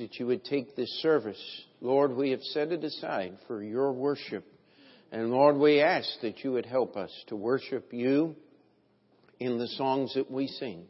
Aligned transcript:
that 0.00 0.16
you 0.16 0.26
would 0.26 0.44
take 0.44 0.74
this 0.74 0.90
service. 1.02 1.40
Lord, 1.80 2.16
we 2.16 2.30
have 2.30 2.42
set 2.42 2.72
it 2.72 2.82
aside 2.82 3.38
for 3.46 3.62
your 3.62 3.92
worship. 3.92 4.44
And 5.12 5.30
Lord, 5.30 5.56
we 5.56 5.80
ask 5.80 6.08
that 6.22 6.42
you 6.42 6.52
would 6.52 6.66
help 6.66 6.96
us 6.96 7.10
to 7.28 7.36
worship 7.36 7.92
you 7.92 8.34
in 9.38 9.58
the 9.58 9.68
songs 9.68 10.14
that 10.14 10.30
we 10.30 10.46
sing, 10.46 10.84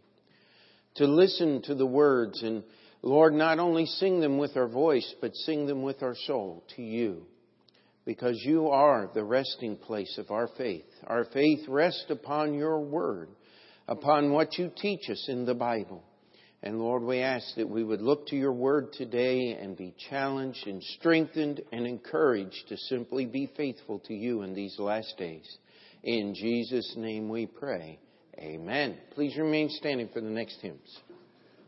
to 0.97 1.07
listen 1.07 1.63
to 1.63 1.75
the 1.75 1.87
words 1.87 2.43
and 2.43 2.63
Lord, 3.03 3.33
not 3.33 3.59
only 3.59 3.87
sing 3.87 4.21
them 4.21 4.37
with 4.37 4.57
our 4.57 4.69
voice, 4.69 5.15
but 5.21 5.35
sing 5.35 5.67
them 5.67 5.83
with 5.83 6.03
our 6.03 6.15
soul 6.27 6.65
to 6.77 6.83
you. 6.83 7.23
Because 8.05 8.39
you 8.45 8.69
are 8.69 9.11
the 9.15 9.25
resting 9.25 9.77
place 9.77 10.19
of 10.19 10.31
our 10.31 10.49
faith. 10.59 10.85
Our 11.07 11.25
faith 11.25 11.67
rests 11.69 12.07
upon 12.11 12.55
your 12.55 12.81
word, 12.81 13.29
upon 13.89 14.33
what 14.33 14.59
you 14.59 14.71
teach 14.77 15.09
us 15.09 15.27
in 15.29 15.47
the 15.47 15.55
Bible. 15.55 16.03
And 16.63 16.79
Lord, 16.79 17.03
we 17.03 17.21
ask 17.21 17.55
that 17.57 17.69
we 17.69 17.83
would 17.83 18.03
look 18.03 18.27
to 18.27 18.37
your 18.37 18.53
word 18.53 18.93
today 18.93 19.57
and 19.61 19.77
be 19.77 19.95
challenged 20.11 20.67
and 20.67 20.83
strengthened 20.99 21.63
and 21.73 21.87
encouraged 21.87 22.69
to 22.69 22.77
simply 22.77 23.25
be 23.25 23.51
faithful 23.57 23.99
to 24.01 24.15
you 24.15 24.43
in 24.43 24.55
these 24.55 24.79
last 24.79 25.15
days. 25.17 25.47
In 26.05 26.35
Jesus' 26.35 26.95
name 26.97 27.31
we 27.31 27.47
pray. 27.47 27.99
Amen. 28.39 28.99
Please 29.15 29.37
remain 29.39 29.71
standing 29.71 30.11
for 30.13 30.21
the 30.21 30.29
next 30.29 30.61
hymns 30.61 30.99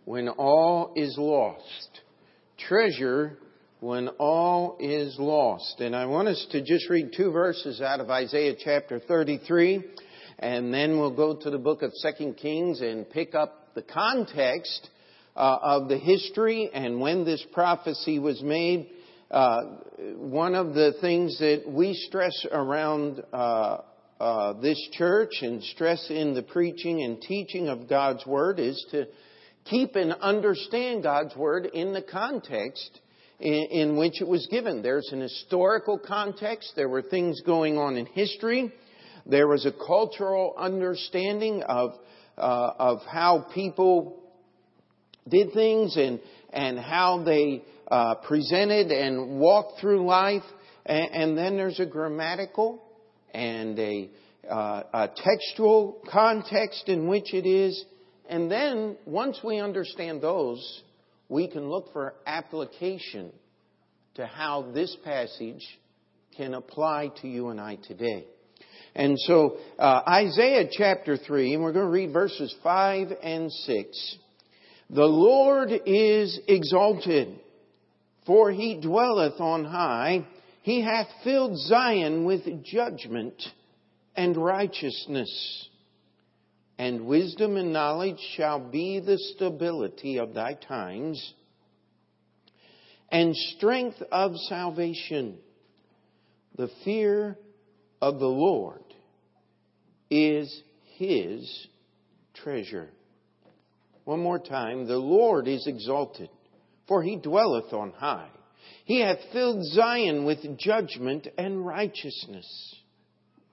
when 0.04 0.28
all 0.28 0.92
is 0.94 1.16
lost. 1.18 2.00
Treasure 2.58 3.38
when 3.80 4.08
all 4.18 4.76
is 4.78 5.16
lost. 5.18 5.80
And 5.80 5.96
I 5.96 6.06
want 6.06 6.28
us 6.28 6.46
to 6.50 6.60
just 6.60 6.88
read 6.90 7.10
two 7.16 7.30
verses 7.30 7.80
out 7.80 8.00
of 8.00 8.10
Isaiah 8.10 8.54
chapter 8.62 9.00
33, 9.00 9.82
and 10.38 10.72
then 10.72 10.98
we'll 10.98 11.16
go 11.16 11.34
to 11.34 11.50
the 11.50 11.58
book 11.58 11.82
of 11.82 11.92
Second 11.94 12.34
Kings 12.36 12.80
and 12.80 13.08
pick 13.08 13.34
up 13.34 13.61
the 13.74 13.82
context 13.82 14.88
uh, 15.36 15.58
of 15.62 15.88
the 15.88 15.98
history 15.98 16.70
and 16.72 17.00
when 17.00 17.24
this 17.24 17.44
prophecy 17.52 18.18
was 18.18 18.42
made. 18.42 18.88
Uh, 19.30 19.62
one 20.16 20.54
of 20.54 20.74
the 20.74 20.92
things 21.00 21.38
that 21.38 21.62
we 21.66 21.94
stress 21.94 22.46
around 22.50 23.22
uh, 23.32 23.78
uh 24.20 24.52
this 24.60 24.78
church 24.92 25.32
and 25.40 25.62
stress 25.64 26.06
in 26.10 26.34
the 26.34 26.42
preaching 26.42 27.02
and 27.02 27.20
teaching 27.22 27.68
of 27.68 27.88
God's 27.88 28.26
Word 28.26 28.58
is 28.60 28.84
to 28.90 29.06
keep 29.64 29.96
and 29.96 30.12
understand 30.12 31.02
God's 31.02 31.34
Word 31.34 31.66
in 31.66 31.92
the 31.92 32.02
context 32.02 33.00
in, 33.40 33.66
in, 33.70 33.96
which 33.96 34.20
it 34.20 34.28
was 34.28 34.46
given. 34.50 34.82
There's 34.82 35.08
an 35.12 35.20
historical 35.20 35.98
context. 35.98 36.72
There 36.76 36.88
were 36.88 37.02
things 37.02 37.40
going 37.40 37.76
on 37.76 37.96
in 37.96 38.06
history. 38.06 38.72
There 39.26 39.48
was 39.48 39.66
a 39.66 39.72
cultural 39.72 40.54
understanding 40.56 41.62
of, 41.62 41.92
of 42.36 43.00
how 43.10 43.46
people 43.54 44.20
did 45.28 45.52
things 45.52 45.96
and, 45.96 46.20
and 46.52 46.78
how 46.78 47.22
they 47.24 47.62
uh, 47.88 48.16
presented 48.26 48.90
and 48.90 49.38
walked 49.38 49.80
through 49.80 50.06
life. 50.06 50.42
And, 50.84 51.10
and, 51.12 51.38
then 51.38 51.56
there's 51.56 51.78
a 51.78 51.86
grammatical 51.86 52.82
and 53.32 53.78
a, 53.78 54.10
uh, 54.50 54.82
a 54.92 55.08
textual 55.14 56.02
context 56.10 56.88
in 56.88 57.06
which 57.06 57.32
it 57.32 57.46
is 57.46 57.84
and 58.32 58.50
then, 58.50 58.96
once 59.04 59.38
we 59.44 59.58
understand 59.58 60.22
those, 60.22 60.82
we 61.28 61.48
can 61.48 61.68
look 61.68 61.92
for 61.92 62.14
application 62.26 63.30
to 64.14 64.26
how 64.26 64.70
this 64.72 64.96
passage 65.04 65.62
can 66.36 66.54
apply 66.54 67.10
to 67.20 67.28
you 67.28 67.48
and 67.48 67.60
I 67.60 67.76
today. 67.76 68.24
And 68.94 69.18
so, 69.18 69.56
uh, 69.78 70.02
Isaiah 70.06 70.68
chapter 70.70 71.16
3, 71.16 71.54
and 71.54 71.62
we're 71.62 71.72
going 71.72 71.86
to 71.86 71.90
read 71.90 72.12
verses 72.12 72.54
5 72.62 73.08
and 73.22 73.50
6. 73.50 74.16
The 74.90 75.04
Lord 75.04 75.70
is 75.86 76.38
exalted, 76.46 77.38
for 78.26 78.50
he 78.50 78.80
dwelleth 78.80 79.40
on 79.40 79.64
high. 79.64 80.26
He 80.62 80.82
hath 80.82 81.08
filled 81.24 81.56
Zion 81.58 82.24
with 82.24 82.42
judgment 82.64 83.42
and 84.14 84.36
righteousness 84.36 85.68
and 86.82 87.06
wisdom 87.06 87.56
and 87.56 87.72
knowledge 87.72 88.18
shall 88.36 88.58
be 88.58 88.98
the 88.98 89.16
stability 89.16 90.18
of 90.18 90.34
thy 90.34 90.54
times, 90.54 91.34
and 93.10 93.36
strength 93.36 94.02
of 94.10 94.32
salvation. 94.48 95.38
The 96.56 96.68
fear 96.84 97.38
of 98.02 98.18
the 98.18 98.26
Lord 98.26 98.82
is 100.10 100.62
his 100.96 101.66
treasure. 102.34 102.90
One 104.04 104.20
more 104.20 104.40
time. 104.40 104.86
The 104.86 104.98
Lord 104.98 105.48
is 105.48 105.66
exalted, 105.66 106.28
for 106.88 107.02
he 107.02 107.16
dwelleth 107.16 107.72
on 107.72 107.92
high. 107.92 108.28
He 108.84 109.00
hath 109.00 109.18
filled 109.32 109.64
Zion 109.64 110.24
with 110.24 110.58
judgment 110.58 111.28
and 111.38 111.64
righteousness 111.64 112.74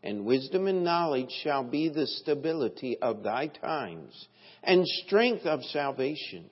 and 0.01 0.25
wisdom 0.25 0.67
and 0.67 0.83
knowledge 0.83 1.29
shall 1.43 1.63
be 1.63 1.89
the 1.89 2.07
stability 2.07 2.97
of 3.01 3.21
thy 3.21 3.47
times, 3.47 4.27
and 4.63 4.85
strength 5.05 5.45
of 5.45 5.63
salvation. 5.65 6.49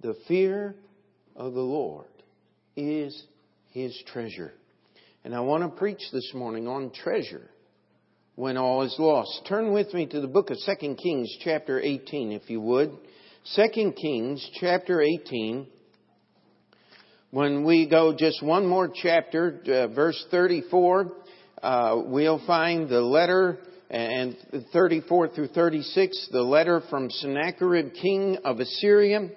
The 0.00 0.14
fear 0.28 0.76
of 1.34 1.54
the 1.54 1.60
Lord 1.60 2.06
is 2.76 3.24
his 3.72 4.00
treasure. 4.06 4.52
And 5.28 5.36
I 5.36 5.40
want 5.40 5.62
to 5.62 5.68
preach 5.68 6.00
this 6.10 6.32
morning 6.32 6.66
on 6.66 6.90
treasure 6.90 7.50
when 8.34 8.56
all 8.56 8.80
is 8.80 8.96
lost. 8.98 9.42
Turn 9.46 9.74
with 9.74 9.92
me 9.92 10.06
to 10.06 10.22
the 10.22 10.26
book 10.26 10.48
of 10.48 10.56
2 10.64 10.94
Kings 10.94 11.30
chapter 11.44 11.78
18 11.78 12.32
if 12.32 12.48
you 12.48 12.62
would. 12.62 12.96
2 13.54 13.92
Kings 13.92 14.50
chapter 14.58 15.02
18. 15.02 15.66
When 17.30 17.62
we 17.66 17.86
go 17.86 18.16
just 18.16 18.42
one 18.42 18.66
more 18.66 18.88
chapter, 18.88 19.60
uh, 19.66 19.94
verse 19.94 20.24
34, 20.30 21.12
uh, 21.62 22.02
we'll 22.06 22.42
find 22.46 22.88
the 22.88 23.02
letter 23.02 23.58
and 23.90 24.34
34 24.72 25.28
through 25.28 25.48
36, 25.48 26.28
the 26.32 26.40
letter 26.40 26.80
from 26.88 27.10
Sennacherib, 27.10 27.92
king 27.92 28.38
of 28.46 28.60
Assyria, 28.60 29.28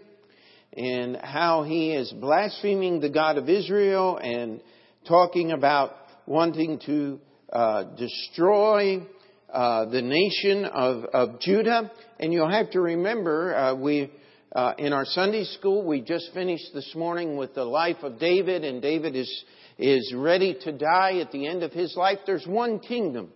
and 0.71 1.17
how 1.17 1.63
he 1.63 1.91
is 1.91 2.13
blaspheming 2.13 3.01
the 3.01 3.09
God 3.09 3.37
of 3.37 3.49
Israel 3.49 4.15
and 4.15 4.61
talking 5.07 5.51
about 5.51 5.95
wanting 6.25 6.79
to 6.85 7.19
uh, 7.51 7.83
destroy 7.95 9.05
uh, 9.51 9.85
the 9.85 10.01
nation 10.01 10.65
of, 10.65 11.05
of, 11.05 11.39
Judah. 11.39 11.91
And 12.19 12.31
you'll 12.31 12.49
have 12.49 12.71
to 12.71 12.81
remember, 12.81 13.55
uh, 13.55 13.75
we 13.75 14.11
uh, 14.53 14.73
in 14.77 14.93
our 14.93 15.05
Sunday 15.05 15.43
school 15.43 15.85
we 15.85 16.01
just 16.01 16.33
finished 16.33 16.73
this 16.73 16.93
morning 16.95 17.37
with 17.37 17.53
the 17.55 17.63
life 17.63 17.97
of 18.03 18.19
David, 18.19 18.63
and 18.63 18.81
David 18.81 19.15
is 19.15 19.43
is 19.81 20.13
ready 20.15 20.55
to 20.61 20.71
die 20.71 21.17
at 21.19 21.31
the 21.31 21.47
end 21.47 21.63
of 21.63 21.71
his 21.71 21.95
life, 21.95 22.19
there's 22.25 22.45
one 22.45 22.79
kingdom. 22.79 23.29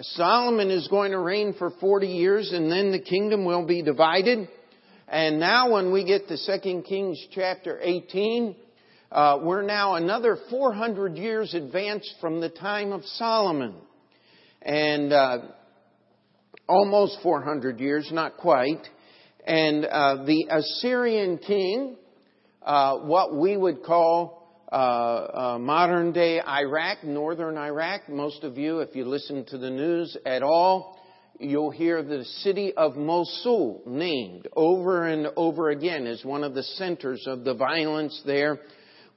Solomon 0.00 0.70
is 0.70 0.88
going 0.88 1.12
to 1.12 1.18
reign 1.18 1.54
for 1.56 1.70
40 1.80 2.08
years 2.08 2.52
and 2.52 2.70
then 2.70 2.92
the 2.92 3.00
kingdom 3.00 3.44
will 3.44 3.64
be 3.64 3.82
divided. 3.82 4.48
And 5.08 5.38
now 5.38 5.72
when 5.72 5.92
we 5.92 6.04
get 6.04 6.28
to 6.28 6.36
2 6.36 6.82
Kings 6.82 7.18
chapter 7.30 7.78
18, 7.80 8.56
uh, 9.12 9.38
we're 9.42 9.62
now 9.62 9.94
another 9.94 10.36
400 10.50 11.16
years 11.16 11.54
advanced 11.54 12.14
from 12.20 12.40
the 12.40 12.48
time 12.48 12.92
of 12.92 13.04
Solomon. 13.04 13.74
And 14.62 15.12
uh, 15.12 15.38
almost 16.68 17.18
400 17.22 17.78
years, 17.78 18.08
not 18.12 18.36
quite. 18.36 18.86
And 19.46 19.84
uh, 19.84 20.24
the 20.24 20.46
Assyrian 20.50 21.38
king, 21.38 21.96
uh, 22.62 22.98
what 22.98 23.36
we 23.36 23.56
would 23.56 23.84
call 23.84 24.64
uh, 24.72 24.74
uh, 24.74 25.58
modern 25.60 26.12
day 26.12 26.40
Iraq, 26.40 27.04
northern 27.04 27.56
Iraq. 27.56 28.08
Most 28.08 28.42
of 28.42 28.58
you, 28.58 28.80
if 28.80 28.96
you 28.96 29.04
listen 29.04 29.44
to 29.46 29.58
the 29.58 29.70
news 29.70 30.16
at 30.26 30.42
all, 30.42 30.98
you'll 31.38 31.70
hear 31.70 32.02
the 32.02 32.24
city 32.24 32.72
of 32.76 32.96
Mosul 32.96 33.82
named 33.86 34.48
over 34.56 35.06
and 35.06 35.28
over 35.36 35.70
again 35.70 36.08
as 36.08 36.24
one 36.24 36.42
of 36.42 36.54
the 36.54 36.64
centers 36.64 37.24
of 37.28 37.44
the 37.44 37.54
violence 37.54 38.20
there. 38.26 38.58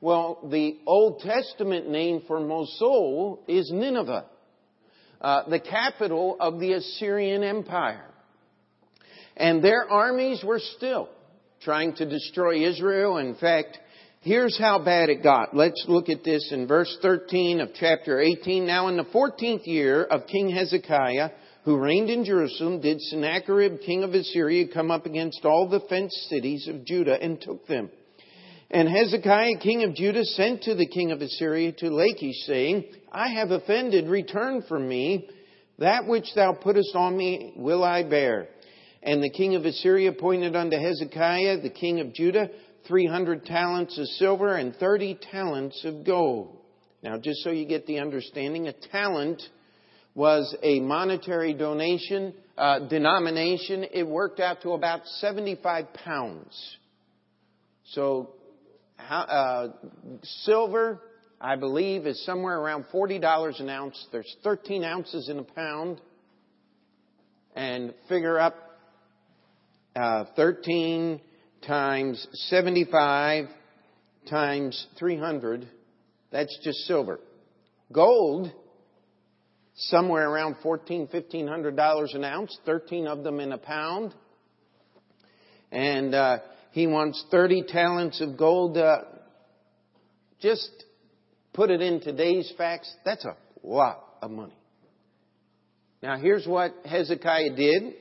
Well, 0.01 0.39
the 0.49 0.77
Old 0.85 1.19
Testament 1.19 1.89
name 1.89 2.23
for 2.27 2.39
Mosul 2.39 3.41
is 3.47 3.69
Nineveh, 3.71 4.25
uh, 5.19 5.49
the 5.49 5.59
capital 5.59 6.37
of 6.39 6.59
the 6.59 6.73
Assyrian 6.73 7.43
Empire. 7.43 8.05
And 9.35 9.63
their 9.63 9.89
armies 9.89 10.43
were 10.43 10.59
still 10.77 11.09
trying 11.61 11.95
to 11.95 12.05
destroy 12.05 12.65
Israel. 12.65 13.17
In 13.17 13.35
fact, 13.35 13.77
Here's 14.21 14.59
how 14.59 14.83
bad 14.83 15.07
it 15.07 15.23
got. 15.23 15.55
Let's 15.55 15.85
look 15.87 16.09
at 16.09 16.25
this 16.25 16.51
in 16.51 16.67
verse 16.67 16.93
13 17.01 17.61
of 17.61 17.69
chapter 17.73 18.19
18. 18.19 18.65
Now 18.67 18.89
in 18.89 18.97
the 18.97 19.05
14th 19.05 19.65
year 19.65 20.03
of 20.03 20.27
King 20.27 20.49
Hezekiah, 20.49 21.29
who 21.63 21.77
reigned 21.77 22.09
in 22.09 22.25
Jerusalem, 22.25 22.81
did 22.81 22.99
Sennacherib, 22.99 23.79
king 23.85 24.03
of 24.03 24.13
Assyria, 24.13 24.67
come 24.73 24.91
up 24.91 25.05
against 25.05 25.45
all 25.45 25.69
the 25.69 25.79
fenced 25.87 26.17
cities 26.27 26.67
of 26.67 26.83
Judah 26.83 27.17
and 27.21 27.39
took 27.39 27.65
them. 27.67 27.89
And 28.71 28.87
Hezekiah, 28.87 29.57
king 29.61 29.83
of 29.83 29.95
Judah, 29.95 30.23
sent 30.23 30.63
to 30.63 30.75
the 30.75 30.85
king 30.85 31.11
of 31.11 31.21
Assyria 31.21 31.71
to 31.79 31.89
Lachish, 31.89 32.45
saying, 32.45 32.85
I 33.11 33.29
have 33.29 33.49
offended, 33.49 34.07
return 34.07 34.63
from 34.69 34.87
me. 34.87 35.27
That 35.79 36.05
which 36.05 36.27
thou 36.35 36.53
puttest 36.53 36.95
on 36.95 37.17
me 37.17 37.53
will 37.55 37.83
I 37.83 38.03
bear. 38.03 38.47
And 39.01 39.23
the 39.23 39.31
king 39.31 39.55
of 39.55 39.65
Assyria 39.65 40.11
appointed 40.11 40.55
unto 40.55 40.77
Hezekiah, 40.77 41.61
the 41.61 41.71
king 41.71 41.99
of 41.99 42.13
Judah, 42.13 42.49
300 42.87 43.45
talents 43.45 43.97
of 43.97 44.05
silver, 44.05 44.55
and 44.55 44.75
30 44.75 45.19
talents 45.31 45.83
of 45.83 46.05
gold. 46.05 46.57
Now, 47.01 47.17
just 47.17 47.39
so 47.43 47.49
you 47.49 47.65
get 47.65 47.87
the 47.87 47.99
understanding, 47.99 48.67
a 48.67 48.73
talent 48.91 49.41
was 50.13 50.55
a 50.61 50.79
monetary 50.79 51.53
donation, 51.53 52.33
uh, 52.57 52.87
denomination. 52.87 53.85
It 53.91 54.05
worked 54.05 54.39
out 54.39 54.61
to 54.63 54.73
about 54.73 55.07
75 55.07 55.93
pounds. 55.93 56.77
So, 57.91 58.33
uh, 59.09 59.67
silver, 60.43 61.01
I 61.39 61.55
believe, 61.55 62.05
is 62.05 62.23
somewhere 62.25 62.59
around 62.59 62.85
$40 62.93 63.59
an 63.59 63.69
ounce. 63.69 64.07
There's 64.11 64.35
13 64.43 64.83
ounces 64.83 65.29
in 65.29 65.39
a 65.39 65.43
pound. 65.43 66.01
And 67.55 67.93
figure 68.07 68.39
up 68.39 68.55
uh, 69.95 70.25
13 70.35 71.19
times 71.65 72.25
75 72.49 73.45
times 74.29 74.87
300. 74.97 75.67
That's 76.31 76.57
just 76.63 76.77
silver. 76.79 77.19
Gold, 77.91 78.51
somewhere 79.73 80.29
around 80.29 80.57
fourteen, 80.61 81.07
fifteen 81.07 81.47
hundred 81.47 81.75
dollars 81.75 82.13
an 82.13 82.23
ounce. 82.23 82.55
Thirteen 82.65 83.07
of 83.07 83.23
them 83.23 83.39
in 83.39 83.51
a 83.51 83.57
pound. 83.57 84.13
And 85.71 86.13
uh, 86.13 86.37
he 86.71 86.87
wants 86.87 87.23
30 87.31 87.63
talents 87.67 88.21
of 88.21 88.37
gold. 88.37 88.77
Uh, 88.77 88.99
just 90.39 90.69
put 91.53 91.69
it 91.69 91.81
in 91.81 91.99
today's 92.01 92.51
facts. 92.57 92.93
That's 93.03 93.25
a 93.25 93.35
lot 93.63 94.03
of 94.21 94.31
money. 94.31 94.55
Now 96.01 96.17
here's 96.17 96.47
what 96.47 96.73
Hezekiah 96.85 97.55
did. 97.55 97.93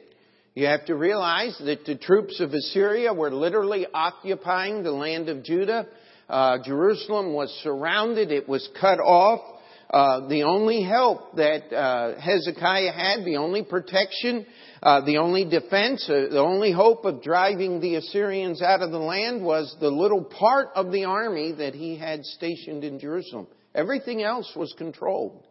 You 0.54 0.66
have 0.66 0.86
to 0.86 0.94
realize 0.94 1.56
that 1.64 1.84
the 1.84 1.96
troops 1.96 2.40
of 2.40 2.52
Assyria 2.52 3.12
were 3.14 3.30
literally 3.30 3.86
occupying 3.92 4.82
the 4.82 4.90
land 4.90 5.28
of 5.28 5.44
Judah. 5.44 5.86
Uh, 6.28 6.58
Jerusalem 6.64 7.32
was 7.32 7.48
surrounded. 7.62 8.30
It 8.30 8.48
was 8.48 8.68
cut 8.80 8.98
off. 8.98 9.40
Uh, 9.90 10.28
the 10.28 10.42
only 10.42 10.82
help 10.82 11.34
that 11.36 11.72
uh, 11.74 12.20
Hezekiah 12.20 12.92
had, 12.92 13.24
the 13.24 13.36
only 13.36 13.64
protection, 13.64 14.44
uh, 14.82 15.00
the 15.06 15.16
only 15.16 15.46
defense, 15.46 16.06
uh, 16.10 16.26
the 16.30 16.40
only 16.40 16.72
hope 16.72 17.06
of 17.06 17.22
driving 17.22 17.80
the 17.80 17.94
Assyrians 17.94 18.60
out 18.60 18.82
of 18.82 18.90
the 18.90 18.98
land 18.98 19.42
was 19.42 19.74
the 19.80 19.88
little 19.88 20.22
part 20.24 20.68
of 20.74 20.92
the 20.92 21.04
army 21.04 21.52
that 21.52 21.74
he 21.74 21.96
had 21.96 22.22
stationed 22.24 22.84
in 22.84 23.00
Jerusalem. 23.00 23.46
Everything 23.74 24.22
else 24.22 24.52
was 24.54 24.74
controlled 24.76 25.46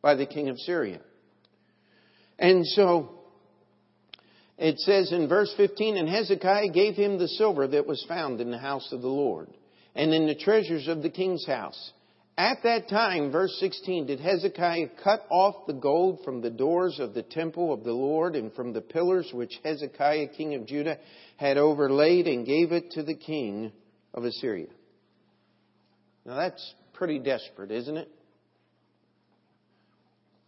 by 0.00 0.14
the 0.14 0.26
king 0.26 0.48
of 0.48 0.58
Syria. 0.60 1.00
And 2.38 2.66
so 2.66 3.10
it 4.56 4.78
says 4.78 5.12
in 5.12 5.28
verse 5.28 5.52
15, 5.58 5.98
and 5.98 6.08
Hezekiah 6.08 6.70
gave 6.72 6.94
him 6.94 7.18
the 7.18 7.28
silver 7.28 7.66
that 7.68 7.86
was 7.86 8.04
found 8.08 8.40
in 8.40 8.50
the 8.50 8.58
house 8.58 8.90
of 8.92 9.02
the 9.02 9.08
Lord 9.08 9.48
and 9.94 10.14
in 10.14 10.26
the 10.26 10.34
treasures 10.34 10.88
of 10.88 11.02
the 11.02 11.10
king's 11.10 11.46
house. 11.46 11.92
At 12.38 12.62
that 12.64 12.90
time, 12.90 13.32
verse 13.32 13.56
16, 13.60 14.06
did 14.06 14.20
Hezekiah 14.20 14.88
cut 15.02 15.26
off 15.30 15.66
the 15.66 15.72
gold 15.72 16.20
from 16.22 16.42
the 16.42 16.50
doors 16.50 17.00
of 17.00 17.14
the 17.14 17.22
temple 17.22 17.72
of 17.72 17.82
the 17.82 17.94
Lord 17.94 18.36
and 18.36 18.52
from 18.52 18.74
the 18.74 18.82
pillars 18.82 19.30
which 19.32 19.58
Hezekiah, 19.64 20.28
king 20.36 20.54
of 20.54 20.66
Judah, 20.66 20.98
had 21.38 21.56
overlaid 21.56 22.26
and 22.26 22.44
gave 22.44 22.72
it 22.72 22.90
to 22.90 23.02
the 23.02 23.14
king 23.14 23.72
of 24.12 24.24
Assyria. 24.24 24.68
Now 26.26 26.36
that's 26.36 26.74
pretty 26.92 27.20
desperate, 27.20 27.70
isn't 27.70 27.96
it? 27.96 28.08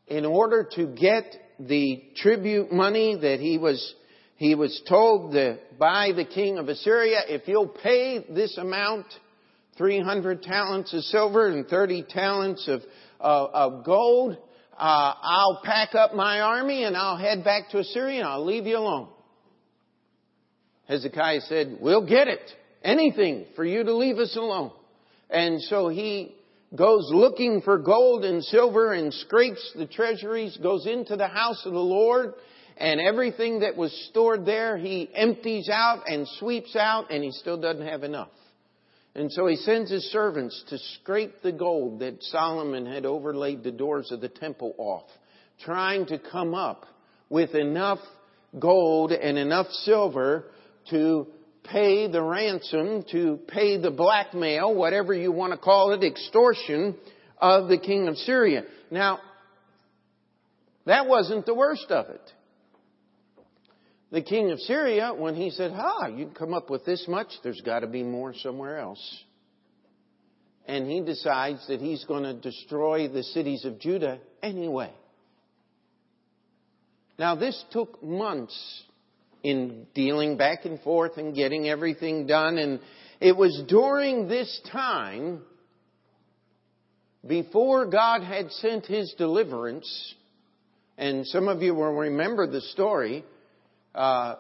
In 0.09 0.27
order 0.27 0.69
to 0.73 0.87
get 0.89 1.25
the 1.59 2.03
tribute 2.17 2.71
money 2.71 3.17
that 3.17 3.41
he 3.41 3.57
was 3.57 3.95
he 4.37 4.55
was 4.55 4.81
told 4.89 5.33
to, 5.33 5.59
by 5.79 6.13
the 6.15 6.25
king 6.25 6.59
of 6.59 6.69
Assyria, 6.69 7.23
if 7.27 7.49
you'll 7.49 7.67
pay 7.67 8.25
this 8.31 8.57
amount, 8.57 9.07
300 9.79 10.43
talents 10.43 10.93
of 10.93 11.03
silver 11.05 11.49
and 11.49 11.67
30 11.67 12.05
talents 12.11 12.69
of, 12.69 12.83
uh, 13.21 13.47
of 13.47 13.85
gold, 13.85 14.37
uh, 14.77 15.15
I'll 15.23 15.61
pack 15.65 15.95
up 15.95 16.15
my 16.15 16.41
army 16.41 16.85
and 16.85 16.97
I'll 16.97 17.17
head 17.17 17.45
back 17.45 17.71
to 17.71 17.79
Assyria 17.79 18.21
and 18.21 18.29
I'll 18.29 18.45
leave 18.45 18.67
you 18.67 18.77
alone. 18.77 19.09
Hezekiah 20.89 21.41
said, 21.43 21.79
we'll 21.81 22.07
get 22.07 22.29
it. 22.29 22.41
Anything 22.83 23.47
for 23.57 23.65
you 23.65 23.85
to 23.85 23.95
leave 23.95 24.19
us 24.19 24.37
alone. 24.37 24.73
And 25.31 25.61
so 25.63 25.89
he 25.89 26.35
goes 26.75 27.09
looking 27.13 27.63
for 27.63 27.79
gold 27.79 28.25
and 28.25 28.43
silver 28.45 28.93
and 28.93 29.13
scrapes 29.13 29.73
the 29.77 29.87
treasuries, 29.87 30.57
goes 30.63 30.87
into 30.87 31.17
the 31.17 31.29
house 31.29 31.65
of 31.67 31.73
the 31.73 31.79
Lord, 31.79 32.35
and 32.77 33.01
everything 33.01 33.61
that 33.61 33.77
was 33.77 33.93
stored 34.11 34.47
there 34.47 34.77
he 34.77 35.11
empties 35.15 35.69
out 35.73 36.05
and 36.07 36.27
sweeps 36.39 36.77
out, 36.77 37.11
and 37.11 37.25
he 37.25 37.33
still 37.33 37.61
doesn't 37.61 37.87
have 37.87 38.05
enough. 38.05 38.29
And 39.19 39.33
so 39.33 39.49
he 39.49 39.57
sends 39.57 39.91
his 39.91 40.05
servants 40.13 40.63
to 40.69 40.79
scrape 40.79 41.43
the 41.43 41.51
gold 41.51 41.99
that 41.99 42.23
Solomon 42.23 42.87
had 42.87 43.05
overlaid 43.05 43.65
the 43.65 43.73
doors 43.73 44.13
of 44.13 44.21
the 44.21 44.29
temple 44.29 44.77
off, 44.79 45.09
trying 45.65 46.07
to 46.07 46.21
come 46.21 46.55
up 46.55 46.87
with 47.29 47.57
enough 47.57 47.99
gold 48.57 49.11
and 49.11 49.37
enough 49.37 49.67
silver 49.83 50.45
to 50.91 51.27
pay 51.65 52.07
the 52.07 52.23
ransom, 52.23 53.05
to 53.11 53.41
pay 53.49 53.77
the 53.77 53.91
blackmail, 53.91 54.73
whatever 54.73 55.13
you 55.13 55.33
want 55.33 55.53
to 55.53 55.59
call 55.59 55.91
it, 55.91 56.05
extortion 56.05 56.95
of 57.39 57.69
the 57.69 57.79
king 57.79 58.07
of 58.07 58.17
Syria. 58.19 58.63
Now, 58.89 59.19
that 60.87 61.09
wasn't 61.09 61.45
the 61.45 61.55
worst 61.55 61.91
of 61.91 62.09
it. 62.11 62.33
The 64.11 64.23
king 64.23 64.51
of 64.51 64.61
Syria, 64.61 65.13
when 65.15 65.35
he 65.35 65.51
said, 65.51 65.73
Ha, 65.73 66.07
you 66.07 66.29
come 66.29 66.55
up 66.55 66.71
with 66.71 66.85
this 66.85 67.05
much, 67.09 67.29
there's 67.43 67.61
got 67.61 67.81
to 67.81 67.87
be 67.87 68.03
more 68.03 68.33
somewhere 68.35 68.79
else. 68.79 69.25
And 70.67 70.91
he 70.91 71.01
decides 71.01 71.67
that 71.69 71.81
he's 71.81 72.05
going 72.05 72.23
to 72.23 72.35
destroy 72.35 73.09
the 73.09 73.23
cities 73.23 73.65
of 73.65 73.79
Judah 73.79 74.19
anyway. 74.43 74.93
Now, 77.19 77.35
this 77.35 77.63
took 77.71 78.03
months 78.03 78.83
in 79.43 79.87
dealing 79.95 80.37
back 80.37 80.65
and 80.65 80.81
forth 80.81 81.17
and 81.17 81.35
getting 81.35 81.69
everything 81.69 82.27
done. 82.27 82.59
And 82.59 82.81
it 83.21 83.37
was 83.37 83.63
during 83.69 84.29
this 84.29 84.61
time, 84.71 85.43
before 87.27 87.87
God 87.87 88.23
had 88.23 88.51
sent 88.53 88.87
His 88.87 89.15
deliverance, 89.19 90.15
and 90.97 91.27
some 91.27 91.49
of 91.49 91.63
you 91.63 91.75
will 91.75 91.93
remember 91.93 92.47
the 92.47 92.61
story, 92.61 93.25
uh, 93.99 94.37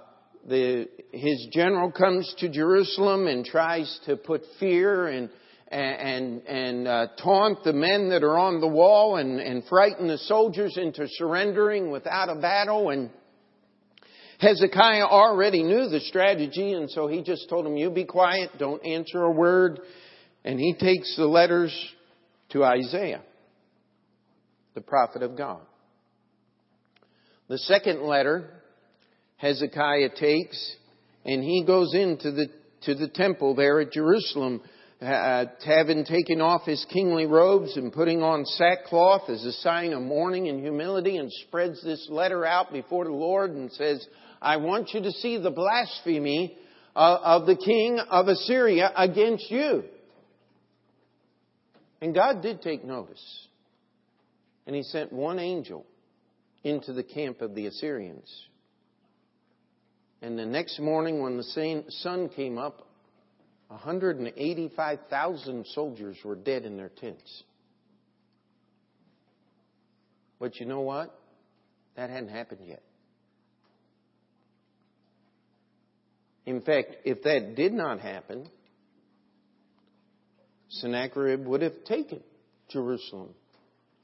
the, 0.48 0.88
his 1.12 1.48
general 1.52 1.90
comes 1.90 2.32
to 2.38 2.48
Jerusalem 2.48 3.26
and 3.26 3.44
tries 3.44 3.98
to 4.06 4.16
put 4.16 4.42
fear 4.60 5.08
and 5.08 5.28
and 5.70 6.40
and 6.46 6.88
uh, 6.88 7.06
taunt 7.22 7.62
the 7.64 7.74
men 7.74 8.08
that 8.08 8.22
are 8.22 8.38
on 8.38 8.60
the 8.62 8.68
wall 8.68 9.16
and, 9.16 9.38
and 9.38 9.62
frighten 9.68 10.06
the 10.06 10.16
soldiers 10.16 10.78
into 10.78 11.06
surrendering 11.08 11.90
without 11.90 12.30
a 12.30 12.40
battle 12.40 12.88
and 12.88 13.10
Hezekiah 14.38 15.04
already 15.04 15.64
knew 15.64 15.88
the 15.88 15.98
strategy, 16.00 16.72
and 16.72 16.88
so 16.88 17.08
he 17.08 17.22
just 17.22 17.48
told 17.48 17.66
him, 17.66 17.76
You 17.76 17.90
be 17.90 18.04
quiet, 18.04 18.50
don't 18.56 18.84
answer 18.86 19.24
a 19.24 19.32
word. 19.32 19.80
And 20.44 20.60
he 20.60 20.74
takes 20.74 21.16
the 21.16 21.26
letters 21.26 21.74
to 22.50 22.62
Isaiah, 22.62 23.22
the 24.74 24.80
prophet 24.80 25.24
of 25.24 25.36
God. 25.36 25.60
The 27.48 27.58
second 27.58 28.02
letter 28.02 28.58
Hezekiah 29.38 30.10
takes, 30.18 30.76
and 31.24 31.42
he 31.42 31.64
goes 31.64 31.94
into 31.94 32.30
the, 32.32 32.48
to 32.82 32.94
the 32.94 33.08
temple 33.08 33.54
there 33.54 33.80
at 33.80 33.92
Jerusalem, 33.92 34.60
uh, 35.00 35.44
having 35.64 36.04
taken 36.04 36.40
off 36.40 36.64
his 36.64 36.84
kingly 36.92 37.24
robes 37.24 37.76
and 37.76 37.92
putting 37.92 38.20
on 38.20 38.44
sackcloth 38.44 39.30
as 39.30 39.44
a 39.44 39.52
sign 39.52 39.92
of 39.92 40.02
mourning 40.02 40.48
and 40.48 40.60
humility, 40.60 41.16
and 41.16 41.32
spreads 41.46 41.82
this 41.84 42.08
letter 42.10 42.44
out 42.44 42.72
before 42.72 43.04
the 43.04 43.12
Lord 43.12 43.52
and 43.52 43.70
says, 43.72 44.04
I 44.42 44.56
want 44.56 44.90
you 44.92 45.02
to 45.02 45.12
see 45.12 45.38
the 45.38 45.52
blasphemy 45.52 46.56
uh, 46.96 47.18
of 47.22 47.46
the 47.46 47.56
king 47.56 48.00
of 48.00 48.26
Assyria 48.26 48.92
against 48.96 49.48
you. 49.50 49.84
And 52.00 52.12
God 52.12 52.42
did 52.42 52.60
take 52.62 52.84
notice. 52.84 53.22
And 54.66 54.74
he 54.74 54.82
sent 54.82 55.12
one 55.12 55.38
angel 55.38 55.86
into 56.64 56.92
the 56.92 57.02
camp 57.04 57.40
of 57.40 57.54
the 57.54 57.66
Assyrians. 57.66 58.28
And 60.20 60.38
the 60.38 60.46
next 60.46 60.80
morning, 60.80 61.22
when 61.22 61.36
the 61.36 61.84
sun 61.88 62.28
came 62.30 62.58
up, 62.58 62.86
185,000 63.68 65.66
soldiers 65.66 66.16
were 66.24 66.34
dead 66.34 66.64
in 66.64 66.76
their 66.76 66.88
tents. 66.88 67.44
But 70.40 70.58
you 70.58 70.66
know 70.66 70.80
what? 70.80 71.14
That 71.96 72.10
hadn't 72.10 72.30
happened 72.30 72.62
yet. 72.64 72.82
In 76.46 76.62
fact, 76.62 76.96
if 77.04 77.22
that 77.24 77.54
did 77.56 77.72
not 77.74 78.00
happen, 78.00 78.48
Sennacherib 80.70 81.44
would 81.46 81.62
have 81.62 81.84
taken 81.84 82.22
Jerusalem 82.70 83.34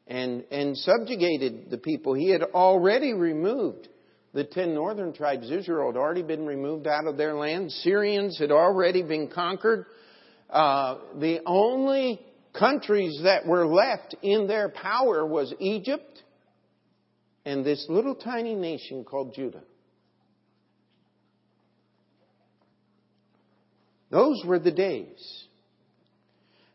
and, 0.07 0.45
and 0.51 0.77
subjugated 0.77 1.71
the 1.71 1.79
people. 1.79 2.13
He 2.15 2.29
had 2.31 2.43
already 2.43 3.15
removed 3.15 3.89
The 4.35 4.45
ten 4.45 4.75
northern 4.75 5.13
tribes, 5.13 5.49
Israel, 5.49 5.93
had 5.93 5.97
already 5.97 6.23
been 6.23 6.45
removed 6.45 6.89
out 6.89 7.07
of 7.07 7.17
their 7.17 7.35
land. 7.35 7.71
Syrians 7.71 8.37
had 8.39 8.51
already 8.51 9.03
been 9.03 9.29
conquered. 9.29 9.87
Uh, 10.51 10.97
the 11.21 11.39
only 11.47 12.21
countries 12.53 13.21
that 13.23 13.47
were 13.47 13.67
left 13.67 14.17
in 14.23 14.49
their 14.49 14.69
power 14.69 15.25
was 15.25 15.55
Egypt 15.61 16.23
and 17.45 17.65
this 17.65 17.87
little 17.89 18.15
tiny 18.15 18.55
nation 18.55 19.05
called 19.05 19.35
Judah. 19.35 19.63
Those 24.11 24.43
were 24.45 24.59
the 24.59 24.71
days. 24.73 25.45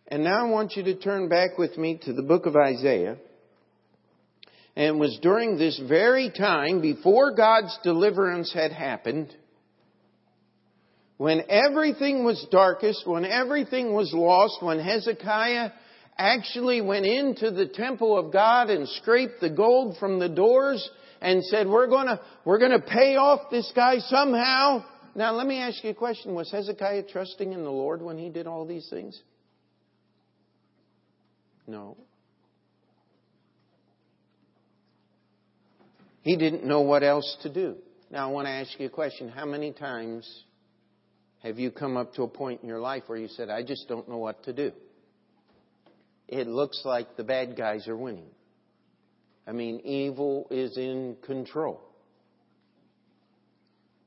And 0.08 0.24
now 0.24 0.46
I 0.46 0.50
want 0.50 0.76
you 0.76 0.84
to 0.84 0.96
turn 0.96 1.30
back 1.30 1.58
with 1.58 1.78
me 1.78 2.00
to 2.04 2.14
the 2.14 2.24
book 2.24 2.46
of 2.46 2.56
Isaiah. 2.56 3.18
And 4.80 4.98
was 4.98 5.20
during 5.22 5.58
this 5.58 5.78
very 5.90 6.32
time, 6.32 6.80
before 6.80 7.36
God's 7.36 7.78
deliverance 7.84 8.54
had 8.54 8.72
happened, 8.72 9.36
when 11.18 11.42
everything 11.50 12.24
was 12.24 12.48
darkest, 12.50 13.06
when 13.06 13.26
everything 13.26 13.92
was 13.92 14.14
lost, 14.14 14.64
when 14.64 14.80
Hezekiah 14.80 15.72
actually 16.18 16.80
went 16.80 17.06
into 17.06 17.52
the 17.52 17.68
temple 17.68 18.18
of 18.18 18.32
God 18.32 18.70
and 18.70 18.88
scraped 18.88 19.42
the 19.42 19.50
gold 19.50 19.98
from 20.00 20.18
the 20.18 20.30
doors 20.30 20.90
and 21.20 21.44
said, 21.44 21.68
we're 21.68 21.88
gonna, 21.88 22.22
we're 22.46 22.60
gonna 22.60 22.80
pay 22.80 23.18
off 23.18 23.52
this 23.52 23.70
guy 23.76 23.98
somehow. 24.00 24.86
Now 25.14 25.34
let 25.34 25.46
me 25.46 25.58
ask 25.58 25.84
you 25.84 25.90
a 25.90 25.94
question. 25.94 26.36
Was 26.36 26.50
Hezekiah 26.52 27.04
trusting 27.12 27.52
in 27.52 27.66
the 27.66 27.70
Lord 27.70 28.02
when 28.02 28.18
he 28.18 28.30
did 28.30 28.48
all 28.48 28.66
these 28.66 28.88
things? 28.90 29.22
No. 31.68 31.98
He 36.30 36.36
didn't 36.36 36.64
know 36.64 36.82
what 36.82 37.02
else 37.02 37.38
to 37.42 37.52
do. 37.52 37.76
Now 38.12 38.30
I 38.30 38.32
want 38.32 38.46
to 38.46 38.52
ask 38.52 38.80
you 38.80 38.86
a 38.86 38.90
question. 38.92 39.30
How 39.30 39.48
many 39.48 39.72
times 39.72 40.32
have 41.42 41.58
you 41.58 41.72
come 41.72 41.98
up 41.98 42.14
to 42.14 42.22
a 42.22 42.28
point 42.28 42.62
in 42.62 42.68
your 42.68 42.80
life 42.80 43.02
where 43.08 43.18
you 43.18 43.28
said, 43.28 43.50
I 43.50 43.64
just 43.64 43.88
don't 43.88 44.08
know 44.08 44.20
what 44.20 44.44
to 44.44 44.54
do? 44.54 44.72
It 46.28 46.46
looks 46.46 46.84
like 46.86 47.18
the 47.18 47.24
bad 47.24 47.58
guys 47.58 47.88
are 47.88 47.98
winning. 47.98 48.28
I 49.48 49.54
mean, 49.54 49.80
evil 49.80 50.46
is 50.52 50.78
in 50.78 51.18
control. 51.26 51.82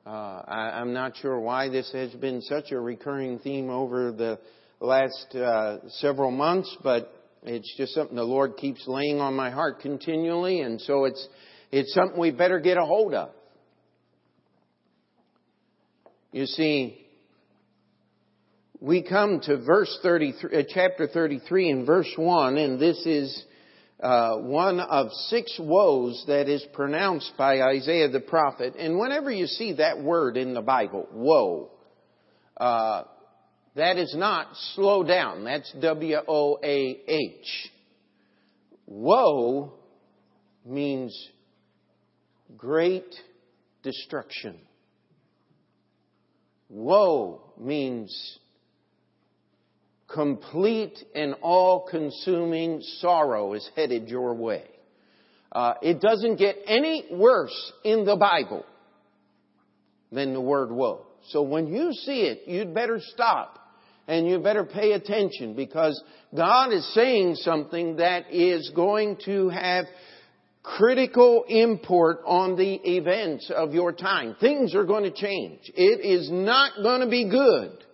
Uh, 0.07 0.43
I, 0.47 0.81
am 0.81 0.93
not 0.93 1.17
sure 1.17 1.41
why 1.41 1.71
this 1.71 1.91
has 1.93 2.13
been 2.13 2.41
such 2.43 2.71
a 2.71 2.79
recurring 2.79 3.41
theme 3.41 3.69
over 3.69 4.13
the 4.13 4.39
last 4.79 5.35
uh, 5.35 5.79
several 5.89 6.31
months, 6.31 6.73
but 6.85 7.13
it's 7.43 7.77
just 7.77 7.95
something 7.95 8.15
the 8.15 8.23
Lord 8.23 8.57
keeps 8.59 8.87
laying 8.87 9.21
on 9.21 9.35
my 9.35 9.51
heart 9.51 9.81
continually, 9.81 10.61
and 10.61 10.81
so 10.81 11.07
it's 11.07 11.29
it's 11.73 11.95
something 11.95 12.21
we 12.21 12.31
better 12.31 12.61
get 12.61 12.77
a 12.77 12.85
hold 12.85 13.15
of. 13.15 13.31
You 16.31 16.47
see, 16.47 16.99
we 18.81 19.03
come 19.03 19.41
to 19.41 19.59
verse 19.59 19.99
33, 20.03 20.59
uh, 20.59 20.63
chapter 20.69 21.07
33 21.07 21.71
and 21.71 21.87
verse 21.87 22.13
1, 22.17 22.57
and 22.59 22.79
this 22.79 23.05
is 23.07 23.45
uh, 24.03 24.37
one 24.37 24.81
of 24.81 25.11
six 25.29 25.57
woes 25.61 26.25
that 26.27 26.49
is 26.49 26.65
pronounced 26.73 27.33
by 27.39 27.63
Isaiah 27.63 28.09
the 28.09 28.21
prophet. 28.21 28.75
And 28.77 28.99
whenever 28.99 29.31
you 29.31 29.47
see 29.47 29.75
that 29.75 30.03
word 30.03 30.37
in 30.37 30.55
the 30.55 30.63
Bible, 30.63 31.07
woe, 31.13 31.71
uh, 32.57 33.05
that 33.77 33.97
is 33.97 34.15
not 34.17 34.49
slow 34.75 35.05
down. 35.05 35.45
That's 35.45 35.73
W-O-A-H. 35.81 37.71
Woe 38.87 39.73
means 40.67 41.29
great 42.57 43.15
destruction. 43.83 44.57
Woe 46.69 47.53
means 47.59 48.39
complete 50.13 50.99
and 51.15 51.35
all-consuming 51.43 52.81
sorrow 52.99 53.55
is 53.55 53.69
headed 53.77 54.09
your 54.09 54.35
way. 54.35 54.65
Uh, 55.51 55.75
it 55.83 56.01
doesn't 56.01 56.37
get 56.37 56.57
any 56.67 57.07
worse 57.11 57.73
in 57.85 58.05
the 58.05 58.17
Bible 58.17 58.65
than 60.11 60.33
the 60.33 60.41
word 60.41 60.71
woe. 60.71 61.07
So 61.29 61.43
when 61.43 61.67
you 61.67 61.93
see 61.93 62.23
it, 62.23 62.43
you'd 62.47 62.75
better 62.75 63.01
stop 63.01 63.59
and 64.09 64.27
you 64.27 64.39
better 64.39 64.65
pay 64.65 64.93
attention 64.93 65.55
because 65.55 66.03
God 66.35 66.73
is 66.73 66.93
saying 66.95 67.37
something 67.37 67.97
that 67.97 68.33
is 68.33 68.71
going 68.75 69.19
to 69.25 69.49
have 69.51 69.85
critical 70.63 71.45
import 71.49 72.21
on 72.25 72.57
the 72.57 72.75
events 72.75 73.51
of 73.55 73.75
your 73.75 73.93
time. 73.93 74.37
Things 74.41 74.75
are 74.75 74.85
going 74.85 75.05
to 75.05 75.11
change. 75.11 75.61
It 75.75 76.05
is 76.05 76.31
not 76.31 76.83
going 76.83 77.01
to 77.01 77.09
be 77.09 77.29
good 77.29 77.85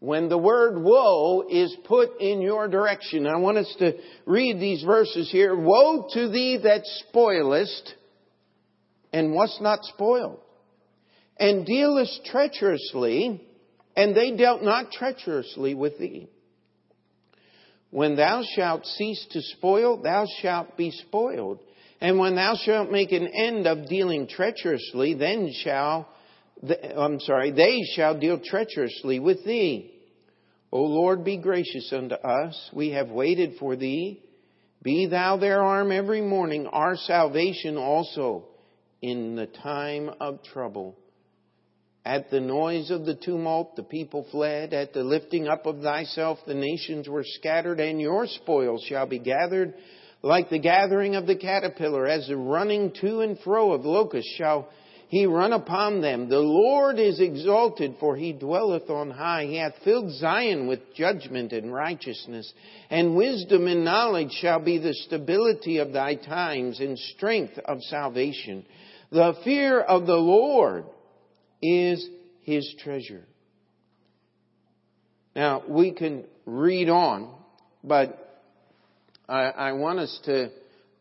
when 0.00 0.28
the 0.28 0.38
word 0.38 0.80
woe 0.80 1.44
is 1.48 1.76
put 1.84 2.20
in 2.20 2.40
your 2.40 2.68
direction. 2.68 3.26
I 3.26 3.36
want 3.36 3.58
us 3.58 3.74
to 3.80 3.94
read 4.26 4.60
these 4.60 4.82
verses 4.82 5.30
here. 5.30 5.56
Woe 5.56 6.08
to 6.12 6.28
thee 6.28 6.60
that 6.62 6.82
spoilest 7.08 7.94
and 9.12 9.32
wast 9.32 9.60
not 9.60 9.84
spoiled, 9.84 10.40
and 11.38 11.64
dealest 11.64 12.26
treacherously, 12.26 13.42
and 13.96 14.14
they 14.14 14.36
dealt 14.36 14.62
not 14.62 14.92
treacherously 14.92 15.74
with 15.74 15.98
thee. 15.98 16.28
When 17.90 18.16
thou 18.16 18.42
shalt 18.54 18.84
cease 18.84 19.26
to 19.30 19.40
spoil, 19.40 20.02
thou 20.02 20.26
shalt 20.40 20.76
be 20.76 20.90
spoiled. 20.90 21.60
And 22.00 22.18
when 22.18 22.36
thou 22.36 22.54
shalt 22.54 22.92
make 22.92 23.12
an 23.12 23.26
end 23.26 23.66
of 23.66 23.88
dealing 23.88 24.28
treacherously, 24.28 25.14
then 25.14 25.52
shall 25.64 26.08
I'm 26.96 27.20
sorry, 27.20 27.52
they 27.52 27.78
shall 27.94 28.18
deal 28.18 28.40
treacherously 28.44 29.20
with 29.20 29.44
thee. 29.44 29.94
O 30.72 30.82
Lord, 30.82 31.24
be 31.24 31.36
gracious 31.36 31.92
unto 31.92 32.14
us. 32.14 32.70
We 32.74 32.90
have 32.90 33.10
waited 33.10 33.54
for 33.58 33.76
thee. 33.76 34.22
Be 34.82 35.06
thou 35.06 35.36
their 35.36 35.62
arm 35.62 35.92
every 35.92 36.20
morning, 36.20 36.66
our 36.66 36.96
salvation 36.96 37.76
also 37.76 38.44
in 39.00 39.36
the 39.36 39.46
time 39.46 40.10
of 40.20 40.42
trouble. 40.42 40.96
At 42.04 42.30
the 42.30 42.40
noise 42.40 42.90
of 42.90 43.04
the 43.04 43.14
tumult, 43.14 43.76
the 43.76 43.82
people 43.82 44.26
fled. 44.30 44.72
At 44.72 44.92
the 44.92 45.04
lifting 45.04 45.48
up 45.48 45.66
of 45.66 45.80
thyself, 45.80 46.38
the 46.46 46.54
nations 46.54 47.08
were 47.08 47.24
scattered, 47.24 47.80
and 47.80 48.00
your 48.00 48.26
spoils 48.26 48.82
shall 48.88 49.06
be 49.06 49.18
gathered 49.18 49.74
like 50.22 50.50
the 50.50 50.58
gathering 50.58 51.14
of 51.14 51.26
the 51.26 51.36
caterpillar, 51.36 52.06
as 52.06 52.26
the 52.26 52.36
running 52.36 52.92
to 53.00 53.20
and 53.20 53.38
fro 53.40 53.72
of 53.72 53.84
locusts 53.84 54.34
shall 54.36 54.68
he 55.08 55.24
run 55.24 55.54
upon 55.54 56.02
them. 56.02 56.28
The 56.28 56.38
Lord 56.38 56.98
is 56.98 57.18
exalted, 57.18 57.96
for 57.98 58.14
he 58.14 58.32
dwelleth 58.32 58.90
on 58.90 59.10
high. 59.10 59.46
He 59.46 59.56
hath 59.56 59.72
filled 59.82 60.12
Zion 60.12 60.66
with 60.66 60.94
judgment 60.94 61.52
and 61.52 61.72
righteousness. 61.72 62.52
And 62.90 63.16
wisdom 63.16 63.66
and 63.68 63.84
knowledge 63.84 64.32
shall 64.32 64.60
be 64.60 64.76
the 64.76 64.92
stability 64.92 65.78
of 65.78 65.92
thy 65.92 66.16
times 66.16 66.78
and 66.80 66.98
strength 66.98 67.58
of 67.64 67.82
salvation. 67.84 68.66
The 69.10 69.32
fear 69.44 69.80
of 69.80 70.06
the 70.06 70.16
Lord 70.16 70.84
is 71.62 72.08
his 72.42 72.74
treasure. 72.82 73.24
Now, 75.34 75.62
we 75.68 75.92
can 75.92 76.24
read 76.46 76.88
on, 76.88 77.32
but 77.84 78.42
I, 79.28 79.44
I 79.44 79.72
want 79.72 79.98
us 79.98 80.20
to 80.24 80.50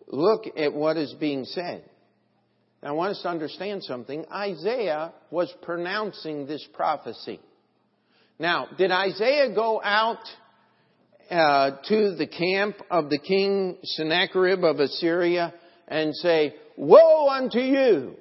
look 0.08 0.44
at 0.58 0.74
what 0.74 0.98
is 0.98 1.14
being 1.20 1.46
said. 1.46 1.84
I 2.84 2.92
want 2.92 3.12
us 3.12 3.22
to 3.24 3.30
understand 3.30 3.84
something. 3.84 4.26
Isaiah 4.32 5.14
was 5.32 5.52
pronouncing 5.64 6.46
this 6.46 6.66
prophecy. 6.74 7.40
Now, 8.40 8.68
did 8.78 8.92
Isaiah 8.92 9.54
go 9.54 9.82
out 9.84 10.20
uh, 11.32 11.72
to 11.88 12.16
the 12.16 12.28
camp 12.28 12.76
of 12.92 13.10
the 13.10 13.18
king 13.18 13.78
Sennacherib 13.84 14.64
of 14.64 14.80
Assyria 14.80 15.54
and 15.88 16.16
say, 16.16 16.56
Woe 16.78 17.30
unto 17.30 17.60
you! 17.60 18.16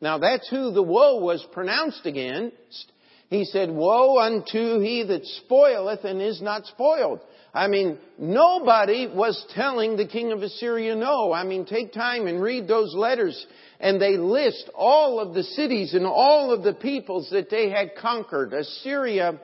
Now 0.00 0.18
that's 0.18 0.48
who 0.48 0.70
the 0.70 0.82
woe 0.82 1.20
was 1.20 1.44
pronounced 1.52 2.06
against. 2.06 2.92
He 3.30 3.44
said, 3.44 3.70
Woe 3.70 4.18
unto 4.18 4.80
he 4.80 5.04
that 5.04 5.24
spoileth 5.44 6.04
and 6.04 6.22
is 6.22 6.40
not 6.40 6.66
spoiled. 6.66 7.20
I 7.52 7.66
mean, 7.66 7.98
nobody 8.18 9.06
was 9.06 9.44
telling 9.54 9.96
the 9.96 10.06
king 10.06 10.32
of 10.32 10.42
Assyria 10.42 10.94
no. 10.94 11.32
I 11.32 11.44
mean, 11.44 11.66
take 11.66 11.92
time 11.92 12.26
and 12.26 12.40
read 12.40 12.68
those 12.68 12.94
letters 12.94 13.46
and 13.80 14.00
they 14.00 14.16
list 14.16 14.70
all 14.74 15.20
of 15.20 15.34
the 15.34 15.42
cities 15.42 15.94
and 15.94 16.06
all 16.06 16.52
of 16.52 16.62
the 16.62 16.74
peoples 16.74 17.28
that 17.30 17.50
they 17.50 17.70
had 17.70 17.96
conquered. 17.96 18.52
Assyria 18.52 19.40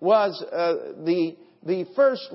was 0.00 0.42
uh, 0.42 0.94
the 1.04 1.36
the 1.64 1.86
first 1.96 2.28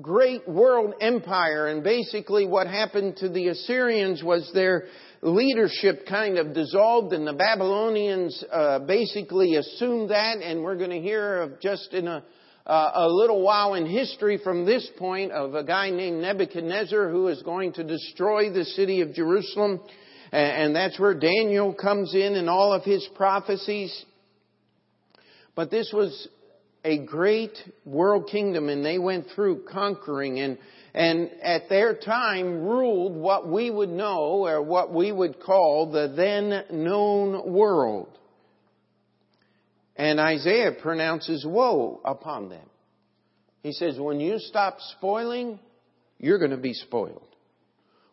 great 0.00 0.48
world 0.48 0.94
empire 1.00 1.66
and 1.66 1.84
basically 1.84 2.46
what 2.46 2.66
happened 2.66 3.16
to 3.18 3.28
the 3.28 3.48
Assyrians 3.48 4.22
was 4.22 4.50
their 4.54 4.86
leadership 5.22 6.06
kind 6.08 6.38
of 6.38 6.54
dissolved 6.54 7.12
and 7.12 7.26
the 7.26 7.34
Babylonians 7.34 8.42
uh, 8.50 8.78
basically 8.80 9.56
assumed 9.56 10.10
that 10.10 10.38
and 10.38 10.62
we're 10.62 10.76
going 10.76 10.90
to 10.90 11.00
hear 11.00 11.42
of 11.42 11.60
just 11.60 11.92
in 11.92 12.08
a 12.08 12.24
uh, 12.66 12.92
a 12.94 13.08
little 13.08 13.42
while 13.42 13.74
in 13.74 13.86
history 13.86 14.38
from 14.38 14.64
this 14.64 14.88
point 14.98 15.32
of 15.32 15.54
a 15.54 15.64
guy 15.64 15.90
named 15.90 16.20
Nebuchadnezzar 16.22 17.10
who 17.10 17.28
is 17.28 17.42
going 17.42 17.72
to 17.74 17.84
destroy 17.84 18.52
the 18.52 18.64
city 18.64 19.00
of 19.00 19.12
Jerusalem. 19.12 19.80
And 20.30 20.76
that's 20.76 20.98
where 20.98 21.14
Daniel 21.14 21.74
comes 21.74 22.14
in 22.14 22.36
and 22.36 22.48
all 22.48 22.72
of 22.72 22.84
his 22.84 23.08
prophecies. 23.16 24.04
But 25.56 25.72
this 25.72 25.90
was 25.92 26.28
a 26.84 26.98
great 26.98 27.56
world 27.84 28.28
kingdom 28.30 28.68
and 28.68 28.84
they 28.84 28.98
went 28.98 29.26
through 29.34 29.64
conquering 29.70 30.40
and, 30.40 30.58
and 30.94 31.30
at 31.42 31.68
their 31.68 31.94
time 31.94 32.62
ruled 32.64 33.14
what 33.14 33.48
we 33.48 33.70
would 33.70 33.90
know 33.90 34.46
or 34.46 34.62
what 34.62 34.92
we 34.92 35.12
would 35.12 35.40
call 35.40 35.90
the 35.90 36.12
then 36.16 36.82
known 36.82 37.52
world. 37.52 38.08
And 39.96 40.18
Isaiah 40.18 40.72
pronounces 40.72 41.44
woe 41.46 42.00
upon 42.04 42.48
them. 42.48 42.66
He 43.62 43.72
says, 43.72 43.98
when 43.98 44.20
you 44.20 44.38
stop 44.38 44.78
spoiling, 44.96 45.58
you're 46.18 46.38
going 46.38 46.52
to 46.52 46.56
be 46.56 46.72
spoiled. 46.72 47.26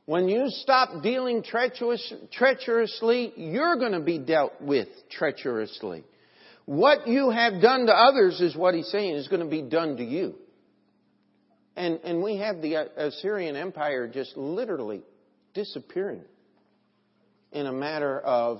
When 0.05 0.27
you 0.27 0.45
stop 0.47 1.01
dealing 1.01 1.43
treacherous, 1.43 2.13
treacherously, 2.33 3.33
you're 3.37 3.77
going 3.77 3.93
to 3.93 4.01
be 4.01 4.19
dealt 4.19 4.53
with 4.61 4.87
treacherously. 5.09 6.03
What 6.67 7.07
you 7.07 7.29
have 7.29 7.61
done 7.61 7.85
to 7.85 7.93
others 7.93 8.41
is 8.41 8.53
what 8.53 8.75
he's 8.75 8.89
saying 8.89 9.15
is 9.15 9.29
going 9.29 9.41
to 9.41 9.49
be 9.49 9.61
done 9.61 9.95
to 9.95 10.03
you. 10.03 10.35
And, 11.77 12.01
and 12.03 12.21
we 12.21 12.39
have 12.39 12.61
the 12.61 12.89
Assyrian 12.97 13.55
Empire 13.55 14.05
just 14.05 14.35
literally 14.35 15.01
disappearing 15.53 16.23
in 17.53 17.67
a 17.67 17.71
matter 17.71 18.19
of 18.19 18.59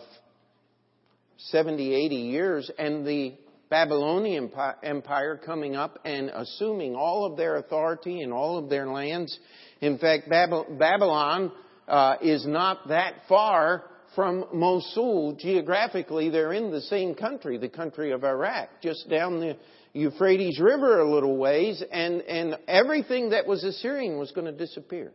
70, 1.49 1.93
80 1.93 2.15
years, 2.15 2.71
and 2.79 3.05
the 3.05 3.33
Babylonian 3.69 4.53
Empire 4.83 5.41
coming 5.45 5.75
up 5.75 5.99
and 6.05 6.29
assuming 6.29 6.95
all 6.95 7.25
of 7.25 7.35
their 7.35 7.57
authority 7.57 8.21
and 8.21 8.31
all 8.31 8.57
of 8.57 8.69
their 8.69 8.87
lands. 8.87 9.37
In 9.81 9.97
fact, 9.97 10.29
Babylon 10.29 11.51
uh, 11.89 12.15
is 12.21 12.47
not 12.47 12.87
that 12.87 13.15
far 13.27 13.83
from 14.17 14.45
Mosul. 14.51 15.33
Geographically, 15.33 16.29
they're 16.31 16.51
in 16.51 16.71
the 16.71 16.81
same 16.81 17.13
country, 17.13 17.59
the 17.59 17.69
country 17.69 18.11
of 18.11 18.23
Iraq, 18.23 18.69
just 18.81 19.07
down 19.07 19.39
the 19.39 19.55
Euphrates 19.93 20.59
River 20.59 20.99
a 20.99 21.07
little 21.07 21.37
ways, 21.37 21.83
and, 21.91 22.21
and 22.23 22.57
everything 22.67 23.29
that 23.29 23.45
was 23.45 23.63
Assyrian 23.63 24.17
was 24.17 24.31
going 24.31 24.45
to 24.45 24.51
disappear. 24.51 25.11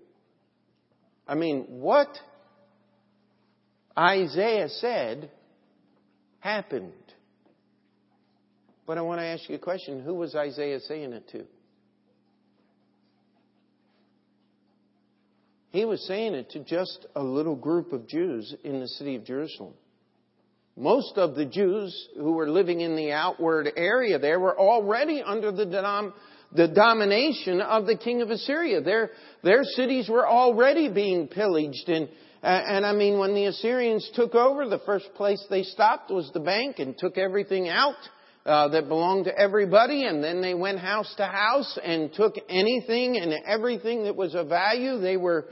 I 1.27 1.35
mean, 1.35 1.65
what 1.69 2.17
Isaiah 3.99 4.69
said 4.69 5.33
happened. 6.39 6.93
But 8.87 8.99
I 8.99 9.01
want 9.01 9.21
to 9.21 9.25
ask 9.25 9.49
you 9.49 9.57
a 9.57 9.59
question. 9.59 10.05
Who 10.05 10.15
was 10.15 10.37
Isaiah 10.37 10.79
saying 10.79 11.13
it 11.13 11.29
to? 11.31 11.45
He 15.73 15.87
was 15.87 16.07
saying 16.07 16.35
it 16.35 16.51
to 16.51 16.61
just 16.61 17.07
a 17.17 17.23
little 17.23 17.57
group 17.57 17.93
of 17.93 18.07
Jews 18.07 18.55
in 18.63 18.81
the 18.81 18.89
city 18.89 19.17
of 19.17 19.25
Jerusalem. 19.25 19.73
Most 20.77 21.17
of 21.17 21.35
the 21.35 21.47
Jews 21.47 22.09
who 22.17 22.33
were 22.33 22.49
living 22.49 22.81
in 22.81 22.95
the 22.95 23.13
outward 23.13 23.71
area 23.77 24.19
there 24.19 24.39
were 24.39 24.59
already 24.59 25.23
under 25.23 25.51
the, 25.51 26.13
the 26.53 26.69
domination 26.69 27.63
of 27.63 27.87
the 27.87 27.97
king 27.97 28.21
of 28.21 28.31
Assyria. 28.31 28.83
Their, 28.83 29.11
their 29.43 29.65
cities 29.65 30.09
were 30.11 30.29
already 30.29 30.91
being 30.91 31.29
pillaged 31.29 31.89
and, 31.89 32.09
and 32.43 32.85
I 32.85 32.93
mean, 32.93 33.19
when 33.19 33.35
the 33.35 33.47
Assyrians 33.47 34.11
took 34.15 34.35
over, 34.35 34.69
the 34.69 34.81
first 34.85 35.15
place 35.15 35.43
they 35.49 35.63
stopped 35.63 36.11
was 36.11 36.29
the 36.35 36.41
bank 36.41 36.81
and 36.81 36.99
took 36.99 37.17
everything 37.17 37.69
out 37.69 37.95
uh, 38.45 38.69
that 38.69 38.89
belonged 38.89 39.27
to 39.27 39.39
everybody, 39.39 40.05
and 40.05 40.23
then 40.23 40.41
they 40.43 40.55
went 40.55 40.79
house 40.79 41.13
to 41.17 41.27
house 41.27 41.79
and 41.83 42.13
took 42.13 42.35
anything 42.49 43.17
and 43.17 43.33
everything 43.47 44.05
that 44.05 44.17
was 44.17 44.35
of 44.35 44.49
value. 44.49 44.99
They 44.99 45.17
were 45.17 45.47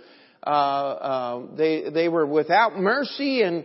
uh, 0.45 0.51
uh, 0.51 1.57
they 1.57 1.91
they 1.91 2.09
were 2.09 2.27
without 2.27 2.79
mercy 2.79 3.43
and. 3.43 3.65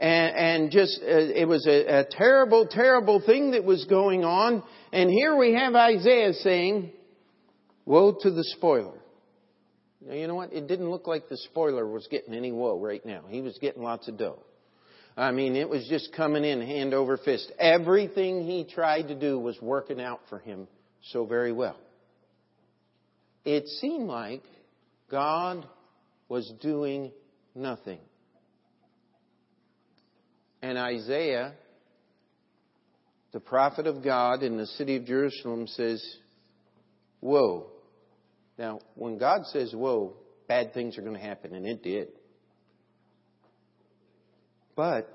And, 0.00 0.36
and 0.36 0.70
just, 0.70 1.00
uh, 1.02 1.06
it 1.08 1.48
was 1.48 1.66
a, 1.66 2.02
a 2.02 2.04
terrible, 2.08 2.68
terrible 2.70 3.20
thing 3.20 3.50
that 3.50 3.64
was 3.64 3.84
going 3.86 4.22
on. 4.24 4.62
And 4.92 5.10
here 5.10 5.34
we 5.34 5.54
have 5.54 5.74
Isaiah 5.74 6.34
saying, 6.34 6.92
Woe 7.84 8.16
to 8.20 8.30
the 8.30 8.44
spoiler. 8.44 8.98
Now, 10.00 10.14
you 10.14 10.28
know 10.28 10.36
what? 10.36 10.52
It 10.52 10.68
didn't 10.68 10.88
look 10.90 11.06
like 11.06 11.28
the 11.28 11.36
spoiler 11.36 11.86
was 11.86 12.06
getting 12.10 12.32
any 12.32 12.52
woe 12.52 12.78
right 12.78 13.04
now. 13.04 13.22
He 13.28 13.40
was 13.40 13.58
getting 13.60 13.82
lots 13.82 14.08
of 14.08 14.16
dough. 14.16 14.38
I 15.18 15.32
mean, 15.32 15.56
it 15.56 15.68
was 15.68 15.86
just 15.88 16.12
coming 16.14 16.44
in 16.44 16.60
hand 16.60 16.94
over 16.94 17.16
fist. 17.16 17.50
Everything 17.58 18.44
he 18.44 18.64
tried 18.64 19.08
to 19.08 19.14
do 19.14 19.38
was 19.38 19.60
working 19.60 20.00
out 20.00 20.20
for 20.28 20.38
him 20.38 20.68
so 21.10 21.26
very 21.26 21.52
well. 21.52 21.76
It 23.44 23.66
seemed 23.66 24.06
like 24.06 24.42
God 25.10 25.66
was 26.28 26.52
doing 26.60 27.10
nothing. 27.54 27.98
And 30.62 30.78
Isaiah, 30.78 31.54
the 33.32 33.40
prophet 33.40 33.86
of 33.86 34.04
God 34.04 34.42
in 34.42 34.56
the 34.56 34.66
city 34.66 34.96
of 34.96 35.04
Jerusalem, 35.04 35.66
says, 35.66 36.04
Woe 37.20 37.66
now, 38.58 38.80
when 38.96 39.18
God 39.18 39.46
says, 39.46 39.72
whoa, 39.72 40.14
bad 40.48 40.74
things 40.74 40.98
are 40.98 41.02
going 41.02 41.14
to 41.14 41.20
happen, 41.20 41.54
and 41.54 41.64
it 41.64 41.82
did. 41.82 42.08
But 44.78 45.12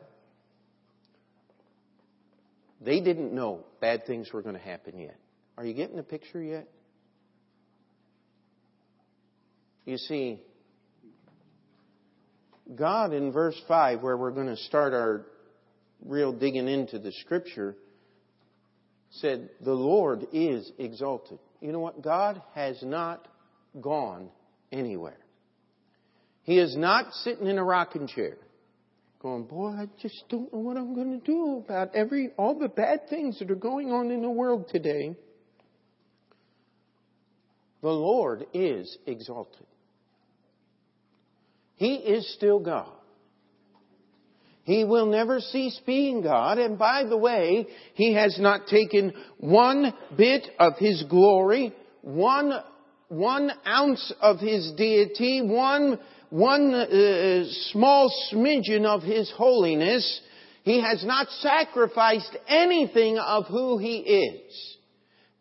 they 2.81 2.99
didn't 2.99 3.31
know 3.31 3.63
bad 3.79 4.05
things 4.05 4.29
were 4.33 4.41
going 4.41 4.55
to 4.55 4.61
happen 4.61 4.99
yet. 4.99 5.15
Are 5.57 5.65
you 5.65 5.73
getting 5.73 5.95
the 5.95 6.03
picture 6.03 6.43
yet? 6.43 6.67
You 9.85 9.97
see, 9.97 10.41
God 12.75 13.13
in 13.13 13.31
verse 13.31 13.55
5, 13.69 14.03
where 14.03 14.17
we're 14.17 14.31
going 14.31 14.47
to 14.47 14.57
start 14.57 14.93
our 14.93 15.27
real 16.05 16.33
digging 16.33 16.67
into 16.67 16.99
the 16.99 17.13
scripture, 17.21 17.77
said, 19.11 19.49
The 19.61 19.71
Lord 19.71 20.27
is 20.33 20.69
exalted. 20.77 21.39
You 21.61 21.71
know 21.71 21.79
what? 21.79 22.01
God 22.01 22.41
has 22.53 22.83
not 22.83 23.29
gone 23.79 24.27
anywhere. 24.73 25.19
He 26.41 26.59
is 26.59 26.75
not 26.75 27.13
sitting 27.13 27.47
in 27.47 27.57
a 27.57 27.63
rocking 27.63 28.09
chair 28.09 28.35
going, 29.23 29.45
boy, 29.45 29.69
I 29.69 29.87
just 30.01 30.25
don't 30.29 30.51
know 30.53 30.59
what 30.59 30.75
I'm 30.75 30.93
going 30.93 31.17
to 31.17 31.25
do 31.25 31.63
about 31.65 31.95
every, 31.95 32.31
all 32.37 32.59
the 32.59 32.67
bad 32.67 33.09
things 33.09 33.39
that 33.39 33.49
are 33.49 33.55
going 33.55 33.89
on 33.91 34.11
in 34.11 34.21
the 34.21 34.29
world 34.29 34.67
today. 34.67 35.15
The 37.81 37.89
Lord 37.89 38.45
is 38.53 38.97
exalted. 39.07 39.65
He 41.75 41.95
is 41.95 42.31
still 42.35 42.59
God. 42.59 42.91
He 44.63 44.83
will 44.83 45.05
never 45.05 45.39
cease 45.39 45.79
being 45.85 46.21
God. 46.21 46.57
And 46.57 46.77
by 46.77 47.03
the 47.05 47.17
way, 47.17 47.67
He 47.95 48.13
has 48.13 48.37
not 48.39 48.67
taken 48.67 49.13
one 49.37 49.93
bit 50.17 50.47
of 50.59 50.73
His 50.77 51.03
glory, 51.09 51.73
one 52.01 52.53
one 53.13 53.51
ounce 53.67 54.11
of 54.21 54.39
his 54.39 54.71
deity, 54.75 55.41
one, 55.43 55.99
one 56.33 56.73
uh, 56.73 57.43
small 57.71 58.11
smidgen 58.31 58.85
of 58.85 59.03
his 59.03 59.31
holiness. 59.37 60.21
He 60.63 60.81
has 60.81 61.05
not 61.05 61.27
sacrificed 61.29 62.35
anything 62.47 63.19
of 63.19 63.45
who 63.45 63.77
he 63.77 63.97
is. 63.97 64.77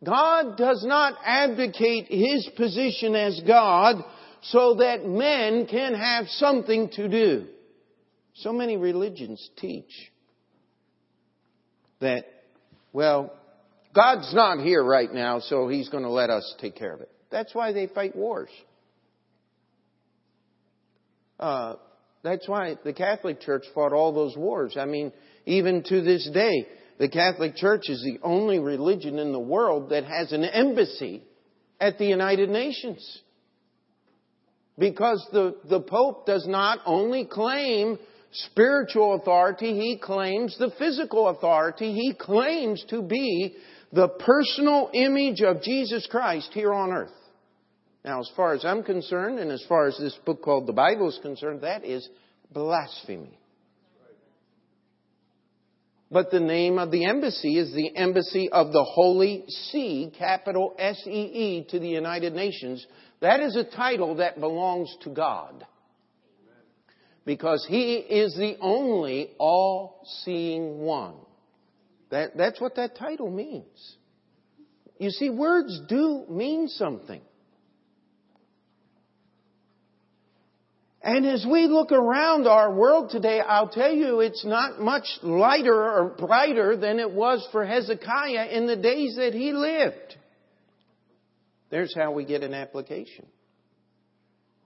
God 0.04 0.58
does 0.58 0.84
not 0.84 1.14
abdicate 1.24 2.08
his 2.08 2.46
position 2.58 3.14
as 3.14 3.40
God 3.46 4.04
so 4.42 4.74
that 4.74 5.06
men 5.06 5.66
can 5.66 5.94
have 5.94 6.26
something 6.26 6.90
to 6.96 7.08
do. 7.08 7.46
So 8.34 8.52
many 8.52 8.76
religions 8.76 9.48
teach 9.56 10.10
that, 12.00 12.26
well, 12.92 13.32
God's 13.94 14.34
not 14.34 14.58
here 14.58 14.84
right 14.84 15.10
now, 15.10 15.40
so 15.40 15.68
he's 15.68 15.88
going 15.88 16.04
to 16.04 16.10
let 16.10 16.28
us 16.28 16.54
take 16.60 16.76
care 16.76 16.92
of 16.92 17.00
it. 17.00 17.10
That's 17.30 17.54
why 17.54 17.72
they 17.72 17.86
fight 17.86 18.14
wars. 18.14 18.50
Uh, 21.42 21.74
that's 22.22 22.48
why 22.48 22.76
the 22.84 22.92
Catholic 22.92 23.40
Church 23.40 23.64
fought 23.74 23.92
all 23.92 24.12
those 24.12 24.36
wars. 24.36 24.76
I 24.78 24.84
mean, 24.84 25.12
even 25.44 25.82
to 25.82 26.00
this 26.00 26.30
day, 26.32 26.68
the 27.00 27.08
Catholic 27.08 27.56
Church 27.56 27.88
is 27.88 28.00
the 28.00 28.24
only 28.24 28.60
religion 28.60 29.18
in 29.18 29.32
the 29.32 29.40
world 29.40 29.90
that 29.90 30.04
has 30.04 30.30
an 30.30 30.44
embassy 30.44 31.24
at 31.80 31.98
the 31.98 32.06
United 32.06 32.48
Nations. 32.48 33.04
Because 34.78 35.26
the, 35.32 35.56
the 35.68 35.80
Pope 35.80 36.26
does 36.26 36.46
not 36.46 36.78
only 36.86 37.24
claim 37.24 37.98
spiritual 38.30 39.16
authority, 39.16 39.74
he 39.74 39.98
claims 39.98 40.56
the 40.60 40.70
physical 40.78 41.26
authority. 41.28 41.92
He 41.92 42.14
claims 42.14 42.84
to 42.90 43.02
be 43.02 43.56
the 43.92 44.06
personal 44.06 44.90
image 44.94 45.42
of 45.42 45.60
Jesus 45.60 46.06
Christ 46.08 46.50
here 46.54 46.72
on 46.72 46.92
earth. 46.92 47.10
Now, 48.04 48.20
as 48.20 48.30
far 48.36 48.54
as 48.54 48.64
I'm 48.64 48.82
concerned, 48.82 49.38
and 49.38 49.50
as 49.52 49.64
far 49.68 49.86
as 49.86 49.96
this 49.96 50.18
book 50.26 50.42
called 50.42 50.66
the 50.66 50.72
Bible 50.72 51.08
is 51.08 51.18
concerned, 51.22 51.60
that 51.62 51.84
is 51.84 52.08
blasphemy. 52.52 53.38
But 56.10 56.30
the 56.30 56.40
name 56.40 56.78
of 56.78 56.90
the 56.90 57.06
embassy 57.06 57.58
is 57.58 57.72
the 57.72 57.96
Embassy 57.96 58.50
of 58.50 58.72
the 58.72 58.84
Holy 58.84 59.44
See, 59.70 60.12
capital 60.18 60.74
S-E-E, 60.78 61.66
to 61.70 61.78
the 61.78 61.88
United 61.88 62.34
Nations. 62.34 62.86
That 63.20 63.40
is 63.40 63.56
a 63.56 63.64
title 63.64 64.16
that 64.16 64.38
belongs 64.38 64.94
to 65.04 65.10
God. 65.10 65.66
because 67.24 67.64
He 67.66 67.94
is 67.94 68.34
the 68.34 68.56
only 68.60 69.30
all-seeing 69.38 70.80
one. 70.80 71.14
That, 72.10 72.36
that's 72.36 72.60
what 72.60 72.76
that 72.76 72.96
title 72.96 73.30
means. 73.30 73.96
You 74.98 75.10
see, 75.10 75.30
words 75.30 75.80
do 75.88 76.26
mean 76.28 76.68
something. 76.68 77.22
And 81.04 81.26
as 81.26 81.44
we 81.44 81.66
look 81.66 81.90
around 81.90 82.46
our 82.46 82.72
world 82.72 83.10
today, 83.10 83.40
I'll 83.40 83.68
tell 83.68 83.92
you 83.92 84.20
it's 84.20 84.44
not 84.44 84.80
much 84.80 85.04
lighter 85.22 85.74
or 85.74 86.14
brighter 86.16 86.76
than 86.76 87.00
it 87.00 87.10
was 87.10 87.46
for 87.50 87.64
Hezekiah 87.64 88.46
in 88.50 88.66
the 88.66 88.76
days 88.76 89.16
that 89.16 89.34
he 89.34 89.52
lived. 89.52 90.16
There's 91.70 91.92
how 91.96 92.12
we 92.12 92.24
get 92.24 92.44
an 92.44 92.54
application. 92.54 93.26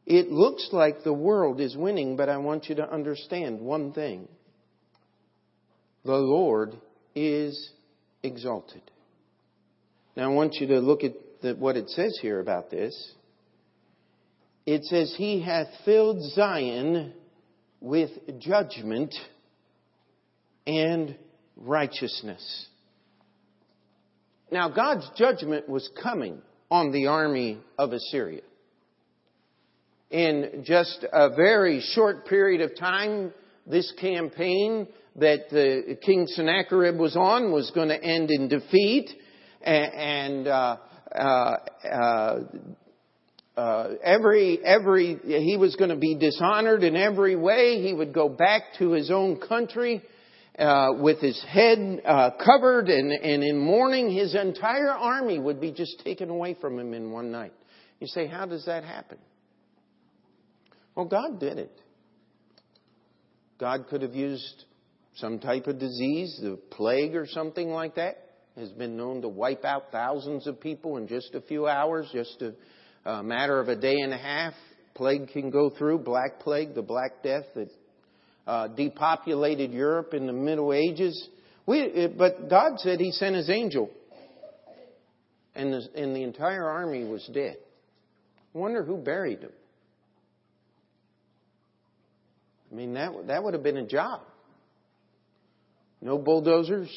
It 0.04 0.30
looks 0.30 0.68
like 0.72 1.02
the 1.02 1.12
world 1.12 1.60
is 1.60 1.74
winning, 1.74 2.16
but 2.16 2.28
I 2.28 2.36
want 2.36 2.68
you 2.68 2.74
to 2.76 2.92
understand 2.92 3.60
one 3.60 3.92
thing. 3.92 4.28
The 6.04 6.16
Lord 6.16 6.76
is 7.14 7.72
exalted. 8.22 8.82
Now 10.16 10.30
I 10.30 10.34
want 10.34 10.56
you 10.60 10.66
to 10.68 10.80
look 10.80 11.02
at 11.02 11.14
the, 11.42 11.54
what 11.54 11.76
it 11.76 11.88
says 11.90 12.18
here 12.20 12.40
about 12.40 12.70
this. 12.70 12.94
It 14.66 14.84
says, 14.84 15.14
He 15.16 15.40
hath 15.40 15.68
filled 15.84 16.20
Zion 16.32 17.12
with 17.80 18.10
judgment 18.40 19.14
and 20.66 21.16
righteousness. 21.56 22.66
Now 24.50 24.68
God's 24.68 25.08
judgment 25.16 25.68
was 25.68 25.88
coming 26.02 26.42
on 26.70 26.90
the 26.90 27.06
army 27.06 27.60
of 27.78 27.92
Assyria. 27.92 28.42
In 30.10 30.64
just 30.64 31.04
a 31.12 31.30
very 31.30 31.80
short 31.94 32.26
period 32.26 32.60
of 32.60 32.76
time, 32.76 33.32
this 33.66 33.92
campaign 34.00 34.88
that 35.16 35.98
King 36.04 36.26
Sennacherib 36.28 36.96
was 36.96 37.16
on 37.16 37.52
was 37.52 37.70
going 37.72 37.88
to 37.88 38.02
end 38.02 38.30
in 38.30 38.48
defeat, 38.48 39.10
and 39.62 40.46
uh, 40.46 40.76
uh, 41.14 42.38
uh, 43.56 43.94
every 44.02 44.60
every 44.62 45.16
he 45.24 45.56
was 45.56 45.76
going 45.76 45.90
to 45.90 45.96
be 45.96 46.14
dishonored 46.14 46.84
in 46.84 46.96
every 46.96 47.36
way. 47.36 47.82
He 47.82 47.92
would 47.92 48.12
go 48.12 48.28
back 48.28 48.62
to 48.78 48.92
his 48.92 49.10
own 49.10 49.40
country 49.40 50.02
uh, 50.58 50.88
with 50.98 51.20
his 51.20 51.42
head 51.48 52.02
uh, 52.04 52.30
covered 52.44 52.88
and, 52.88 53.12
and 53.12 53.42
in 53.42 53.58
mourning. 53.58 54.10
His 54.10 54.34
entire 54.34 54.90
army 54.90 55.38
would 55.38 55.60
be 55.60 55.72
just 55.72 56.02
taken 56.04 56.28
away 56.28 56.56
from 56.60 56.78
him 56.78 56.92
in 56.94 57.10
one 57.10 57.30
night. 57.30 57.52
You 58.00 58.06
say, 58.06 58.26
how 58.26 58.44
does 58.46 58.66
that 58.66 58.84
happen? 58.84 59.18
Well, 60.94 61.06
God 61.06 61.40
did 61.40 61.58
it. 61.58 61.72
God 63.58 63.86
could 63.88 64.02
have 64.02 64.14
used 64.14 64.64
some 65.16 65.38
type 65.38 65.66
of 65.66 65.78
disease, 65.78 66.38
the 66.42 66.58
plague 66.70 67.14
or 67.14 67.26
something 67.26 67.70
like 67.70 67.94
that, 67.94 68.18
has 68.56 68.70
been 68.70 68.96
known 68.96 69.22
to 69.22 69.28
wipe 69.28 69.64
out 69.64 69.84
thousands 69.92 70.46
of 70.46 70.60
people 70.60 70.98
in 70.98 71.08
just 71.08 71.34
a 71.34 71.40
few 71.40 71.66
hours, 71.66 72.08
just 72.12 72.40
a, 72.42 72.52
a 73.06 73.22
matter 73.22 73.60
of 73.60 73.68
a 73.68 73.76
day 73.76 73.96
and 74.00 74.12
a 74.12 74.18
half. 74.18 74.52
Plague 74.94 75.28
can 75.28 75.50
go 75.50 75.70
through, 75.70 75.98
Black 75.98 76.40
Plague, 76.40 76.74
the 76.74 76.82
Black 76.82 77.22
Death 77.22 77.44
that 77.54 77.70
uh, 78.46 78.68
depopulated 78.68 79.72
Europe 79.72 80.12
in 80.14 80.26
the 80.26 80.32
Middle 80.32 80.72
Ages. 80.72 81.28
We, 81.66 82.08
but 82.16 82.48
God 82.48 82.78
said 82.78 82.98
He 83.00 83.12
sent 83.12 83.36
His 83.36 83.50
angel, 83.50 83.90
and 85.54 85.72
the, 85.72 85.82
and 85.94 86.16
the 86.16 86.22
entire 86.22 86.66
army 86.66 87.04
was 87.04 87.28
dead. 87.32 87.56
Wonder 88.52 88.82
who 88.82 88.96
buried 88.96 89.42
them. 89.42 89.52
I 92.72 92.74
mean, 92.74 92.94
that, 92.94 93.12
that 93.28 93.44
would 93.44 93.54
have 93.54 93.62
been 93.62 93.76
a 93.76 93.86
job. 93.86 94.22
No 96.00 96.18
bulldozers, 96.18 96.90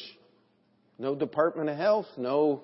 no 0.98 1.14
Department 1.14 1.68
of 1.68 1.76
Health, 1.76 2.06
no 2.16 2.62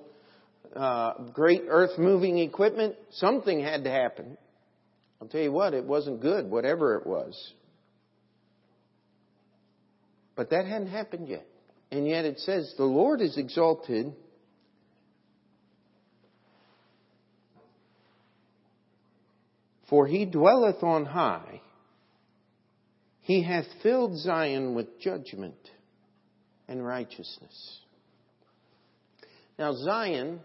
uh, 0.75 1.13
great 1.33 1.63
earth 1.69 1.99
moving 1.99 2.39
equipment. 2.39 2.97
Something 3.13 3.61
had 3.61 3.85
to 3.85 3.91
happen. 3.91 4.37
I'll 5.21 5.29
tell 5.29 5.41
you 5.41 5.53
what, 5.53 5.75
it 5.75 5.85
wasn't 5.85 6.21
good, 6.21 6.51
whatever 6.51 6.97
it 6.97 7.07
was. 7.07 7.53
But 10.35 10.51
that 10.51 10.67
hadn't 10.67 10.89
happened 10.89 11.29
yet. 11.29 11.47
And 11.91 12.07
yet 12.07 12.25
it 12.25 12.39
says, 12.41 12.75
the 12.77 12.85
Lord 12.85 13.21
is 13.21 13.39
exalted. 13.39 14.13
For 19.89 20.07
he 20.07 20.27
dwelleth 20.27 20.83
on 20.83 21.07
high. 21.07 21.61
He 23.21 23.43
hath 23.43 23.65
filled 23.83 24.19
Zion 24.19 24.75
with 24.75 25.01
judgment 25.01 25.57
and 26.69 26.85
righteousness. 26.85 27.81
Now, 29.59 29.73
Zion 29.73 30.41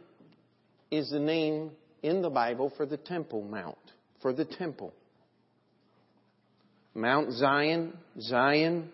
is 0.92 1.10
the 1.10 1.20
name 1.20 1.72
in 2.04 2.22
the 2.22 2.30
Bible 2.30 2.72
for 2.76 2.86
the 2.86 2.98
Temple 2.98 3.42
Mount, 3.44 3.78
for 4.22 4.34
the 4.34 4.46
temple. 4.46 4.94
Mount 6.94 7.32
Zion, 7.32 7.98
Zion. 8.20 8.90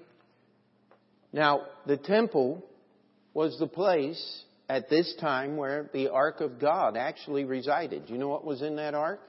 Now, 1.34 1.62
the 1.88 1.98
temple 1.98 2.64
was 3.34 3.58
the 3.60 3.68
place 3.68 4.44
at 4.70 4.90
this 4.90 5.16
time 5.20 5.58
where 5.58 5.90
the 5.94 6.10
Ark 6.10 6.42
of 6.42 6.60
God 6.60 6.96
actually 6.96 7.46
resided. 7.46 8.04
You 8.08 8.18
know 8.18 8.28
what 8.28 8.46
was 8.46 8.62
in 8.62 8.76
that 8.76 8.94
Ark? 8.94 9.20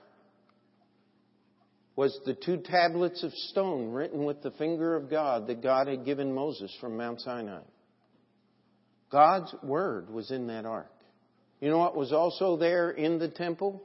Was 1.97 2.17
the 2.27 2.35
two 2.35 2.59
tablets 2.59 3.23
of 3.25 3.33
stone 3.33 3.91
written 3.91 4.25
with 4.25 4.43
the 4.43 4.53
finger 4.53 4.95
of 4.95 5.11
God 5.11 5.47
that 5.49 5.63
God 5.63 5.89
had 5.89 6.05
given 6.05 6.33
Moses 6.33 6.75
from 6.81 6.97
Mount 6.97 7.21
Sinai. 7.21 7.63
God's 9.11 9.53
Word 9.63 10.11
was 10.11 10.31
in 10.31 10.47
that 10.49 10.65
ark. 10.65 10.93
You 11.61 11.71
know 11.71 11.79
what 11.79 11.97
was 11.97 12.13
also 12.13 12.57
there 12.57 12.91
in 12.91 13.19
the 13.19 13.29
temple? 13.29 13.83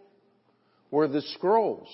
Were 0.92 1.08
the 1.08 1.22
scrolls 1.22 1.90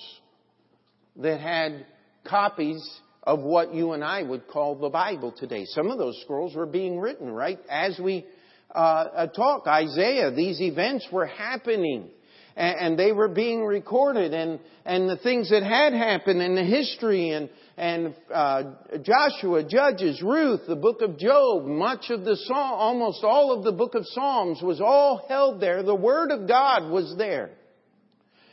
that 1.16 1.40
had 1.40 1.86
copies 2.24 2.82
of 3.22 3.40
what 3.40 3.74
you 3.74 3.92
and 3.92 4.02
I 4.02 4.22
would 4.22 4.48
call 4.48 4.76
the 4.76 4.88
Bible 4.88 5.32
today. 5.36 5.64
Some 5.66 5.90
of 5.90 5.98
those 5.98 6.20
scrolls 6.22 6.54
were 6.54 6.66
being 6.66 6.98
written 6.98 7.30
right 7.30 7.58
as 7.68 7.98
we 7.98 8.26
uh, 8.74 8.78
uh 8.78 9.26
talk. 9.28 9.66
Isaiah, 9.66 10.30
these 10.30 10.60
events 10.60 11.06
were 11.12 11.26
happening 11.26 12.08
and, 12.56 12.98
they 12.98 13.12
were 13.12 13.28
being 13.28 13.64
recorded 13.64 14.34
and, 14.34 14.60
and 14.84 15.08
the 15.08 15.16
things 15.16 15.50
that 15.50 15.62
had 15.62 15.92
happened 15.92 16.42
in 16.42 16.54
the 16.54 16.64
history 16.64 17.30
and, 17.30 17.48
and 17.80 18.14
uh, 18.30 18.62
Joshua, 19.02 19.64
Judges, 19.64 20.20
Ruth, 20.20 20.60
the 20.68 20.76
book 20.76 21.00
of 21.00 21.18
Job, 21.18 21.64
much 21.64 22.10
of 22.10 22.24
the 22.24 22.36
Psalm, 22.36 22.74
almost 22.74 23.24
all 23.24 23.56
of 23.56 23.64
the 23.64 23.72
book 23.72 23.94
of 23.94 24.04
Psalms 24.06 24.60
was 24.62 24.82
all 24.82 25.24
held 25.30 25.62
there. 25.62 25.82
The 25.82 25.94
Word 25.94 26.30
of 26.30 26.46
God 26.46 26.90
was 26.90 27.14
there. 27.16 27.52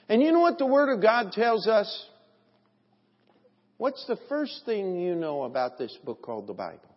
And 0.07 0.21
you 0.21 0.31
know 0.31 0.39
what 0.39 0.57
the 0.57 0.65
Word 0.65 0.95
of 0.95 1.01
God 1.01 1.33
tells 1.33 1.67
us? 1.67 2.05
What's 3.75 4.05
the 4.07 4.17
first 4.29 4.61
thing 4.65 4.97
you 4.97 5.13
know 5.13 5.43
about 5.43 5.77
this 5.77 5.95
book 6.05 6.21
called 6.21 6.47
the 6.47 6.53
Bible? 6.53 6.95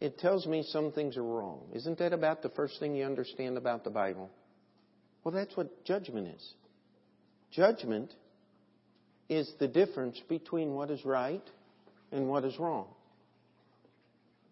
It 0.00 0.18
tells 0.18 0.48
me 0.48 0.64
some 0.66 0.90
things 0.90 1.16
are 1.16 1.22
wrong. 1.22 1.60
Isn't 1.72 2.00
that 2.00 2.12
about 2.12 2.42
the 2.42 2.48
first 2.48 2.80
thing 2.80 2.96
you 2.96 3.04
understand 3.04 3.56
about 3.56 3.84
the 3.84 3.90
Bible? 3.90 4.30
Well, 5.22 5.32
that's 5.32 5.56
what 5.56 5.84
judgment 5.84 6.26
is. 6.26 6.54
Judgment 7.52 8.12
is 9.28 9.50
the 9.58 9.68
difference 9.68 10.20
between 10.28 10.74
what 10.74 10.90
is 10.90 11.04
right 11.04 11.42
and 12.10 12.28
what 12.28 12.44
is 12.44 12.58
wrong. 12.58 12.86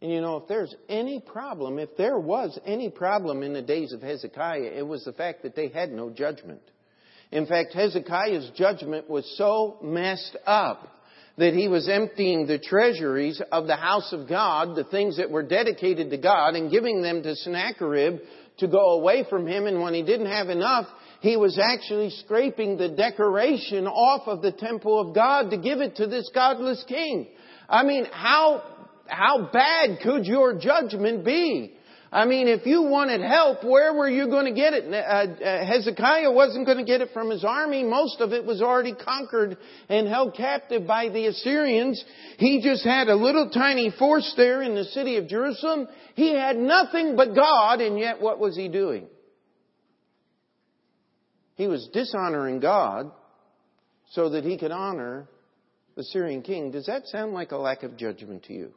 And 0.03 0.11
you 0.11 0.21
know, 0.21 0.39
if 0.39 0.49
there's 0.49 0.75
any 0.89 1.21
problem, 1.21 1.79
if 1.79 1.97
there 1.97 2.19
was 2.19 2.59
any 2.65 2.89
problem 2.89 3.43
in 3.43 3.53
the 3.53 3.63
days 3.63 3.93
of 3.93 4.01
Hezekiah, 4.01 4.73
it 4.77 4.87
was 4.87 5.05
the 5.05 5.13
fact 5.13 5.43
that 5.43 5.55
they 5.55 5.69
had 5.69 5.93
no 5.93 6.11
judgment. 6.11 6.63
In 7.31 7.47
fact, 7.47 7.75
Hezekiah's 7.75 8.51
judgment 8.57 9.09
was 9.09 9.31
so 9.37 9.79
messed 9.83 10.37
up 10.47 10.89
that 11.37 11.55
he 11.55 11.69
was 11.69 11.89
emptying 11.89 12.47
the 12.47 12.59
treasuries 12.59 13.41
of 13.53 13.67
the 13.67 13.77
house 13.77 14.13
of 14.13 14.29
God, 14.29 14.75
the 14.75 14.85
things 14.85 15.19
that 15.19 15.31
were 15.31 15.43
dedicated 15.43 16.11
to 16.11 16.19
God, 16.19 16.55
and 16.55 16.71
giving 16.71 17.03
them 17.03 17.23
to 17.23 17.37
Sennacherib 17.37 18.21
to 18.59 18.69
go 18.69 18.99
away 18.99 19.25
from 19.29 19.47
him. 19.47 19.67
And 19.67 19.81
when 19.81 19.95
he 19.95 20.03
didn't 20.03 20.27
have 20.27 20.49
enough, 20.49 20.87
he 21.21 21.37
was 21.37 21.59
actually 21.59 22.11
scraping 22.11 22.77
the 22.77 22.89
decoration 22.89 23.87
off 23.87 24.27
of 24.27 24.43
the 24.43 24.53
temple 24.53 24.99
of 24.99 25.15
God 25.15 25.51
to 25.51 25.59
give 25.59 25.81
it 25.81 25.97
to 25.97 26.07
this 26.07 26.31
godless 26.35 26.85
king. 26.89 27.29
I 27.69 27.85
mean, 27.85 28.07
how, 28.11 28.63
how 29.07 29.51
bad 29.53 30.01
could 30.03 30.25
your 30.25 30.59
judgment 30.59 31.25
be? 31.25 31.75
I 32.13 32.25
mean, 32.25 32.49
if 32.49 32.67
you 32.67 32.83
wanted 32.83 33.21
help, 33.21 33.63
where 33.63 33.95
were 33.95 34.09
you 34.09 34.27
going 34.27 34.47
to 34.47 34.59
get 34.59 34.73
it? 34.73 34.93
Uh, 34.93 34.97
uh, 34.97 35.65
Hezekiah 35.65 36.33
wasn't 36.33 36.67
going 36.67 36.79
to 36.79 36.85
get 36.85 37.01
it 37.01 37.11
from 37.13 37.31
his 37.31 37.45
army. 37.45 37.85
Most 37.85 38.21
of 38.21 38.33
it 38.33 38.45
was 38.45 38.61
already 38.61 38.95
conquered 38.95 39.57
and 39.89 40.09
held 40.09 40.35
captive 40.35 40.89
by 40.89 41.09
the 41.09 41.27
Assyrians. 41.27 42.03
He 42.39 42.63
just 42.63 42.85
had 42.85 43.09
a 43.09 43.15
little 43.15 43.51
tiny 43.51 43.93
force 43.97 44.33
there 44.37 44.61
in 44.63 44.75
the 44.75 44.85
city 44.87 45.19
of 45.19 45.29
Jerusalem. 45.29 45.87
He 46.17 46.35
had 46.35 46.57
nothing 46.57 47.15
but 47.15 47.37
God, 47.37 47.81
and 47.81 47.97
yet 47.97 48.21
what 48.21 48.41
was 48.41 48.57
he 48.57 48.69
doing? 48.69 49.07
He 51.55 51.67
was 51.67 51.89
dishonoring 51.93 52.61
God 52.61 53.11
so 54.11 54.31
that 54.31 54.45
he 54.45 54.59
could 54.59 54.71
honor 54.71 55.29
the 55.97 56.05
Syrian 56.05 56.43
king. 56.43 56.71
Does 56.71 56.87
that 56.87 57.07
sound 57.07 57.33
like 57.33 57.53
a 57.53 57.57
lack 57.57 57.83
of 57.83 57.97
judgment 57.97 58.45
to 58.45 58.53
you? 58.53 58.73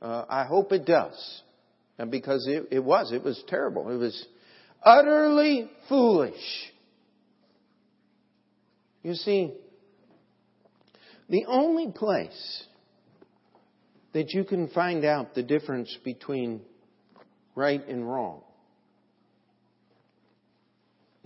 Uh, 0.00 0.24
I 0.28 0.44
hope 0.44 0.72
it 0.72 0.84
does. 0.84 1.42
And 1.98 2.10
because 2.10 2.46
it, 2.48 2.68
it 2.70 2.84
was, 2.84 3.12
it 3.12 3.22
was 3.22 3.42
terrible. 3.48 3.90
It 3.90 3.96
was 3.96 4.26
utterly 4.82 5.70
foolish. 5.88 6.34
You 9.02 9.14
see, 9.14 9.54
the 11.28 11.44
only 11.46 11.90
place 11.90 12.64
that 14.12 14.32
you 14.32 14.44
can 14.44 14.68
find 14.68 15.04
out 15.04 15.34
the 15.34 15.42
difference 15.42 15.96
between 16.04 16.62
right 17.54 17.86
and 17.88 18.08
wrong 18.08 18.42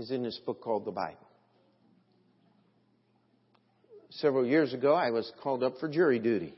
is 0.03 0.11
in 0.11 0.25
this 0.25 0.38
book 0.45 0.61
called 0.61 0.85
the 0.85 0.91
Bible. 0.91 1.29
Several 4.11 4.45
years 4.45 4.75
ago, 4.75 4.95
I 4.95 5.11
was 5.11 5.31
called 5.41 5.62
up 5.62 5.75
for 5.79 5.88
jury 5.88 6.19
duty. 6.19 6.55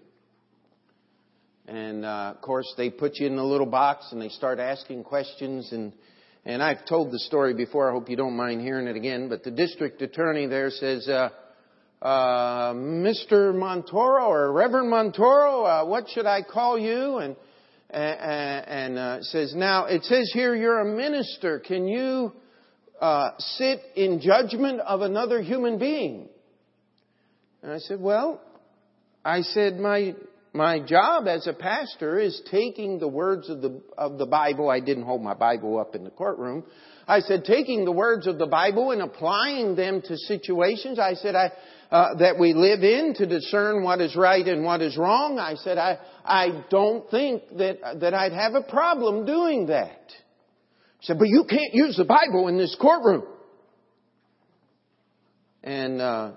And 1.68 2.06
uh, 2.06 2.32
of 2.34 2.40
course, 2.40 2.72
they 2.78 2.88
put 2.88 3.16
you 3.16 3.26
in 3.26 3.36
a 3.36 3.44
little 3.44 3.66
box 3.66 4.08
and 4.12 4.20
they 4.20 4.30
start 4.30 4.58
asking 4.58 5.04
questions. 5.04 5.70
And, 5.72 5.92
and 6.46 6.62
I've 6.62 6.86
told 6.86 7.12
the 7.12 7.18
story 7.18 7.52
before. 7.52 7.90
I 7.90 7.92
hope 7.92 8.08
you 8.08 8.16
don't 8.16 8.34
mind 8.34 8.62
hearing 8.62 8.86
it 8.86 8.96
again. 8.96 9.28
But 9.28 9.44
the 9.44 9.50
district 9.50 10.00
attorney 10.00 10.46
there 10.46 10.70
says, 10.70 11.06
uh, 11.06 11.28
uh, 12.00 12.72
Mr. 12.72 13.52
Montoro 13.54 14.26
or 14.26 14.52
Reverend 14.52 14.90
Montoro, 14.90 15.82
uh, 15.82 15.86
what 15.86 16.08
should 16.08 16.26
I 16.26 16.40
call 16.42 16.78
you? 16.78 17.18
And, 17.18 17.36
and, 17.90 18.98
uh, 18.98 19.22
says, 19.22 19.54
now 19.54 19.84
it 19.84 20.02
says 20.04 20.30
here 20.32 20.54
you're 20.54 20.80
a 20.80 20.96
minister. 20.96 21.60
Can 21.60 21.86
you 21.86 22.32
uh, 23.04 23.34
sit 23.38 23.82
in 23.96 24.18
judgment 24.18 24.80
of 24.80 25.02
another 25.02 25.42
human 25.42 25.78
being? 25.78 26.26
And 27.62 27.70
I 27.70 27.76
said, 27.76 28.00
well, 28.00 28.40
I 29.22 29.42
said 29.42 29.78
my 29.78 30.14
my 30.54 30.78
job 30.80 31.28
as 31.28 31.46
a 31.46 31.52
pastor 31.52 32.18
is 32.18 32.40
taking 32.50 32.98
the 32.98 33.08
words 33.08 33.50
of 33.50 33.60
the 33.60 33.82
of 33.98 34.16
the 34.16 34.24
Bible. 34.24 34.70
I 34.70 34.80
didn't 34.80 35.02
hold 35.02 35.22
my 35.22 35.34
Bible 35.34 35.78
up 35.78 35.94
in 35.94 36.04
the 36.04 36.10
courtroom. 36.10 36.64
I 37.06 37.20
said 37.20 37.44
taking 37.44 37.84
the 37.84 37.92
words 37.92 38.26
of 38.26 38.38
the 38.38 38.46
Bible 38.46 38.90
and 38.92 39.02
applying 39.02 39.76
them 39.76 40.00
to 40.00 40.16
situations. 40.16 40.98
I 40.98 41.12
said 41.12 41.34
I 41.34 41.52
uh, 41.90 42.14
that 42.14 42.38
we 42.38 42.54
live 42.54 42.82
in 42.82 43.12
to 43.16 43.26
discern 43.26 43.82
what 43.82 44.00
is 44.00 44.16
right 44.16 44.46
and 44.48 44.64
what 44.64 44.80
is 44.80 44.96
wrong. 44.96 45.38
I 45.38 45.56
said 45.56 45.76
I 45.76 45.98
I 46.24 46.64
don't 46.70 47.10
think 47.10 47.42
that 47.58 48.00
that 48.00 48.14
I'd 48.14 48.32
have 48.32 48.54
a 48.54 48.62
problem 48.62 49.26
doing 49.26 49.66
that. 49.66 50.00
Said, 51.04 51.18
but 51.18 51.28
you 51.28 51.44
can't 51.48 51.74
use 51.74 51.96
the 51.96 52.04
Bible 52.04 52.48
in 52.48 52.56
this 52.56 52.74
courtroom. 52.80 53.24
And 55.62 56.00
uh, 56.00 56.32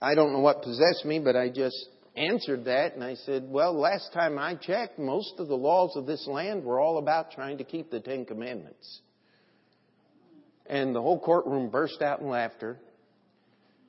I 0.00 0.16
don't 0.16 0.32
know 0.32 0.40
what 0.40 0.62
possessed 0.62 1.04
me, 1.04 1.20
but 1.20 1.36
I 1.36 1.48
just 1.48 1.76
answered 2.16 2.64
that 2.64 2.94
and 2.94 3.04
I 3.04 3.14
said, 3.14 3.44
well, 3.48 3.78
last 3.78 4.12
time 4.12 4.38
I 4.38 4.56
checked, 4.56 4.98
most 4.98 5.34
of 5.38 5.46
the 5.46 5.54
laws 5.54 5.92
of 5.96 6.06
this 6.06 6.26
land 6.26 6.64
were 6.64 6.80
all 6.80 6.98
about 6.98 7.30
trying 7.30 7.58
to 7.58 7.64
keep 7.64 7.92
the 7.92 8.00
Ten 8.00 8.24
Commandments. 8.24 9.00
And 10.66 10.94
the 10.94 11.00
whole 11.00 11.20
courtroom 11.20 11.70
burst 11.70 12.02
out 12.02 12.20
in 12.20 12.28
laughter. 12.28 12.78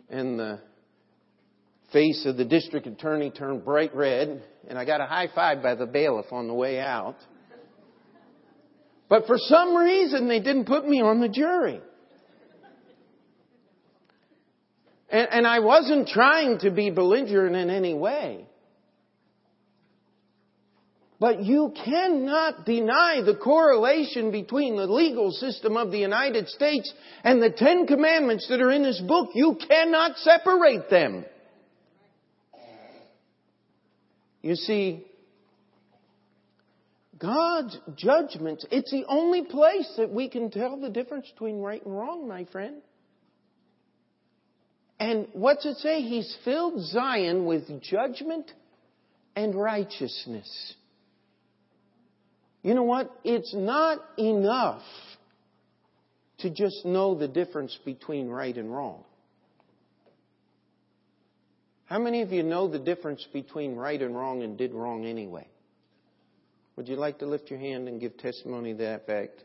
And 0.10 0.40
the 0.40 0.60
face 1.92 2.24
of 2.28 2.38
the 2.38 2.46
district 2.46 2.86
attorney 2.86 3.32
turned 3.32 3.66
bright 3.66 3.96
red. 3.96 4.44
And 4.68 4.78
I 4.78 4.86
got 4.86 5.02
a 5.02 5.06
high 5.06 5.30
five 5.34 5.64
by 5.64 5.74
the 5.74 5.88
bailiff 5.88 6.32
on 6.32 6.48
the 6.48 6.54
way 6.54 6.80
out. 6.80 7.16
But 9.10 9.28
for 9.28 9.38
some 9.38 9.76
reason, 9.76 10.28
they 10.28 10.40
didn't 10.40 10.66
put 10.66 10.88
me 10.88 11.02
on 11.02 11.20
the 11.20 11.30
jury. 11.30 11.82
And, 15.10 15.28
and 15.32 15.48
I 15.48 15.60
wasn't 15.60 16.08
trying 16.08 16.60
to 16.60 16.72
be 16.72 16.90
belligerent 16.90 17.56
in 17.56 17.70
any 17.70 17.94
way. 17.94 18.48
But 21.20 21.44
you 21.44 21.74
cannot 21.86 22.66
deny 22.66 23.22
the 23.26 23.36
correlation 23.36 24.32
between 24.32 24.76
the 24.76 24.88
legal 24.88 25.32
system 25.32 25.78
of 25.78 25.90
the 25.90 26.00
United 26.00 26.50
States 26.50 26.92
and 27.24 27.42
the 27.42 27.50
Ten 27.50 27.88
Commandments 27.88 28.48
that 28.50 28.60
are 28.60 28.72
in 28.72 28.84
this 28.84 29.00
book. 29.00 29.30
You 29.34 29.58
cannot 29.66 30.18
separate 30.18 30.90
them. 30.90 31.24
You 34.42 34.56
see, 34.56 35.06
God's 37.24 37.78
judgments, 37.96 38.66
it's 38.70 38.92
the 38.92 39.06
only 39.08 39.44
place 39.44 39.90
that 39.96 40.10
we 40.10 40.28
can 40.28 40.52
tell 40.52 40.78
the 40.78 40.90
difference 40.90 41.30
between 41.32 41.62
right 41.62 41.84
and 41.84 41.98
wrong, 41.98 42.28
my 42.28 42.44
friend. 42.44 42.82
And 45.00 45.28
what's 45.32 45.66
it 45.66 45.78
say? 45.78 46.02
He's 46.02 46.36
filled 46.44 46.86
Zion 46.86 47.46
with 47.46 47.82
judgment 47.82 48.52
and 49.38 49.56
righteousness. 49.56 50.76
You 52.62 52.74
know 52.74 52.84
what? 52.84 53.10
It's 53.24 53.54
not 53.54 54.00
enough 54.18 54.84
to 56.40 56.50
just 56.50 56.84
know 56.84 57.16
the 57.16 57.30
difference 57.30 57.78
between 57.86 58.28
right 58.28 58.56
and 58.56 58.70
wrong. 58.70 59.06
How 61.86 62.00
many 62.00 62.22
of 62.22 62.34
you 62.34 62.44
know 62.44 62.68
the 62.68 62.80
difference 62.80 63.26
between 63.32 63.76
right 63.76 64.02
and 64.02 64.14
wrong 64.14 64.44
and 64.44 64.58
did 64.58 64.74
wrong 64.74 65.06
anyway? 65.06 65.48
Would 66.76 66.88
you 66.88 66.96
like 66.96 67.20
to 67.20 67.26
lift 67.26 67.50
your 67.50 67.60
hand 67.60 67.88
and 67.88 68.00
give 68.02 68.18
testimony 68.18 68.74
to 68.74 68.80
that 68.80 69.06
fact? 69.06 69.44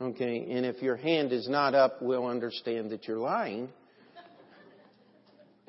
Okay, 0.00 0.46
and 0.50 0.66
if 0.66 0.82
your 0.82 0.96
hand 0.96 1.32
is 1.32 1.48
not 1.48 1.74
up, 1.74 2.02
we'll 2.02 2.26
understand 2.26 2.90
that 2.90 3.06
you're 3.06 3.18
lying 3.18 3.68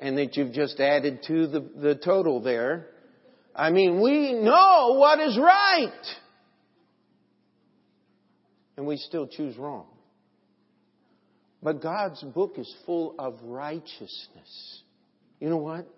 and 0.00 0.18
that 0.18 0.36
you've 0.36 0.52
just 0.52 0.80
added 0.80 1.22
to 1.26 1.46
the, 1.46 1.60
the 1.76 1.94
total 1.94 2.40
there. 2.40 2.86
I 3.54 3.70
mean, 3.70 4.02
we 4.02 4.32
know 4.32 4.96
what 4.98 5.20
is 5.20 5.38
right. 5.38 5.90
And 8.76 8.86
we 8.86 8.96
still 8.96 9.28
choose 9.28 9.56
wrong. 9.56 9.86
But 11.62 11.80
God's 11.80 12.22
book 12.22 12.56
is 12.58 12.72
full 12.84 13.14
of 13.18 13.38
righteousness. 13.42 14.82
You 15.40 15.48
know 15.48 15.58
what? 15.58 15.88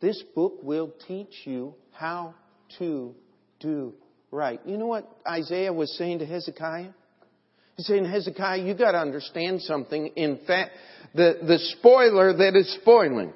This 0.00 0.22
book 0.34 0.60
will 0.62 0.92
teach 1.08 1.34
you 1.44 1.74
how 1.92 2.34
to 2.78 3.14
do 3.60 3.94
right. 4.30 4.60
You 4.64 4.76
know 4.76 4.86
what 4.86 5.08
Isaiah 5.26 5.72
was 5.72 5.96
saying 5.96 6.20
to 6.20 6.26
Hezekiah? 6.26 6.90
He's 7.76 7.86
saying, 7.86 8.06
Hezekiah, 8.06 8.62
you 8.62 8.74
got 8.74 8.92
to 8.92 8.98
understand 8.98 9.60
something. 9.62 10.06
In 10.16 10.40
fact, 10.46 10.72
the, 11.14 11.38
the 11.46 11.58
spoiler 11.78 12.32
that 12.32 12.56
is 12.56 12.72
spoiling. 12.80 13.32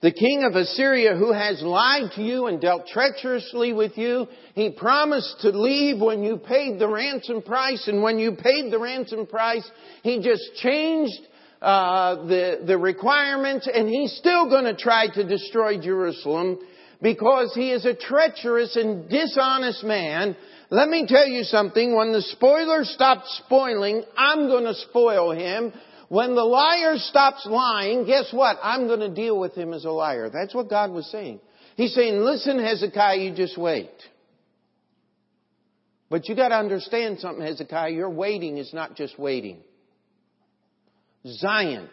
The 0.00 0.12
king 0.12 0.44
of 0.44 0.54
Assyria 0.54 1.16
who 1.16 1.32
has 1.32 1.60
lied 1.60 2.12
to 2.14 2.22
you 2.22 2.46
and 2.46 2.60
dealt 2.60 2.86
treacherously 2.86 3.72
with 3.72 3.98
you, 3.98 4.28
he 4.54 4.70
promised 4.70 5.40
to 5.40 5.48
leave 5.48 6.00
when 6.00 6.22
you 6.22 6.36
paid 6.36 6.78
the 6.78 6.86
ransom 6.86 7.42
price, 7.42 7.88
and 7.88 8.00
when 8.00 8.20
you 8.20 8.36
paid 8.36 8.70
the 8.70 8.78
ransom 8.78 9.26
price, 9.26 9.68
he 10.04 10.22
just 10.22 10.54
changed 10.62 11.18
uh, 11.60 12.14
the, 12.26 12.62
the 12.64 12.78
requirements, 12.78 13.68
and 13.72 13.88
he's 13.88 14.16
still 14.18 14.48
going 14.48 14.66
to 14.66 14.76
try 14.76 15.08
to 15.12 15.24
destroy 15.24 15.80
Jerusalem 15.80 16.60
because 17.00 17.52
he 17.54 17.70
is 17.72 17.84
a 17.84 17.94
treacherous 17.94 18.76
and 18.76 19.08
dishonest 19.08 19.84
man 19.84 20.36
let 20.70 20.88
me 20.88 21.06
tell 21.06 21.26
you 21.26 21.44
something. 21.44 21.94
When 21.94 22.12
the 22.12 22.22
spoiler 22.22 22.84
stops 22.84 23.40
spoiling, 23.44 24.04
I'm 24.16 24.48
going 24.48 24.64
to 24.64 24.74
spoil 24.74 25.30
him. 25.30 25.72
When 26.08 26.34
the 26.34 26.44
liar 26.44 26.96
stops 26.96 27.46
lying, 27.46 28.04
guess 28.04 28.30
what? 28.32 28.58
I'm 28.62 28.86
going 28.86 29.00
to 29.00 29.08
deal 29.08 29.38
with 29.38 29.54
him 29.54 29.72
as 29.72 29.84
a 29.84 29.90
liar. 29.90 30.30
That's 30.30 30.54
what 30.54 30.68
God 30.68 30.90
was 30.90 31.10
saying. 31.10 31.40
He's 31.76 31.94
saying, 31.94 32.18
listen, 32.18 32.58
Hezekiah, 32.58 33.18
you 33.18 33.34
just 33.34 33.56
wait. 33.56 33.90
But 36.10 36.28
you 36.28 36.34
got 36.34 36.48
to 36.48 36.56
understand 36.56 37.20
something, 37.20 37.44
Hezekiah. 37.44 37.90
Your 37.90 38.10
waiting 38.10 38.58
is 38.58 38.72
not 38.72 38.94
just 38.94 39.18
waiting. 39.18 39.58
Zion, 41.26 41.88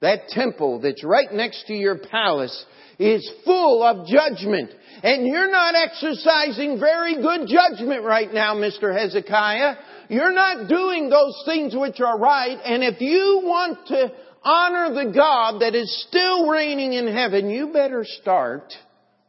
that 0.00 0.28
temple 0.28 0.80
that's 0.80 1.04
right 1.04 1.32
next 1.32 1.66
to 1.66 1.74
your 1.74 1.98
palace, 1.98 2.64
is 2.98 3.30
full 3.44 3.82
of 3.82 4.06
judgment. 4.06 4.70
And 5.02 5.26
you're 5.26 5.50
not 5.50 5.74
exercising 5.74 6.78
very 6.78 7.16
good 7.16 7.48
judgment 7.48 8.04
right 8.04 8.32
now, 8.32 8.54
Mr. 8.54 8.94
Hezekiah. 8.94 9.76
You're 10.10 10.34
not 10.34 10.68
doing 10.68 11.08
those 11.08 11.42
things 11.46 11.74
which 11.74 12.00
are 12.00 12.18
right. 12.18 12.58
And 12.64 12.82
if 12.82 13.00
you 13.00 13.40
want 13.42 13.86
to 13.88 14.12
honor 14.42 14.92
the 14.92 15.12
God 15.12 15.60
that 15.60 15.74
is 15.74 16.06
still 16.08 16.48
reigning 16.48 16.92
in 16.92 17.06
heaven, 17.06 17.48
you 17.48 17.72
better 17.72 18.04
start 18.04 18.72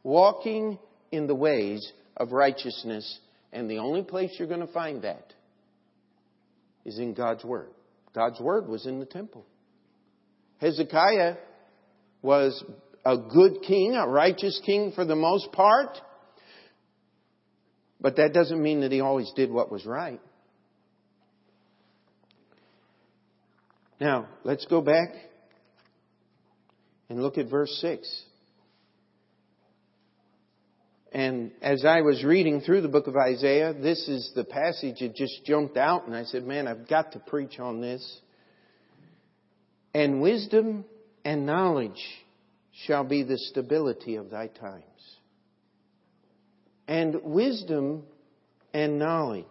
walking 0.04 0.78
in 1.12 1.28
the 1.28 1.36
ways 1.36 1.92
of 2.18 2.32
righteousness. 2.32 3.20
And 3.54 3.70
the 3.70 3.78
only 3.78 4.04
place 4.04 4.32
you're 4.38 4.48
going 4.48 4.66
to 4.66 4.74
find 4.74 5.04
that 5.04 5.34
is 6.86 6.98
in 6.98 7.14
God's 7.14 7.44
Word. 7.44 7.70
God's 8.14 8.40
Word 8.40 8.68
was 8.68 8.86
in 8.86 9.00
the 9.00 9.06
temple. 9.06 9.46
Hezekiah 10.62 11.38
was 12.22 12.64
a 13.04 13.18
good 13.18 13.64
king, 13.68 13.96
a 13.96 14.08
righteous 14.08 14.62
king 14.64 14.92
for 14.94 15.04
the 15.04 15.16
most 15.16 15.52
part. 15.52 15.98
But 18.00 18.18
that 18.18 18.32
doesn't 18.34 18.62
mean 18.62 18.82
that 18.82 18.92
he 18.92 19.02
always 19.02 19.32
did 19.36 19.52
what 19.52 19.72
was 19.72 19.86
right. 19.86 20.22
Now, 24.00 24.28
let's 24.44 24.66
go 24.66 24.82
back 24.82 25.10
and 27.10 27.22
look 27.22 27.40
at 27.40 27.50
verse 27.50 27.76
6. 27.82 28.24
And 31.12 31.52
as 31.62 31.86
I 31.86 32.02
was 32.02 32.24
reading 32.24 32.62
through 32.62 32.82
the 32.82 32.88
book 32.88 33.08
of 33.08 33.16
Isaiah, 33.18 33.74
this 33.74 34.08
is 34.08 34.32
the 34.36 34.44
passage 34.44 35.00
that 35.00 35.16
just 35.16 35.44
jumped 35.44 35.76
out, 35.76 36.08
and 36.08 36.16
I 36.16 36.24
said, 36.24 36.46
Man, 36.46 36.68
I've 36.68 36.88
got 36.88 37.12
to 37.14 37.20
preach 37.20 37.60
on 37.60 37.82
this. 37.82 38.22
And 39.94 40.22
wisdom 40.22 40.86
and 41.26 41.46
knowledge 41.46 42.02
shall 42.86 43.04
be 43.04 43.24
the 43.24 43.38
stability 43.38 44.16
of 44.16 44.30
thy 44.30 44.48
times. 44.48 44.84
And 46.88 47.22
wisdom 47.24 48.04
and 48.74 49.00
knowledge 49.00 49.46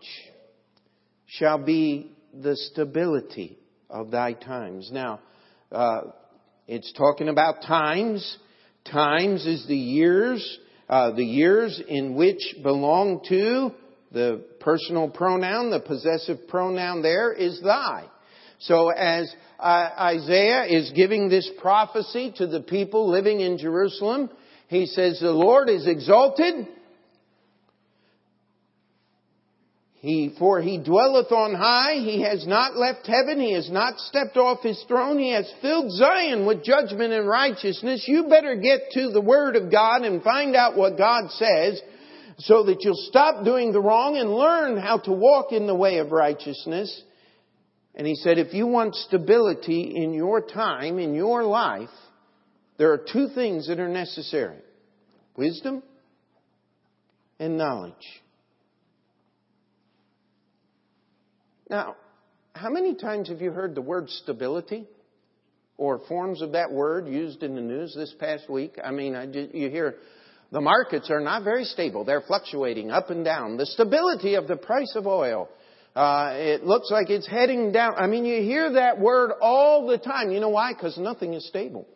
shall 1.26 1.59
be 1.59 2.12
the 2.33 2.57
stability 2.57 3.59
of 3.88 4.11
thy 4.11 4.33
times. 4.33 4.90
Now, 4.92 5.20
uh, 5.70 6.03
it's 6.66 6.92
talking 6.92 7.29
about 7.29 7.62
times. 7.62 8.38
Times 8.90 9.46
is 9.46 9.66
the 9.66 9.76
years, 9.76 10.59
uh, 10.88 11.12
the 11.12 11.24
years 11.24 11.81
in 11.87 12.14
which 12.14 12.57
belong 12.62 13.20
to 13.29 13.72
the 14.12 14.44
personal 14.61 15.09
pronoun, 15.09 15.70
the 15.70 15.81
possessive 15.81 16.48
pronoun 16.48 17.03
there 17.03 17.33
is 17.33 17.61
thy. 17.62 18.07
So 18.61 18.90
as 18.90 19.33
uh, 19.59 19.90
Isaiah 19.99 20.64
is 20.64 20.92
giving 20.94 21.29
this 21.29 21.51
prophecy 21.61 22.33
to 22.37 22.46
the 22.46 22.61
people 22.61 23.11
living 23.11 23.40
in 23.40 23.59
Jerusalem, 23.59 24.31
he 24.68 24.87
says, 24.87 25.18
the 25.20 25.33
Lord 25.33 25.68
is 25.68 25.87
exalted 25.87 26.66
He, 30.01 30.35
for 30.38 30.62
he 30.62 30.79
dwelleth 30.79 31.31
on 31.31 31.53
high, 31.53 31.96
he 31.96 32.23
has 32.23 32.46
not 32.46 32.75
left 32.75 33.07
heaven, 33.07 33.38
he 33.38 33.53
has 33.53 33.70
not 33.70 33.99
stepped 33.99 34.38
off 34.38 34.62
his 34.62 34.83
throne, 34.88 35.18
he 35.18 35.33
has 35.33 35.53
filled 35.61 35.92
Zion 35.92 36.46
with 36.46 36.64
judgment 36.64 37.12
and 37.12 37.29
righteousness. 37.29 38.07
You 38.09 38.25
better 38.25 38.57
get 38.57 38.81
to 38.92 39.11
the 39.11 39.20
Word 39.20 39.57
of 39.57 39.70
God 39.70 40.03
and 40.05 40.23
find 40.23 40.57
out 40.57 40.75
what 40.75 40.96
God 40.96 41.31
says 41.33 41.83
so 42.38 42.62
that 42.64 42.79
you'll 42.81 43.09
stop 43.11 43.44
doing 43.44 43.73
the 43.73 43.83
wrong 43.83 44.16
and 44.16 44.35
learn 44.35 44.79
how 44.79 44.96
to 45.01 45.12
walk 45.12 45.53
in 45.53 45.66
the 45.66 45.75
way 45.75 45.99
of 45.99 46.12
righteousness. 46.12 47.03
And 47.94 48.07
he 48.07 48.14
said, 48.14 48.38
if 48.38 48.55
you 48.55 48.66
want 48.66 48.94
stability 48.94 49.94
in 49.96 50.14
your 50.14 50.40
time, 50.40 50.98
in 50.98 51.14
your 51.14 51.42
life, 51.42 51.88
there 52.79 52.92
are 52.92 52.98
two 52.98 53.29
things 53.35 53.68
that 53.68 53.81
are 53.81 53.88
necessary. 53.88 54.59
Wisdom 55.37 55.83
and 57.38 57.59
knowledge. 57.59 57.94
Now, 61.68 61.96
how 62.55 62.70
many 62.70 62.94
times 62.94 63.29
have 63.29 63.40
you 63.40 63.50
heard 63.50 63.74
the 63.74 63.83
word 63.83 64.09
stability 64.11 64.87
or 65.76 66.00
forms 66.09 66.42
of 66.42 66.53
that 66.53 66.72
word 66.72 67.07
used 67.07 67.42
in 67.42 67.55
the 67.55 67.61
news 67.61 67.94
this 67.94 68.14
past 68.18 68.48
week? 68.50 68.79
I 68.83 68.90
mean, 68.90 69.14
I 69.14 69.24
you 69.24 69.70
hear 69.70 69.96
the 70.53 70.61
markets 70.61 71.11
are 71.11 71.20
not 71.20 71.44
very 71.44 71.64
stable. 71.64 72.05
They're 72.05 72.22
fluctuating 72.22 72.90
up 72.90 73.11
and 73.11 73.24
down. 73.24 73.57
The 73.57 73.66
stability 73.66 74.35
of 74.35 74.48
the 74.48 74.57
price 74.57 74.94
of 74.96 75.07
oil. 75.07 75.48
Uh, 75.94 76.33
it 76.35 76.64
looks 76.64 76.90
like 76.90 77.11
it's 77.11 77.26
heading 77.26 77.72
down. 77.72 77.94
I 77.96 78.07
mean, 78.07 78.24
you 78.24 78.42
hear 78.42 78.74
that 78.74 79.00
word 79.00 79.33
all 79.40 79.87
the 79.88 79.98
time. 79.98 80.31
You 80.31 80.40
know 80.40 80.50
why? 80.50 80.72
Because 80.72 80.96
nothing 80.96 81.35
is 81.35 81.46
stable. 81.48 81.87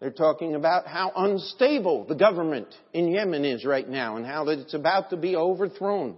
They're 0.00 0.10
talking 0.10 0.54
about 0.54 0.86
how 0.86 1.12
unstable 1.14 2.06
the 2.06 2.14
government 2.14 2.68
in 2.92 3.08
Yemen 3.08 3.44
is 3.44 3.64
right 3.66 3.86
now 3.86 4.16
and 4.16 4.24
how 4.24 4.44
that 4.44 4.58
it's 4.58 4.74
about 4.74 5.10
to 5.10 5.16
be 5.16 5.36
overthrown 5.36 6.16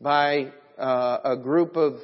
by 0.00 0.52
uh, 0.78 1.18
a 1.22 1.36
group 1.36 1.76
of 1.76 1.94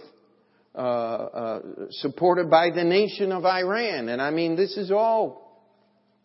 uh, 0.74 0.78
uh, 0.78 1.60
supported 1.90 2.50
by 2.50 2.70
the 2.70 2.84
nation 2.84 3.32
of 3.32 3.46
Iran. 3.46 4.10
And 4.10 4.20
I 4.20 4.30
mean, 4.30 4.56
this 4.56 4.76
is 4.76 4.90
all 4.90 5.66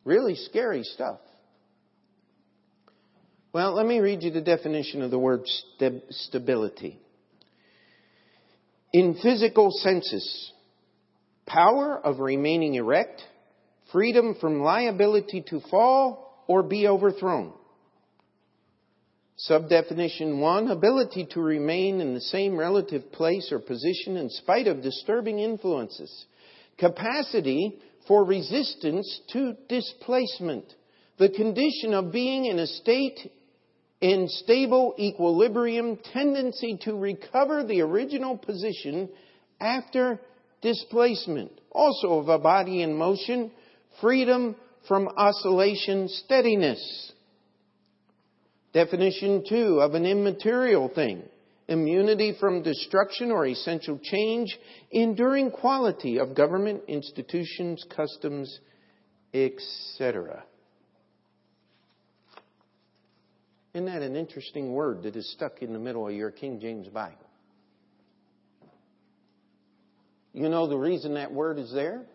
really 0.04 0.36
scary 0.36 0.84
stuff. 0.84 1.20
Well, 3.54 3.76
let 3.76 3.86
me 3.86 4.00
read 4.00 4.24
you 4.24 4.32
the 4.32 4.42
definition 4.42 5.04
of 5.04 5.12
the 5.12 5.20
word 5.20 5.42
stability. 6.10 7.00
In 8.92 9.14
physical 9.22 9.70
senses, 9.70 10.52
power 11.46 12.00
of 12.04 12.20
remaining 12.20 12.74
erect, 12.74 13.22
freedom 13.92 14.36
from 14.42 14.62
liability 14.62 15.44
to 15.50 15.60
fall 15.70 16.44
or 16.48 16.64
be 16.64 16.88
overthrown. 16.88 17.54
Subdefinition 19.48 20.40
1 20.40 20.72
ability 20.72 21.28
to 21.34 21.40
remain 21.40 22.02
in 22.02 22.16
the 22.16 22.22
same 22.22 22.58
relative 22.58 23.12
place 23.12 23.52
or 23.52 23.60
position 23.60 24.18
in 24.18 24.32
spite 24.32 24.66
of 24.66 24.82
disturbing 24.82 25.38
influences. 25.38 26.26
Capacity 26.80 27.78
for 28.08 28.26
resistance 28.26 29.22
to 29.32 29.54
displacement. 29.70 30.66
The 31.20 31.30
condition 31.30 31.94
of 31.94 32.12
being 32.12 32.46
in 32.46 32.58
a 32.58 32.66
state 32.66 33.32
in 34.04 34.28
stable 34.28 34.94
equilibrium, 35.00 35.98
tendency 36.12 36.78
to 36.82 36.94
recover 36.94 37.64
the 37.64 37.80
original 37.80 38.38
position 38.38 39.08
after 39.62 40.20
displacement. 40.62 41.50
Also 41.72 42.20
of 42.20 42.28
a 42.28 42.38
body 42.38 42.82
in 42.82 42.94
motion, 42.96 43.50
freedom 44.02 44.58
from 44.90 45.08
oscillation, 45.08 46.10
steadiness. 46.10 47.14
Definition 48.74 49.46
two 49.48 49.80
of 49.80 49.94
an 49.94 50.06
immaterial 50.06 50.90
thing. 50.94 51.24
Immunity 51.70 52.36
from 52.38 52.62
destruction 52.62 53.32
or 53.32 53.46
essential 53.46 53.98
change, 54.04 54.60
enduring 54.92 55.50
quality 55.50 56.18
of 56.18 56.36
government, 56.36 56.82
institutions, 56.90 57.86
customs, 57.96 58.60
etc. 59.34 60.44
Isn't 63.74 63.86
that 63.86 64.02
an 64.02 64.16
interesting 64.16 64.74
word 64.74 65.04
that 65.04 65.16
is 65.16 65.32
stuck 65.34 65.62
in 65.62 65.74
the 65.74 65.80
middle 65.80 66.08
of 66.08 66.14
your 66.14 66.32
King 66.32 66.60
James 66.60 66.88
Bible? 66.88 67.18
You 70.34 70.50
know 70.50 70.68
the 70.68 70.78
reason 70.78 71.16
that 71.16 71.32
word 71.32 71.60
is 71.60 71.72
there? 71.74 72.06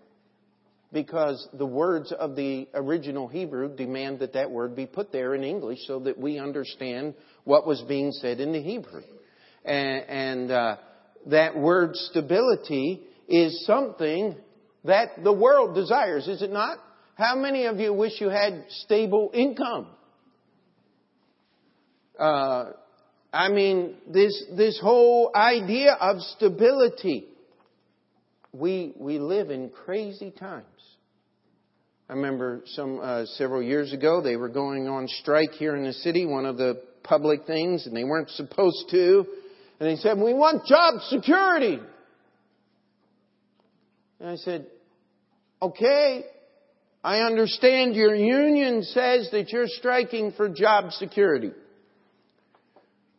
because 0.92 1.46
the 1.52 1.66
words 1.66 2.12
of 2.12 2.34
the 2.34 2.66
original 2.74 3.28
Hebrew 3.28 3.74
demand 3.74 4.20
that 4.20 4.32
that 4.32 4.50
word 4.50 4.74
be 4.74 4.86
put 4.86 5.12
there 5.12 5.34
in 5.34 5.44
English 5.44 5.80
so 5.86 6.00
that 6.00 6.18
we 6.18 6.38
understand 6.38 7.14
what 7.44 7.66
was 7.66 7.82
being 7.82 8.12
said 8.12 8.40
in 8.40 8.52
the 8.52 8.62
Hebrew. 8.62 9.02
And, 9.64 10.04
and 10.08 10.50
uh, 10.50 10.76
that 11.26 11.56
word 11.56 11.94
stability 11.94 13.02
is 13.28 13.66
something 13.66 14.36
that 14.84 15.22
the 15.22 15.32
world 15.32 15.74
desires, 15.74 16.26
is 16.26 16.40
it 16.40 16.50
not? 16.50 16.78
How 17.16 17.36
many 17.36 17.66
of 17.66 17.78
you 17.78 17.92
wish 17.92 18.20
you 18.20 18.30
had 18.30 18.64
stable 18.70 19.30
income? 19.34 19.88
Uh, 22.18 22.72
I 23.32 23.48
mean, 23.48 23.94
this 24.08 24.44
this 24.56 24.78
whole 24.80 25.30
idea 25.34 25.92
of 25.92 26.20
stability. 26.36 27.26
We 28.52 28.92
we 28.96 29.18
live 29.18 29.50
in 29.50 29.70
crazy 29.70 30.30
times. 30.30 30.64
I 32.08 32.14
remember 32.14 32.62
some 32.66 33.00
uh, 33.00 33.26
several 33.36 33.62
years 33.62 33.92
ago 33.92 34.22
they 34.22 34.36
were 34.36 34.48
going 34.48 34.88
on 34.88 35.06
strike 35.08 35.52
here 35.52 35.76
in 35.76 35.84
the 35.84 35.92
city, 35.92 36.24
one 36.24 36.46
of 36.46 36.56
the 36.56 36.82
public 37.02 37.46
things, 37.46 37.86
and 37.86 37.94
they 37.94 38.04
weren't 38.04 38.30
supposed 38.30 38.88
to. 38.90 39.26
And 39.78 39.88
they 39.88 39.96
said, 39.96 40.18
"We 40.18 40.34
want 40.34 40.64
job 40.64 41.02
security." 41.08 41.78
And 44.18 44.30
I 44.30 44.36
said, 44.36 44.66
"Okay, 45.60 46.24
I 47.04 47.20
understand 47.20 47.94
your 47.94 48.14
union 48.14 48.82
says 48.82 49.28
that 49.32 49.50
you're 49.50 49.68
striking 49.68 50.32
for 50.32 50.48
job 50.48 50.92
security. 50.92 51.52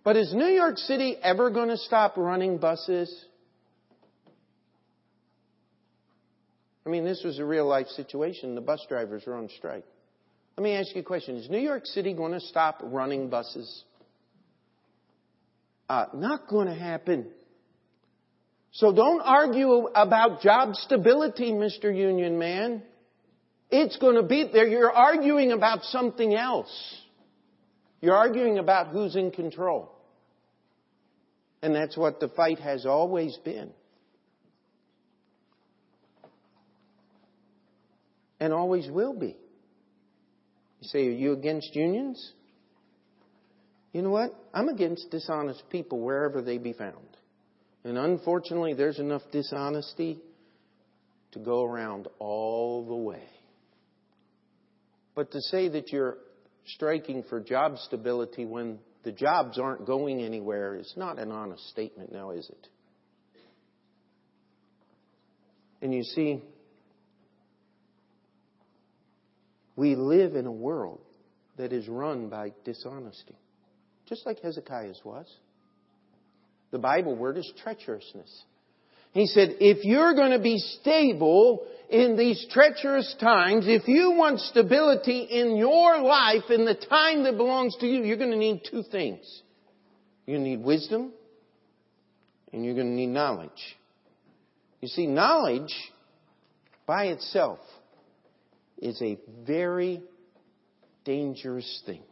But 0.04 0.16
is 0.18 0.34
New 0.34 0.48
York 0.48 0.78
City 0.78 1.18
ever 1.22 1.50
going 1.50 1.70
to 1.70 1.78
stop 1.78 2.18
running 2.18 2.58
buses?" 2.58 3.26
I 6.86 6.90
mean, 6.90 7.06
this 7.06 7.22
was 7.24 7.38
a 7.38 7.46
real 7.46 7.68
life 7.68 7.88
situation. 7.88 8.56
The 8.56 8.62
bus 8.62 8.84
drivers 8.90 9.24
were 9.28 9.36
on 9.36 9.50
strike. 9.58 9.86
Let 10.58 10.64
me 10.64 10.74
ask 10.74 10.96
you 10.96 11.02
a 11.02 11.04
question. 11.04 11.36
Is 11.36 11.50
New 11.50 11.60
York 11.60 11.86
City 11.86 12.14
going 12.14 12.34
to 12.34 12.40
stop 12.40 12.82
running 12.84 13.30
buses? 13.30 13.84
Uh, 15.88 16.06
not 16.14 16.48
going 16.48 16.68
to 16.68 16.74
happen. 16.74 17.28
So 18.72 18.92
don't 18.92 19.22
argue 19.22 19.88
about 19.96 20.42
job 20.42 20.76
stability, 20.76 21.52
Mr. 21.52 21.96
Union 21.96 22.38
Man. 22.38 22.84
It's 23.70 23.98
going 23.98 24.16
to 24.16 24.24
be 24.24 24.50
there. 24.52 24.68
You're 24.68 24.92
arguing 24.92 25.52
about 25.52 25.84
something 25.84 26.34
else. 26.34 26.72
You're 28.02 28.16
arguing 28.16 28.60
about 28.60 28.88
who's 28.88 29.16
in 29.16 29.32
control. 29.32 29.92
And 31.62 31.76
that's 31.76 31.98
what 31.98 32.20
the 32.20 32.30
fight 32.30 32.60
has 32.60 32.86
always 32.86 33.38
been. 33.44 33.72
and 38.40 38.54
always 38.54 38.90
will 38.90 39.14
be. 39.14 39.36
You 40.82 40.88
say, 40.88 41.08
Are 41.08 41.12
you 41.12 41.34
against 41.34 41.76
unions? 41.76 42.34
You 43.92 44.02
know 44.02 44.12
what? 44.12 44.32
I'm 44.54 44.70
against 44.70 45.10
dishonest 45.12 45.64
people 45.70 46.00
wherever 46.00 46.42
they 46.42 46.58
be 46.58 46.74
found. 46.74 46.96
And 47.84 47.98
unfortunately, 47.98 48.74
there's 48.74 49.00
enough 49.00 49.24
dishonesty 49.32 50.20
to 51.32 51.40
go 51.40 51.64
around 51.64 52.08
all 52.20 52.86
the 52.86 52.96
way. 52.96 53.24
But 55.16 55.32
to 55.32 55.42
say 55.42 55.70
that 55.70 55.92
you're 55.92 56.18
striking 56.76 57.24
for 57.24 57.40
job 57.40 57.78
stability 57.78 58.46
when 58.46 58.80
the 59.04 59.12
jobs 59.12 59.58
aren't 59.58 59.86
going 59.86 60.22
anywhere 60.22 60.76
is 60.76 60.94
not 60.98 61.20
an 61.20 61.32
honest 61.32 61.68
statement 61.70 62.12
now, 62.12 62.32
is 62.32 62.50
it? 62.50 62.68
And 65.82 65.94
you 65.94 66.04
see, 66.04 66.44
we 69.76 69.96
live 69.96 70.36
in 70.36 70.46
a 70.46 70.52
world 70.52 71.00
that 71.58 71.72
is 71.72 71.88
run 71.88 72.28
by 72.28 72.52
dishonesty, 72.66 73.36
just 74.08 74.26
like 74.26 74.40
Hezekiah's 74.42 75.00
was. 75.06 75.26
The 76.72 76.80
Bible 76.80 77.16
word 77.16 77.38
is 77.38 77.52
treacherousness. 77.66 78.44
He 79.12 79.26
said, 79.26 79.56
if 79.60 79.84
you're 79.84 80.14
going 80.14 80.32
to 80.32 80.40
be 80.40 80.58
stable 80.58 81.66
in 81.90 82.16
these 82.16 82.46
treacherous 82.52 83.16
times, 83.20 83.66
if 83.68 83.88
you 83.88 84.12
want 84.12 84.40
stability 84.40 85.22
in 85.22 85.58
your 85.58 86.00
life, 86.02 86.44
in 86.50 86.66
the 86.66 86.76
time 86.76 87.24
that 87.24 87.36
belongs 87.36 87.76
to 87.80 87.88
you, 87.88 88.04
you're 88.04 88.18
going 88.18 88.32
to 88.32 88.38
need 88.38 88.62
two 88.70 88.84
things. 88.84 89.42
You're 90.26 90.38
going 90.38 90.46
to 90.46 90.58
need 90.58 90.64
wisdom, 90.64 91.12
and 92.54 92.64
you're 92.64 92.76
going 92.76 92.92
to 92.92 92.96
need 92.96 93.08
knowledge. 93.08 93.78
You 94.82 94.88
see, 94.88 95.08
knowledge 95.08 95.74
by 96.86 97.06
itself 97.06 97.60
is 98.78 99.02
a 99.02 99.18
very 99.46 100.02
dangerous 101.04 101.82
thing. 101.86 102.04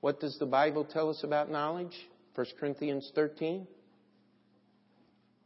What 0.00 0.20
does 0.20 0.38
the 0.38 0.46
Bible 0.46 0.84
tell 0.84 1.10
us 1.10 1.22
about 1.22 1.50
knowledge? 1.50 1.94
1 2.34 2.46
Corinthians 2.58 3.10
13. 3.14 3.66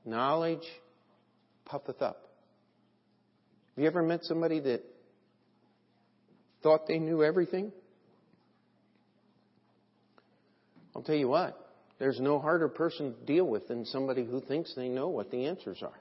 Knowledge 0.09 0.66
puffeth 1.66 2.00
up. 2.00 2.16
Have 3.74 3.82
you 3.82 3.86
ever 3.86 4.02
met 4.02 4.24
somebody 4.24 4.59
that 4.61 4.82
thought 6.62 6.86
they 6.88 6.98
knew 6.98 7.22
everything? 7.22 7.70
I'll 10.96 11.02
tell 11.02 11.14
you 11.14 11.28
what, 11.28 11.61
there's 11.98 12.18
no 12.18 12.38
harder 12.38 12.68
person 12.68 13.14
to 13.14 13.26
deal 13.26 13.46
with 13.46 13.68
than 13.68 13.84
somebody 13.84 14.24
who 14.24 14.40
thinks 14.40 14.74
they 14.74 14.88
know 14.88 15.09
what 15.09 15.30
the 15.30 15.44
answers 15.44 15.82
are. 15.82 16.00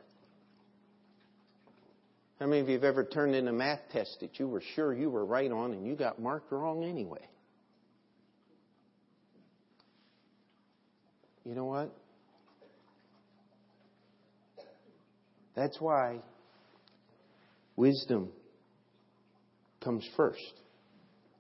How 2.39 2.45
many 2.45 2.62
of 2.62 2.70
you 2.70 2.76
have 2.76 2.86
ever 2.86 3.03
turned 3.03 3.36
in 3.36 3.49
a 3.49 3.53
math 3.53 3.82
test 3.91 4.20
that 4.22 4.39
you 4.39 4.47
were 4.47 4.64
sure 4.74 4.93
you 4.93 5.10
were 5.10 5.26
right 5.26 5.51
on 5.51 5.74
and 5.74 5.86
you 5.86 5.95
got 5.95 6.18
marked 6.22 6.49
wrong 6.53 6.86
anyway? 6.86 7.28
You 11.43 11.55
know 11.55 11.66
what? 11.66 11.93
That's 15.58 15.82
why 15.82 16.20
wisdom 17.76 18.30
comes 19.84 20.08
first. 20.16 20.53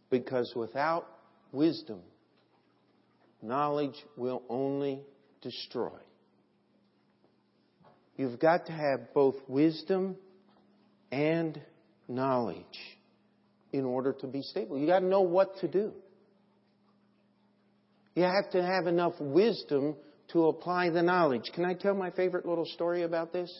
Because 0.09 0.51
without 0.55 1.05
wisdom, 1.51 1.99
knowledge 3.43 3.93
will 4.17 4.41
only 4.49 5.01
destroy. 5.43 5.99
You've 8.15 8.39
got 8.39 8.65
to 8.65 8.71
have 8.71 9.13
both 9.13 9.35
wisdom 9.47 10.15
and 11.11 11.61
knowledge 12.07 12.65
in 13.71 13.85
order 13.85 14.13
to 14.13 14.25
be 14.25 14.41
stable. 14.41 14.79
You've 14.79 14.89
got 14.89 15.01
to 15.01 15.05
know 15.05 15.21
what 15.21 15.59
to 15.59 15.67
do. 15.67 15.93
You 18.15 18.23
have 18.23 18.49
to 18.53 18.63
have 18.63 18.87
enough 18.87 19.13
wisdom 19.19 19.95
to 20.29 20.47
apply 20.47 20.89
the 20.89 21.03
knowledge. 21.03 21.51
Can 21.53 21.65
I 21.65 21.75
tell 21.75 21.93
my 21.93 22.09
favorite 22.09 22.47
little 22.47 22.65
story 22.65 23.03
about 23.03 23.31
this? 23.31 23.53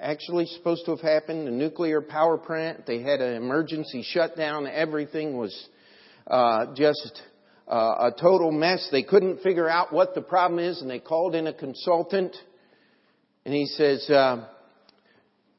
Actually 0.00 0.46
supposed 0.46 0.84
to 0.84 0.90
have 0.92 1.00
happened. 1.00 1.46
The 1.46 1.52
nuclear 1.52 2.00
power 2.00 2.36
plant, 2.36 2.86
they 2.86 3.02
had 3.02 3.20
an 3.20 3.34
emergency 3.36 4.02
shutdown. 4.02 4.66
Everything 4.66 5.36
was 5.36 5.68
uh, 6.26 6.74
just 6.74 7.22
uh, 7.68 8.10
a 8.10 8.14
total 8.20 8.52
mess. 8.52 8.86
They 8.92 9.02
couldn't 9.02 9.42
figure 9.42 9.68
out 9.68 9.92
what 9.92 10.14
the 10.14 10.20
problem 10.20 10.60
is, 10.60 10.80
and 10.80 10.90
they 10.90 10.98
called 10.98 11.34
in 11.34 11.46
a 11.46 11.54
consultant. 11.54 12.36
And 13.44 13.54
he 13.54 13.66
says, 13.66 14.08
uh, 14.10 14.46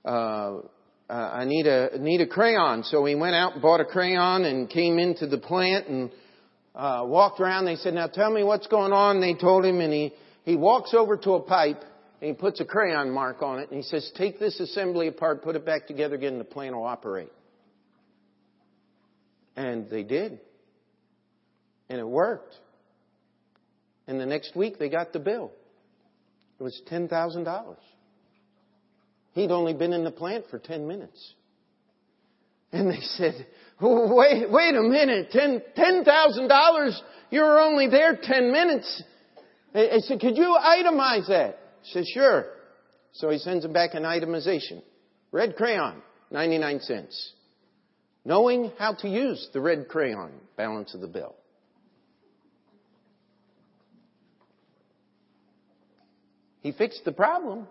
uh, 0.05 0.61
"I 1.09 1.45
need 1.45 1.67
a 1.67 1.97
need 1.99 2.21
a 2.21 2.27
crayon." 2.27 2.83
So 2.83 3.05
he 3.05 3.15
went 3.15 3.35
out 3.35 3.53
and 3.53 3.61
bought 3.61 3.81
a 3.81 3.85
crayon 3.85 4.45
and 4.45 4.69
came 4.69 4.99
into 4.99 5.25
the 5.25 5.37
plant 5.37 5.87
and 5.87 6.11
uh, 6.75 7.03
walked 7.05 7.39
around. 7.39 7.65
They 7.65 7.75
said, 7.75 7.93
"Now 7.93 8.07
tell 8.07 8.31
me 8.31 8.43
what's 8.43 8.67
going 8.67 8.93
on." 8.93 9.19
They 9.19 9.33
told 9.33 9.65
him, 9.65 9.79
and 9.79 9.91
he 9.91 10.13
he 10.43 10.55
walks 10.55 10.93
over 10.93 11.17
to 11.17 11.31
a 11.33 11.41
pipe 11.41 11.81
and 12.21 12.29
he 12.29 12.33
puts 12.33 12.59
a 12.59 12.65
crayon 12.65 13.11
mark 13.11 13.41
on 13.41 13.59
it 13.59 13.69
and 13.69 13.77
he 13.77 13.83
says, 13.83 14.11
take 14.15 14.39
this 14.39 14.59
assembly 14.59 15.07
apart, 15.07 15.43
put 15.43 15.55
it 15.55 15.65
back 15.65 15.87
together 15.87 16.15
again, 16.15 16.33
and 16.33 16.41
the 16.41 16.45
plant 16.45 16.75
will 16.75 16.83
operate. 16.83 17.31
And 19.55 19.89
they 19.89 20.03
did. 20.03 20.39
And 21.89 21.99
it 21.99 22.07
worked. 22.07 22.55
And 24.07 24.19
the 24.19 24.25
next 24.25 24.55
week 24.55 24.79
they 24.79 24.89
got 24.89 25.13
the 25.13 25.19
bill. 25.19 25.51
It 26.59 26.63
was 26.63 26.81
$10,000. 26.91 27.75
He'd 29.33 29.51
only 29.51 29.73
been 29.73 29.93
in 29.93 30.03
the 30.03 30.11
plant 30.11 30.45
for 30.49 30.57
10 30.57 30.87
minutes. 30.87 31.33
And 32.71 32.89
they 32.89 32.99
said, 33.01 33.45
wait, 33.79 34.49
wait 34.49 34.75
a 34.75 34.81
minute, 34.81 35.31
$10,000? 35.31 36.99
you 37.29 37.41
were 37.41 37.59
only 37.59 37.87
there 37.87 38.17
10 38.21 38.51
minutes. 38.51 39.03
I 39.73 39.99
said, 39.99 40.19
could 40.19 40.37
you 40.37 40.57
itemize 40.59 41.27
that? 41.27 41.59
Says, 41.91 42.07
sure. 42.13 42.47
So 43.13 43.29
he 43.29 43.37
sends 43.39 43.65
him 43.65 43.73
back 43.73 43.93
an 43.93 44.03
itemization. 44.03 44.81
Red 45.31 45.55
crayon, 45.55 46.01
99 46.31 46.81
cents. 46.81 47.33
Knowing 48.25 48.71
how 48.77 48.93
to 48.93 49.07
use 49.07 49.49
the 49.53 49.61
red 49.61 49.87
crayon, 49.87 50.31
balance 50.57 50.93
of 50.93 51.01
the 51.01 51.07
bill. 51.07 51.35
He 56.61 56.73
fixed 56.73 57.05
the 57.05 57.13
problem. 57.13 57.67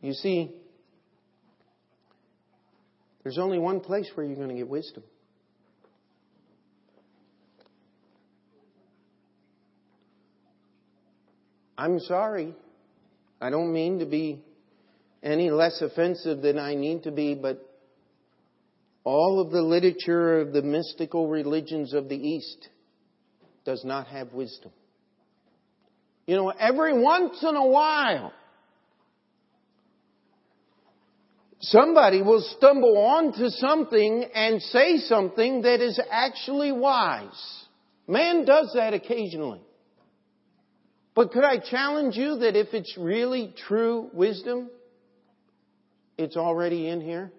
You 0.00 0.12
see, 0.12 0.52
there's 3.22 3.38
only 3.38 3.58
one 3.58 3.80
place 3.80 4.08
where 4.14 4.24
you're 4.24 4.36
going 4.36 4.48
to 4.48 4.54
get 4.54 4.68
wisdom. 4.68 5.02
I'm 11.80 11.98
sorry. 12.00 12.54
I 13.40 13.48
don't 13.48 13.72
mean 13.72 14.00
to 14.00 14.04
be 14.04 14.44
any 15.22 15.50
less 15.50 15.80
offensive 15.80 16.42
than 16.42 16.58
I 16.58 16.74
need 16.74 17.04
to 17.04 17.10
be, 17.10 17.34
but 17.34 17.66
all 19.02 19.40
of 19.40 19.50
the 19.50 19.62
literature 19.62 20.40
of 20.40 20.52
the 20.52 20.60
mystical 20.60 21.26
religions 21.26 21.94
of 21.94 22.10
the 22.10 22.16
East 22.16 22.68
does 23.64 23.82
not 23.82 24.08
have 24.08 24.34
wisdom. 24.34 24.72
You 26.26 26.36
know, 26.36 26.50
every 26.50 27.00
once 27.00 27.42
in 27.42 27.56
a 27.56 27.66
while, 27.66 28.34
somebody 31.60 32.20
will 32.20 32.44
stumble 32.58 32.98
onto 32.98 33.48
something 33.48 34.26
and 34.34 34.60
say 34.60 34.98
something 34.98 35.62
that 35.62 35.80
is 35.80 35.98
actually 36.10 36.72
wise. 36.72 37.64
Man 38.06 38.44
does 38.44 38.70
that 38.74 38.92
occasionally. 38.92 39.62
But 41.14 41.32
could 41.32 41.44
I 41.44 41.58
challenge 41.58 42.16
you 42.16 42.36
that 42.38 42.56
if 42.56 42.68
it's 42.72 42.96
really 42.96 43.52
true 43.66 44.10
wisdom, 44.12 44.70
it's 46.16 46.36
already 46.36 46.88
in 46.88 47.00
here? 47.00 47.32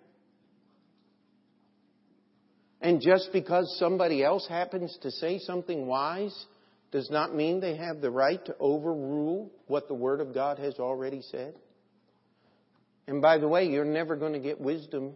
And 2.82 2.99
just 2.99 3.30
because 3.32 3.78
somebody 3.80 4.24
else 4.24 4.47
happens 4.47 4.97
to 5.03 5.11
say 5.11 5.39
something 5.39 5.86
wise 5.86 6.45
does 6.91 7.09
not 7.09 7.34
mean 7.34 7.61
they 7.61 7.78
have 7.78 8.01
the 8.01 8.11
right 8.11 8.43
to 8.45 8.55
overrule 8.59 9.51
what 9.67 9.88
the 9.88 9.93
Word 9.93 10.19
of 10.19 10.34
God 10.34 10.59
has 10.59 10.80
already 10.80 11.22
said. 11.22 11.55
And 13.07 13.22
by 13.22 13.38
the 13.38 13.47
way, 13.47 13.67
you're 13.67 13.86
never 13.86 14.15
going 14.15 14.34
to 14.34 14.39
get 14.39 14.59
wisdom 14.59 15.13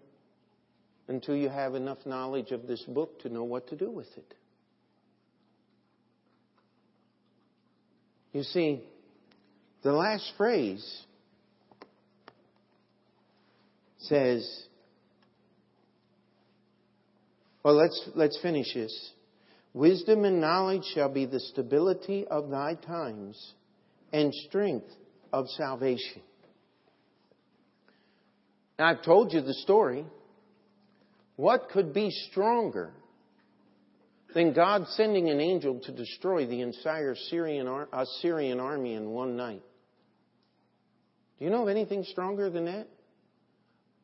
until 1.07 1.35
you 1.35 1.49
have 1.49 1.75
enough 1.75 1.97
knowledge 2.05 2.51
of 2.51 2.67
this 2.67 2.81
book 2.83 3.19
to 3.21 3.29
know 3.29 3.43
what 3.43 3.67
to 3.69 3.75
do 3.75 3.89
with 3.91 4.07
it. 4.15 4.33
You 8.35 8.43
see, 8.43 8.81
the 9.81 9.93
last 9.93 10.29
phrase 10.35 10.85
says, 13.99 14.65
well, 17.63 17.75
let's, 17.75 18.09
let's 18.13 18.37
finish 18.41 18.73
this. 18.73 19.11
Wisdom 19.73 20.25
and 20.25 20.41
knowledge 20.41 20.83
shall 20.93 21.07
be 21.07 21.25
the 21.25 21.39
stability 21.39 22.27
of 22.27 22.49
thy 22.49 22.73
times 22.73 23.53
and 24.11 24.33
strength 24.49 24.91
of 25.31 25.47
salvation. 25.51 26.21
Now, 28.77 28.87
I've 28.87 29.01
told 29.01 29.31
you 29.31 29.39
the 29.39 29.53
story 29.53 30.05
What 31.37 31.69
could 31.69 31.93
be 31.93 32.11
stronger 32.29 32.91
than 34.35 34.51
God 34.51 34.85
sending 34.89 35.29
an 35.29 35.39
angel 35.39 35.79
to 35.85 35.93
destroy 35.93 36.45
the 36.45 36.59
entire 36.59 37.15
Syrian, 37.29 37.67
Assyrian 37.93 38.59
uh, 38.59 38.63
army 38.63 38.93
in 38.93 39.09
one 39.09 39.37
night? 39.37 39.63
Do 41.39 41.45
you 41.45 41.49
know 41.49 41.63
of 41.63 41.69
anything 41.69 42.03
stronger 42.03 42.49
than 42.49 42.65
that? 42.65 42.87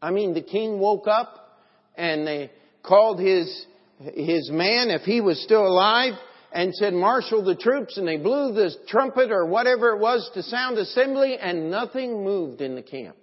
I 0.02 0.12
mean, 0.12 0.34
the 0.34 0.42
king 0.42 0.80
woke 0.80 1.06
up 1.06 1.60
and 1.96 2.26
they 2.26 2.50
called 2.82 3.20
his, 3.20 3.66
his 4.00 4.50
man, 4.50 4.90
if 4.90 5.02
he 5.02 5.20
was 5.20 5.44
still 5.44 5.68
alive, 5.68 6.14
and 6.54 6.74
said, 6.76 6.94
marshal 6.94 7.44
the 7.44 7.56
troops, 7.56 7.98
and 7.98 8.08
they 8.08 8.18
blew 8.18 8.54
the 8.54 8.72
trumpet 8.88 9.32
or 9.32 9.46
whatever 9.46 9.96
it 9.96 10.00
was 10.00 10.30
to 10.34 10.44
sound 10.44 10.78
assembly, 10.78 11.38
and 11.38 11.70
nothing 11.70 12.24
moved 12.24 12.62
in 12.62 12.76
the 12.76 12.82
camp. 12.82 13.18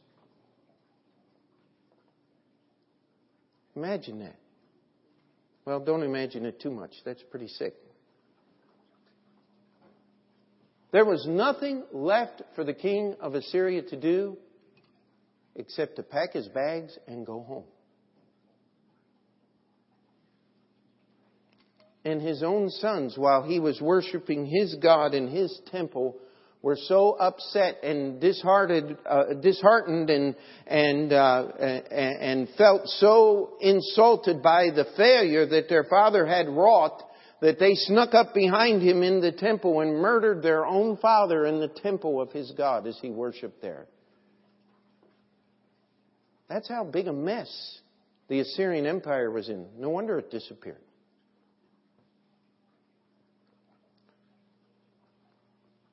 Imagine 3.74 4.20
that. 4.20 4.36
Well, 5.64 5.80
don't 5.80 6.02
imagine 6.02 6.44
it 6.46 6.60
too 6.60 6.70
much. 6.70 6.92
That's 7.04 7.22
pretty 7.30 7.48
sick. 7.48 7.74
There 10.92 11.04
was 11.04 11.26
nothing 11.28 11.82
left 11.92 12.40
for 12.54 12.64
the 12.64 12.72
king 12.72 13.16
of 13.20 13.34
Assyria 13.34 13.82
to 13.82 13.96
do 13.96 14.38
except 15.56 15.96
to 15.96 16.02
pack 16.02 16.32
his 16.32 16.48
bags 16.48 16.96
and 17.06 17.26
go 17.26 17.42
home. 17.42 17.64
And 22.04 22.22
his 22.22 22.42
own 22.42 22.70
sons, 22.70 23.14
while 23.16 23.42
he 23.42 23.58
was 23.58 23.80
worshiping 23.80 24.46
his 24.46 24.76
God 24.76 25.12
in 25.12 25.26
his 25.26 25.60
temple, 25.72 26.16
were 26.62 26.76
so 26.76 27.16
upset 27.18 27.82
and 27.82 28.20
disheartened, 28.20 28.96
uh, 29.08 29.34
disheartened 29.40 30.08
and 30.10 30.36
and 30.66 31.12
uh, 31.12 31.48
and 31.58 32.48
felt 32.56 32.86
so 32.86 33.56
insulted 33.60 34.42
by 34.42 34.70
the 34.70 34.86
failure 34.96 35.46
that 35.46 35.68
their 35.68 35.84
father 35.84 36.24
had 36.26 36.48
wrought 36.48 37.02
that 37.40 37.58
they 37.58 37.74
snuck 37.74 38.14
up 38.14 38.32
behind 38.34 38.82
him 38.82 39.02
in 39.02 39.20
the 39.20 39.32
temple 39.32 39.80
and 39.80 40.00
murdered 40.00 40.42
their 40.42 40.64
own 40.64 40.96
father 40.96 41.44
in 41.44 41.60
the 41.60 41.68
temple 41.68 42.20
of 42.20 42.32
his 42.32 42.52
God 42.56 42.86
as 42.86 42.98
he 43.02 43.10
worshiped 43.10 43.60
there. 43.60 43.86
That's 46.48 46.68
how 46.68 46.84
big 46.84 47.08
a 47.08 47.12
mess 47.12 47.80
the 48.28 48.40
Assyrian 48.40 48.86
Empire 48.86 49.30
was 49.30 49.48
in. 49.48 49.66
No 49.78 49.90
wonder 49.90 50.18
it 50.18 50.30
disappeared. 50.30 50.80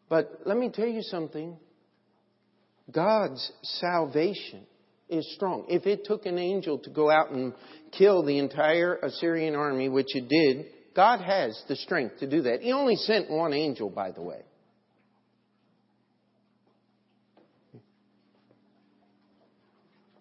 But 0.09 0.41
let 0.45 0.57
me 0.57 0.69
tell 0.69 0.87
you 0.87 1.01
something. 1.01 1.57
God's 2.91 3.51
salvation 3.63 4.65
is 5.09 5.27
strong. 5.35 5.65
If 5.69 5.87
it 5.87 6.05
took 6.05 6.25
an 6.25 6.37
angel 6.37 6.77
to 6.79 6.89
go 6.89 7.09
out 7.09 7.31
and 7.31 7.53
kill 7.91 8.23
the 8.23 8.37
entire 8.37 8.97
Assyrian 8.97 9.55
army, 9.55 9.89
which 9.89 10.15
it 10.15 10.27
did, 10.27 10.67
God 10.95 11.21
has 11.21 11.59
the 11.67 11.75
strength 11.75 12.19
to 12.19 12.29
do 12.29 12.43
that. 12.43 12.61
He 12.61 12.71
only 12.71 12.95
sent 12.95 13.29
one 13.29 13.53
angel, 13.53 13.89
by 13.89 14.11
the 14.11 14.21
way. 14.21 14.41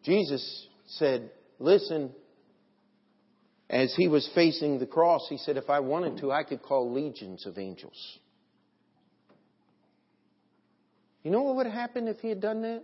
Jesus 0.04 0.66
said, 0.86 1.30
Listen, 1.58 2.10
as 3.70 3.94
he 3.96 4.08
was 4.08 4.28
facing 4.34 4.78
the 4.78 4.86
cross, 4.86 5.26
he 5.28 5.38
said, 5.38 5.56
If 5.56 5.70
I 5.70 5.80
wanted 5.80 6.18
to, 6.18 6.32
I 6.32 6.42
could 6.42 6.62
call 6.62 6.92
legions 6.92 7.46
of 7.46 7.58
angels. 7.58 8.18
You 11.22 11.30
know 11.30 11.42
what 11.42 11.56
would 11.56 11.66
have 11.66 11.74
happened 11.74 12.08
if 12.08 12.18
he 12.18 12.28
had 12.28 12.40
done 12.40 12.62
that? 12.62 12.82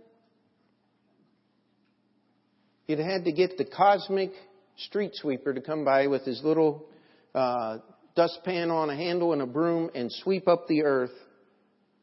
He'd 2.87 2.99
had 2.99 3.25
to 3.25 3.31
get 3.31 3.57
the 3.57 3.65
cosmic 3.65 4.31
street 4.77 5.11
sweeper 5.13 5.53
to 5.53 5.61
come 5.61 5.83
by 5.83 6.07
with 6.07 6.23
his 6.23 6.41
little 6.43 6.87
uh, 7.35 7.79
dustpan 8.15 8.71
on 8.71 8.89
a 8.89 8.95
handle 8.95 9.33
and 9.33 9.41
a 9.41 9.45
broom 9.45 9.91
and 9.93 10.11
sweep 10.11 10.47
up 10.47 10.67
the 10.67 10.83
earth 10.83 11.11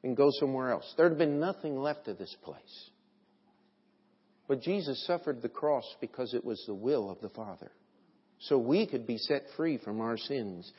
and 0.04 0.16
go 0.16 0.28
somewhere 0.38 0.70
else. 0.70 0.84
There'd 0.96 1.12
have 1.12 1.18
been 1.18 1.40
nothing 1.40 1.76
left 1.76 2.06
of 2.06 2.18
this 2.18 2.34
place. 2.42 2.90
But 4.48 4.62
Jesus 4.62 5.04
suffered 5.06 5.42
the 5.42 5.48
cross 5.48 5.84
because 6.00 6.34
it 6.34 6.44
was 6.44 6.62
the 6.66 6.74
will 6.74 7.10
of 7.10 7.20
the 7.20 7.28
Father. 7.30 7.70
So 8.40 8.58
we 8.58 8.86
could 8.86 9.06
be 9.06 9.18
set 9.18 9.44
free 9.56 9.78
from 9.78 10.00
our 10.00 10.16
sins. 10.16 10.70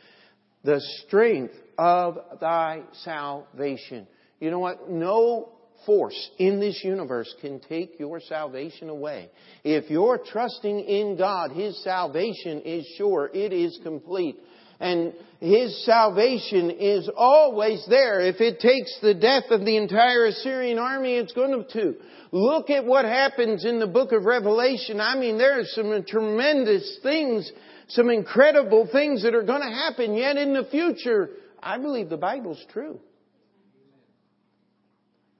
The 0.63 0.81
strength 1.05 1.53
of 1.77 2.17
thy 2.39 2.81
salvation. 3.03 4.07
You 4.39 4.51
know 4.51 4.59
what? 4.59 4.89
No 4.89 5.49
force 5.85 6.29
in 6.37 6.59
this 6.59 6.81
universe 6.83 7.33
can 7.41 7.59
take 7.59 7.99
your 7.99 8.19
salvation 8.19 8.89
away. 8.89 9.29
If 9.63 9.89
you're 9.89 10.17
trusting 10.17 10.79
in 10.79 11.17
God, 11.17 11.51
His 11.51 11.81
salvation 11.83 12.61
is 12.61 12.85
sure. 12.97 13.29
It 13.33 13.53
is 13.53 13.79
complete. 13.83 14.37
And 14.79 15.13
His 15.39 15.85
salvation 15.85 16.71
is 16.71 17.09
always 17.15 17.85
there. 17.89 18.21
If 18.21 18.41
it 18.41 18.59
takes 18.59 18.97
the 19.01 19.13
death 19.13 19.45
of 19.49 19.65
the 19.65 19.77
entire 19.77 20.25
Assyrian 20.25 20.79
army, 20.79 21.15
it's 21.15 21.33
going 21.33 21.65
to. 21.73 21.95
Look 22.31 22.69
at 22.69 22.85
what 22.85 23.05
happens 23.05 23.63
in 23.63 23.79
the 23.79 23.87
book 23.87 24.11
of 24.11 24.25
Revelation. 24.25 24.99
I 24.99 25.15
mean, 25.15 25.37
there 25.37 25.59
are 25.59 25.65
some 25.65 26.03
tremendous 26.05 26.99
things, 27.01 27.49
some 27.87 28.09
incredible 28.09 28.87
things 28.91 29.23
that 29.23 29.33
are 29.33 29.43
going 29.43 29.61
to 29.61 29.73
happen 29.73 30.13
yet 30.13 30.35
in 30.35 30.53
the 30.53 30.65
future. 30.69 31.29
I 31.61 31.77
believe 31.77 32.09
the 32.09 32.17
Bible's 32.17 32.63
true. 32.71 32.99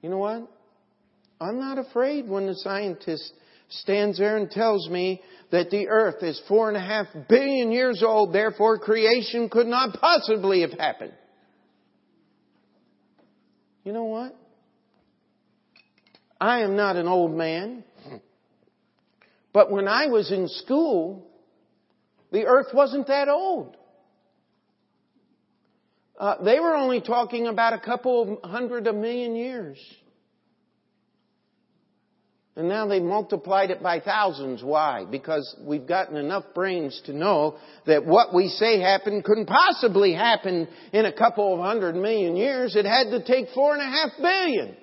You 0.02 0.08
know 0.10 0.18
what? 0.18 0.50
I'm 1.40 1.58
not 1.58 1.78
afraid 1.78 2.28
when 2.28 2.46
the 2.46 2.54
scientist 2.54 3.32
stands 3.68 4.18
there 4.18 4.36
and 4.36 4.50
tells 4.50 4.88
me 4.88 5.22
that 5.50 5.70
the 5.70 5.88
earth 5.88 6.22
is 6.22 6.40
four 6.48 6.68
and 6.68 6.76
a 6.76 6.80
half 6.80 7.06
billion 7.28 7.72
years 7.72 8.02
old, 8.06 8.32
therefore 8.32 8.78
creation 8.78 9.48
could 9.48 9.66
not 9.66 9.98
possibly 9.98 10.60
have 10.62 10.72
happened. 10.72 11.12
You 13.84 13.92
know 13.92 14.04
what? 14.04 14.36
I 16.40 16.60
am 16.60 16.76
not 16.76 16.96
an 16.96 17.08
old 17.08 17.32
man. 17.32 17.84
But 19.52 19.70
when 19.70 19.88
I 19.88 20.06
was 20.06 20.30
in 20.30 20.48
school, 20.48 21.26
the 22.30 22.44
earth 22.44 22.68
wasn't 22.74 23.06
that 23.06 23.28
old. 23.28 23.76
Uh, 26.18 26.42
they 26.44 26.60
were 26.60 26.74
only 26.74 27.00
talking 27.00 27.46
about 27.46 27.72
a 27.72 27.78
couple 27.80 28.38
of 28.42 28.50
hundred 28.50 28.86
a 28.86 28.92
million 28.92 29.34
years. 29.34 29.78
And 32.58 32.68
now 32.68 32.88
they 32.88 32.98
multiplied 32.98 33.70
it 33.70 33.80
by 33.80 34.00
thousands. 34.00 34.64
Why? 34.64 35.04
Because 35.08 35.54
we've 35.60 35.86
gotten 35.86 36.16
enough 36.16 36.42
brains 36.56 37.00
to 37.06 37.12
know 37.12 37.56
that 37.86 38.04
what 38.04 38.34
we 38.34 38.48
say 38.48 38.80
happened 38.80 39.22
couldn't 39.22 39.46
possibly 39.46 40.12
happen 40.12 40.66
in 40.92 41.06
a 41.06 41.12
couple 41.12 41.54
of 41.54 41.60
hundred 41.60 41.94
million 41.94 42.34
years. 42.34 42.74
It 42.74 42.84
had 42.84 43.10
to 43.12 43.22
take 43.22 43.54
four 43.54 43.74
and 43.74 43.80
a 43.80 43.84
half 43.84 44.10
billion. 44.20 44.76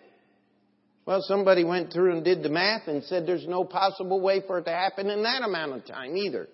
Well, 1.05 1.19
somebody 1.23 1.65
went 1.65 1.91
through 1.91 2.13
and 2.13 2.23
did 2.23 2.43
the 2.43 2.49
math 2.49 2.87
and 2.87 3.03
said 3.03 3.27
there's 3.27 3.45
no 3.45 3.65
possible 3.65 4.21
way 4.21 4.41
for 4.47 4.59
it 4.59 4.63
to 4.63 4.71
happen 4.71 5.09
in 5.09 5.23
that 5.23 5.43
amount 5.43 5.73
of 5.73 5.85
time 5.85 6.15
either. 6.15 6.47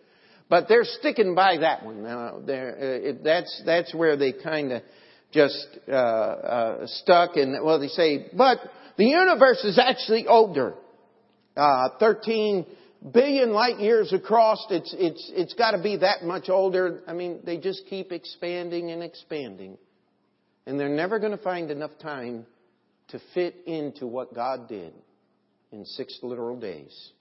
But 0.49 0.67
they're 0.67 0.83
sticking 0.83 1.35
by 1.35 1.57
that 1.57 1.85
one. 1.85 2.01
Now, 2.01 2.37
uh, 2.37 2.43
it, 2.47 3.23
that's 3.23 3.61
that's 3.63 3.93
where 3.93 4.17
they 4.17 4.33
kind 4.33 4.71
of 4.71 4.81
just 5.31 5.67
uh, 5.87 5.91
uh, 5.91 6.87
stuck. 6.87 7.35
And 7.35 7.63
well, 7.63 7.79
they 7.79 7.89
say, 7.89 8.31
but 8.35 8.57
the 8.97 9.05
universe 9.05 9.63
is 9.63 9.77
actually 9.77 10.25
older 10.25 10.73
uh, 11.55 11.89
13 11.99 12.65
billion 13.13 13.51
light 13.51 13.79
years 13.79 14.13
across. 14.13 14.65
It's, 14.69 14.93
it's, 14.97 15.31
it's 15.33 15.53
got 15.53 15.71
to 15.71 15.81
be 15.81 15.97
that 15.97 16.23
much 16.23 16.49
older. 16.49 17.01
I 17.07 17.13
mean, 17.13 17.39
they 17.43 17.57
just 17.57 17.83
keep 17.89 18.11
expanding 18.11 18.91
and 18.91 19.01
expanding. 19.01 19.77
And 20.65 20.79
they're 20.79 20.89
never 20.89 21.19
going 21.19 21.35
to 21.35 21.43
find 21.43 21.71
enough 21.71 21.91
time 22.01 22.45
to 23.09 23.19
fit 23.33 23.55
into 23.65 24.07
what 24.07 24.33
God 24.33 24.67
did 24.69 24.93
in 25.71 25.85
six 25.85 26.19
literal 26.21 26.59
days, 26.59 27.11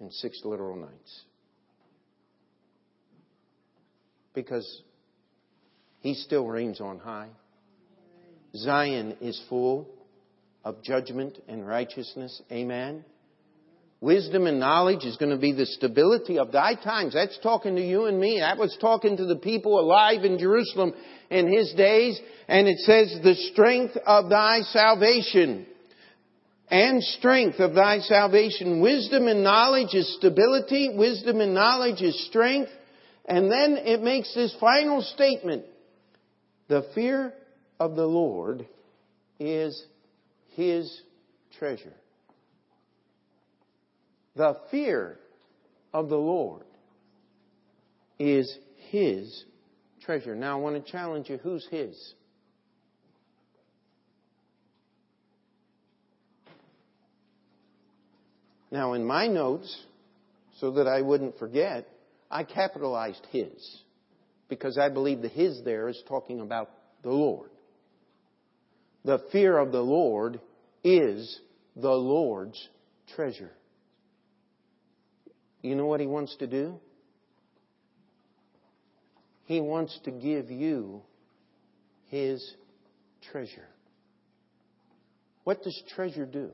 in 0.00 0.10
six 0.10 0.40
literal 0.44 0.76
nights. 0.76 1.22
Because 4.34 4.82
He 6.00 6.14
still 6.14 6.46
reigns 6.46 6.80
on 6.80 6.98
high. 6.98 7.30
Zion 8.54 9.16
is 9.20 9.40
full 9.48 9.88
of 10.64 10.82
judgment 10.82 11.38
and 11.48 11.66
righteousness. 11.66 12.42
Amen. 12.52 13.04
Wisdom 14.02 14.48
and 14.48 14.58
knowledge 14.58 15.04
is 15.04 15.16
going 15.16 15.30
to 15.30 15.38
be 15.38 15.52
the 15.52 15.64
stability 15.64 16.36
of 16.36 16.50
thy 16.50 16.74
times. 16.74 17.14
That's 17.14 17.38
talking 17.40 17.76
to 17.76 17.80
you 17.80 18.06
and 18.06 18.18
me. 18.18 18.40
That 18.40 18.58
was 18.58 18.76
talking 18.80 19.16
to 19.16 19.26
the 19.26 19.36
people 19.36 19.78
alive 19.78 20.24
in 20.24 20.38
Jerusalem 20.38 20.92
in 21.30 21.46
his 21.46 21.72
days. 21.74 22.20
And 22.48 22.66
it 22.66 22.78
says, 22.78 23.16
the 23.22 23.36
strength 23.52 23.96
of 24.04 24.28
thy 24.28 24.62
salvation. 24.62 25.66
and 26.68 27.02
strength 27.02 27.60
of 27.60 27.74
thy 27.74 27.98
salvation. 28.00 28.80
Wisdom 28.80 29.28
and 29.28 29.44
knowledge 29.44 29.94
is 29.94 30.16
stability. 30.16 30.94
Wisdom 30.96 31.40
and 31.40 31.52
knowledge 31.54 32.00
is 32.00 32.26
strength. 32.26 32.70
And 33.26 33.52
then 33.52 33.76
it 33.76 34.02
makes 34.02 34.34
this 34.34 34.56
final 34.58 35.02
statement. 35.02 35.64
The 36.68 36.86
fear 36.94 37.34
of 37.78 37.94
the 37.94 38.06
Lord 38.06 38.66
is 39.38 39.80
his 40.56 41.02
treasure. 41.58 41.92
The 44.36 44.56
fear 44.70 45.18
of 45.92 46.08
the 46.08 46.16
Lord 46.16 46.64
is 48.18 48.56
his 48.90 49.44
treasure. 50.04 50.34
Now 50.34 50.58
I 50.58 50.60
want 50.60 50.84
to 50.84 50.92
challenge 50.92 51.28
you 51.28 51.38
who's 51.38 51.66
his? 51.70 52.14
Now, 58.70 58.94
in 58.94 59.04
my 59.04 59.26
notes, 59.26 59.76
so 60.58 60.70
that 60.72 60.88
I 60.88 61.02
wouldn't 61.02 61.38
forget, 61.38 61.86
I 62.30 62.44
capitalized 62.44 63.26
his 63.30 63.82
because 64.48 64.78
I 64.78 64.88
believe 64.88 65.20
the 65.20 65.28
his 65.28 65.62
there 65.62 65.88
is 65.88 66.02
talking 66.08 66.40
about 66.40 66.70
the 67.02 67.10
Lord. 67.10 67.50
The 69.04 69.18
fear 69.30 69.58
of 69.58 69.72
the 69.72 69.82
Lord 69.82 70.40
is 70.82 71.38
the 71.76 71.90
Lord's 71.90 72.68
treasure. 73.14 73.50
You 75.62 75.76
know 75.76 75.86
what 75.86 76.00
he 76.00 76.06
wants 76.06 76.36
to 76.40 76.46
do? 76.46 76.78
He 79.44 79.60
wants 79.60 79.98
to 80.04 80.10
give 80.10 80.50
you 80.50 81.02
his 82.08 82.54
treasure. 83.30 83.68
What 85.44 85.62
does 85.62 85.80
treasure 85.94 86.26
do? 86.26 86.50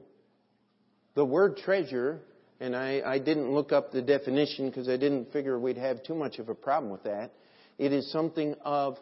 The 1.14 1.24
word 1.24 1.56
treasure, 1.56 2.20
and 2.60 2.76
I, 2.76 3.02
I 3.04 3.18
didn't 3.18 3.52
look 3.52 3.72
up 3.72 3.92
the 3.92 4.02
definition 4.02 4.68
because 4.68 4.88
I 4.88 4.96
didn't 4.96 5.32
figure 5.32 5.58
we'd 5.58 5.76
have 5.76 6.02
too 6.02 6.14
much 6.14 6.38
of 6.38 6.48
a 6.48 6.54
problem 6.54 6.92
with 6.92 7.02
that. 7.04 7.32
It 7.78 7.92
is 7.92 8.10
something 8.12 8.54
of 8.62 8.96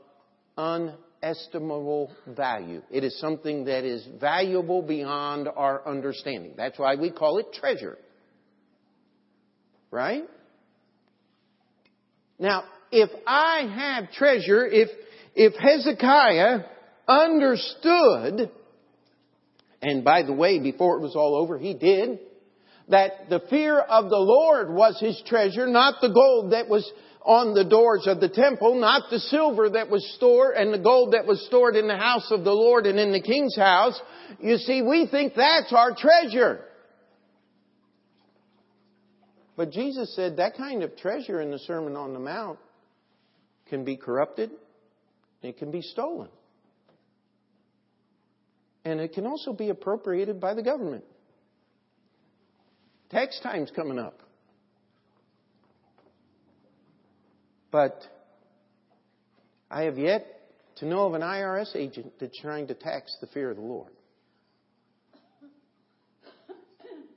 unestimable 0.57 2.12
value. 2.26 2.82
It 2.90 3.04
is 3.04 3.18
something 3.20 3.64
that 3.66 3.84
is 3.84 4.07
valuable 4.20 4.82
beyond 4.82 5.48
our 5.54 5.86
understanding. 5.86 6.54
That's 6.57 6.78
why 6.78 6.96
we 6.96 7.11
call 7.11 7.38
it 7.38 7.52
treasure. 7.52 7.98
Right? 9.91 10.24
Now, 12.39 12.64
if 12.91 13.11
I 13.26 13.66
have 13.74 14.12
treasure, 14.12 14.66
if, 14.66 14.89
if 15.34 15.55
Hezekiah 15.55 16.64
understood 17.09 18.51
and 19.82 20.03
by 20.03 20.22
the 20.22 20.32
way, 20.32 20.59
before 20.59 20.97
it 20.97 21.03
was 21.03 21.14
all 21.14 21.37
over, 21.37 21.59
he 21.59 21.74
did. 21.74 22.18
That 22.89 23.28
the 23.30 23.41
fear 23.51 23.78
of 23.78 24.11
the 24.11 24.18
Lord 24.18 24.72
was 24.72 24.99
his 25.01 25.20
treasure, 25.26 25.66
not 25.66 26.01
the 26.01 26.09
gold 26.09 26.53
that 26.53 26.68
was 26.68 26.89
on 27.24 27.55
the 27.55 27.64
doors 27.64 28.07
of 28.07 28.20
the 28.20 28.28
temple, 28.28 28.80
not 28.80 29.11
the 29.11 29.18
silver 29.18 29.70
that 29.70 29.91
was 29.91 30.09
stored 30.14 30.55
and 30.57 30.72
the 30.72 30.78
gold 30.78 31.12
that 31.12 31.26
was 31.26 31.45
stored 31.47 31.74
in 31.74 31.89
the 31.89 31.97
house 31.97 32.30
of 32.30 32.45
the 32.45 32.53
Lord 32.53 32.87
and 32.87 32.99
in 32.99 33.11
the 33.11 33.20
king's 33.20 33.57
house. 33.57 34.01
You 34.41 34.59
see, 34.59 34.82
we 34.82 35.09
think 35.09 35.34
that's 35.34 35.72
our 35.72 35.95
treasure. 35.97 36.61
But 39.57 39.70
Jesus 39.70 40.14
said 40.14 40.36
that 40.36 40.57
kind 40.57 40.82
of 40.82 40.96
treasure 40.96 41.40
in 41.40 41.50
the 41.50 41.59
Sermon 41.61 41.96
on 41.96 42.12
the 42.12 42.18
Mount 42.18 42.59
can 43.68 43.84
be 43.84 43.96
corrupted, 43.96 44.50
it 45.42 45.59
can 45.59 45.70
be 45.70 45.82
stolen 45.82 46.28
and 48.86 49.00
it 49.00 49.12
can 49.12 49.26
also 49.26 49.52
be 49.52 49.68
appropriated 49.70 50.40
by 50.40 50.54
the 50.54 50.62
government. 50.62 51.02
Tax 53.11 53.40
time's 53.42 53.72
coming 53.74 53.98
up. 53.98 54.20
But 57.72 58.00
I 59.68 59.82
have 59.82 59.98
yet 59.98 60.24
to 60.76 60.86
know 60.86 61.07
of 61.07 61.14
an 61.14 61.22
IRS 61.22 61.74
agent 61.74 62.12
that's 62.20 62.40
trying 62.40 62.68
to 62.68 62.74
tax 62.74 63.12
the 63.20 63.26
fear 63.26 63.50
of 63.50 63.57
the 63.57 63.62
Lord. 63.62 63.90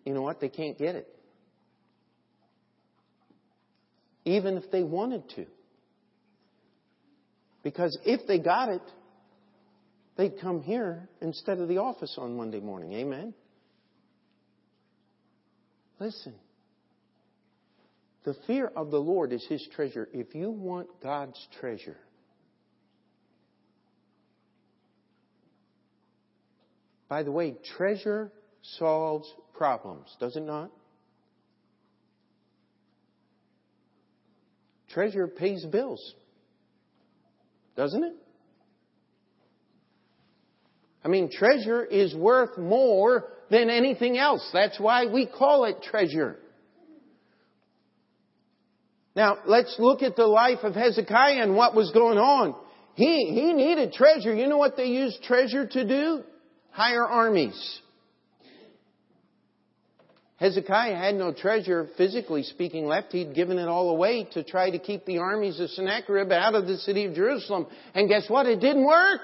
You 0.05 0.15
know 0.15 0.23
what? 0.23 0.41
They 0.41 0.49
can't 0.49 0.75
get 0.75 0.95
it. 0.95 1.07
Even 4.25 4.57
if 4.57 4.69
they 4.71 4.83
wanted 4.83 5.23
to. 5.35 5.45
Because 7.63 7.97
if 8.05 8.27
they 8.27 8.39
got 8.39 8.69
it, 8.69 8.81
they'd 10.17 10.39
come 10.39 10.61
here 10.61 11.09
instead 11.21 11.59
of 11.59 11.67
the 11.67 11.77
office 11.77 12.15
on 12.17 12.37
Monday 12.37 12.59
morning. 12.59 12.93
Amen? 12.93 13.33
Listen. 15.99 16.33
The 18.23 18.35
fear 18.47 18.71
of 18.75 18.91
the 18.91 18.99
Lord 18.99 19.33
is 19.33 19.45
His 19.47 19.65
treasure. 19.75 20.07
If 20.13 20.35
you 20.35 20.51
want 20.51 20.87
God's 21.01 21.39
treasure, 21.59 21.97
by 27.07 27.23
the 27.23 27.31
way, 27.31 27.55
treasure 27.77 28.31
solves 28.77 29.33
problems, 29.53 30.15
does 30.19 30.35
it 30.35 30.43
not? 30.43 30.71
Treasure 34.89 35.27
pays 35.27 35.65
bills, 35.65 36.15
doesn't 37.75 38.03
it? 38.03 38.15
I 41.03 41.07
mean, 41.07 41.31
treasure 41.31 41.83
is 41.83 42.13
worth 42.15 42.57
more 42.57 43.31
than 43.49 43.69
anything 43.69 44.17
else. 44.17 44.47
That's 44.53 44.79
why 44.79 45.05
we 45.05 45.25
call 45.25 45.65
it 45.65 45.81
treasure. 45.83 46.37
Now, 49.15 49.37
let's 49.45 49.75
look 49.79 50.01
at 50.01 50.15
the 50.15 50.27
life 50.27 50.59
of 50.63 50.75
Hezekiah 50.75 51.41
and 51.41 51.55
what 51.55 51.75
was 51.75 51.91
going 51.91 52.17
on. 52.17 52.55
He, 52.95 53.31
he 53.33 53.53
needed 53.53 53.93
treasure. 53.93 54.35
You 54.35 54.47
know 54.47 54.57
what 54.57 54.75
they 54.75 54.87
used 54.87 55.23
treasure 55.23 55.65
to 55.65 55.87
do? 55.87 56.23
Hire 56.71 57.05
armies. 57.05 57.81
Hezekiah 60.39 60.95
had 60.95 61.15
no 61.15 61.33
treasure, 61.33 61.89
physically 61.97 62.43
speaking, 62.43 62.85
left. 62.85 63.11
He'd 63.11 63.35
given 63.35 63.59
it 63.59 63.67
all 63.67 63.89
away 63.89 64.23
to 64.31 64.43
try 64.43 64.69
to 64.71 64.79
keep 64.79 65.05
the 65.05 65.17
armies 65.17 65.59
of 65.59 65.69
Sennacherib 65.71 66.31
out 66.31 66.55
of 66.55 66.65
the 66.65 66.77
city 66.77 67.05
of 67.05 67.13
Jerusalem. 67.13 67.67
And 67.93 68.07
guess 68.07 68.29
what? 68.29 68.45
It 68.45 68.61
didn't 68.61 68.85
work. 68.85 69.21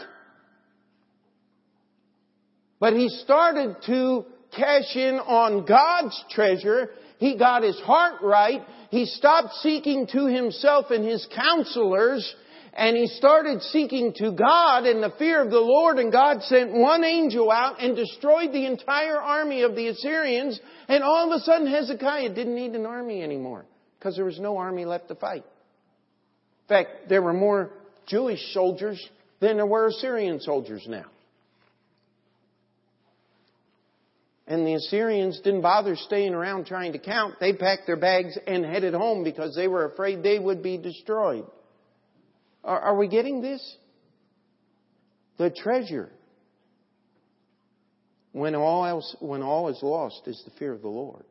But 2.82 2.94
he 2.94 3.08
started 3.08 3.78
to 3.86 4.26
cash 4.56 4.94
in 4.96 5.16
on 5.16 5.66
God's 5.66 6.22
treasure. 6.32 6.90
He 7.18 7.38
got 7.38 7.64
his 7.64 7.80
heart 7.80 8.22
right. 8.22 8.62
He 8.90 9.06
stopped 9.06 9.54
seeking 9.62 10.08
to 10.08 10.26
himself 10.26 10.88
and 10.92 11.06
his 11.06 11.26
counselors 11.34 12.36
and 12.76 12.98
he 12.98 13.08
started 13.08 13.62
seeking 13.62 14.14
to 14.18 14.32
God 14.32 14.86
in 14.86 15.00
the 15.00 15.14
fear 15.18 15.42
of 15.42 15.50
the 15.50 15.60
Lord 15.60 15.98
and 15.98 16.12
God 16.12 16.42
sent 16.44 16.74
one 16.74 17.06
angel 17.06 17.50
out 17.50 17.82
and 17.82 17.96
destroyed 17.96 18.52
the 18.52 18.66
entire 18.66 19.18
army 19.18 19.62
of 19.62 19.76
the 19.76 19.88
Assyrians 19.88 20.60
and 20.90 21.02
all 21.04 21.32
of 21.32 21.40
a 21.40 21.44
sudden 21.44 21.68
Hezekiah 21.68 22.34
didn't 22.34 22.56
need 22.56 22.72
an 22.72 22.86
army 22.86 23.24
anymore 23.24 23.66
because 23.98 24.18
there 24.18 24.26
was 24.26 24.40
no 24.40 24.58
army 24.58 24.84
left 24.84 25.08
to 25.08 25.16
fight. 25.16 25.46
In 25.46 26.68
fact, 26.68 27.08
there 27.08 27.22
were 27.22 27.34
more 27.34 27.72
Jewish 28.08 28.54
soldiers 28.54 29.02
than 29.40 29.56
there 29.56 29.66
were 29.66 29.88
Assyrian 29.88 30.42
soldiers 30.42 30.86
now. 30.88 31.06
And 34.48 34.68
the 34.68 34.76
Assyrians 34.76 35.40
didn't 35.44 35.62
bother 35.62 35.96
staying 35.96 36.34
around 36.34 36.68
trying 36.68 36.92
to 36.94 37.00
count. 37.00 37.36
They 37.40 37.54
packed 37.54 37.88
their 37.88 37.96
bags 37.96 38.38
and 38.46 38.64
headed 38.64 38.94
home 38.94 39.24
because 39.24 39.56
they 39.56 39.68
were 39.68 39.86
afraid 39.86 40.22
they 40.22 40.38
would 40.38 40.62
be 40.62 40.78
destroyed. 40.78 41.46
Are, 42.66 42.80
are 42.80 42.98
we 42.98 43.08
getting 43.08 43.42
this? 43.42 43.78
The 45.38 45.52
treasure, 45.52 46.10
when 48.32 48.56
all 48.56 48.86
else, 48.86 49.16
when 49.20 49.44
all 49.44 49.70
is 49.70 49.80
lost, 49.82 50.22
is 50.26 50.42
the 50.46 50.52
fear 50.58 50.74
of 50.74 50.82
the 50.82 50.88
Lord. 50.88 51.24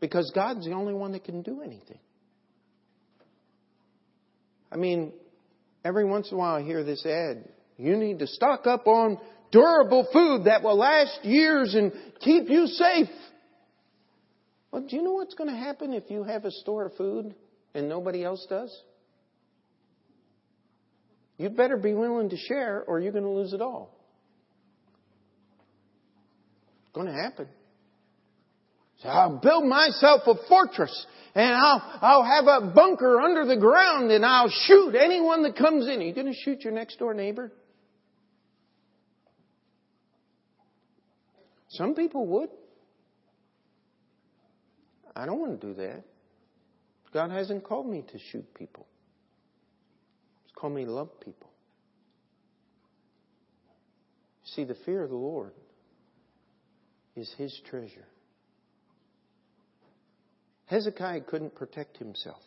Because 0.00 0.30
God's 0.34 0.66
the 0.66 0.72
only 0.72 0.92
one 0.92 1.12
that 1.12 1.24
can 1.24 1.42
do 1.42 1.62
anything. 1.62 1.98
I 4.70 4.76
mean, 4.76 5.12
every 5.84 6.04
once 6.04 6.30
in 6.30 6.34
a 6.34 6.38
while 6.38 6.56
I 6.56 6.62
hear 6.62 6.84
this 6.84 7.06
ad. 7.06 7.48
You 7.78 7.96
need 7.96 8.18
to 8.18 8.26
stock 8.26 8.66
up 8.66 8.86
on 8.86 9.18
durable 9.50 10.06
food 10.12 10.44
that 10.44 10.62
will 10.62 10.76
last 10.76 11.24
years 11.24 11.74
and 11.74 11.92
keep 12.20 12.50
you 12.50 12.66
safe. 12.66 13.08
Well, 14.70 14.82
do 14.82 14.96
you 14.96 15.02
know 15.02 15.12
what's 15.12 15.34
going 15.34 15.48
to 15.48 15.56
happen 15.56 15.94
if 15.94 16.10
you 16.10 16.24
have 16.24 16.44
a 16.44 16.50
store 16.50 16.86
of 16.86 16.96
food 16.96 17.34
and 17.72 17.88
nobody 17.88 18.24
else 18.24 18.44
does? 18.50 18.76
You'd 21.36 21.56
better 21.56 21.76
be 21.76 21.94
willing 21.94 22.30
to 22.30 22.36
share 22.36 22.84
or 22.86 23.00
you're 23.00 23.12
going 23.12 23.24
to 23.24 23.30
lose 23.30 23.52
it 23.52 23.60
all. 23.60 23.94
It's 26.84 26.92
going 26.94 27.06
to 27.06 27.12
happen. 27.12 27.48
So 28.98 29.08
I'll 29.08 29.38
build 29.38 29.64
myself 29.64 30.22
a 30.26 30.34
fortress 30.48 31.06
and 31.34 31.54
I'll, 31.54 31.98
I'll 32.00 32.24
have 32.24 32.46
a 32.46 32.72
bunker 32.72 33.20
under 33.20 33.44
the 33.44 33.56
ground 33.56 34.12
and 34.12 34.24
I'll 34.24 34.48
shoot 34.48 34.94
anyone 34.94 35.42
that 35.42 35.56
comes 35.56 35.88
in. 35.88 36.00
Are 36.00 36.04
you 36.04 36.14
going 36.14 36.32
to 36.32 36.38
shoot 36.44 36.60
your 36.60 36.72
next 36.72 36.98
door 36.98 37.12
neighbor? 37.12 37.52
Some 41.70 41.96
people 41.96 42.26
would. 42.26 42.50
I 45.16 45.26
don't 45.26 45.40
want 45.40 45.60
to 45.60 45.66
do 45.66 45.74
that. 45.74 46.04
God 47.12 47.30
hasn't 47.30 47.64
called 47.64 47.86
me 47.86 48.04
to 48.12 48.18
shoot 48.30 48.52
people. 48.54 48.86
Called 50.54 50.74
me 50.74 50.84
love 50.84 51.08
people. 51.20 51.50
See, 54.44 54.64
the 54.64 54.76
fear 54.86 55.02
of 55.02 55.10
the 55.10 55.16
Lord 55.16 55.52
is 57.16 57.32
his 57.38 57.58
treasure. 57.68 58.06
Hezekiah 60.66 61.22
couldn't 61.22 61.54
protect 61.54 61.96
himself. 61.98 62.40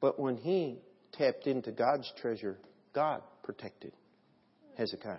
But 0.00 0.18
when 0.18 0.36
he 0.36 0.78
tapped 1.12 1.46
into 1.46 1.72
God's 1.72 2.10
treasure, 2.20 2.56
God 2.94 3.22
protected 3.42 3.92
Hezekiah. 4.76 5.18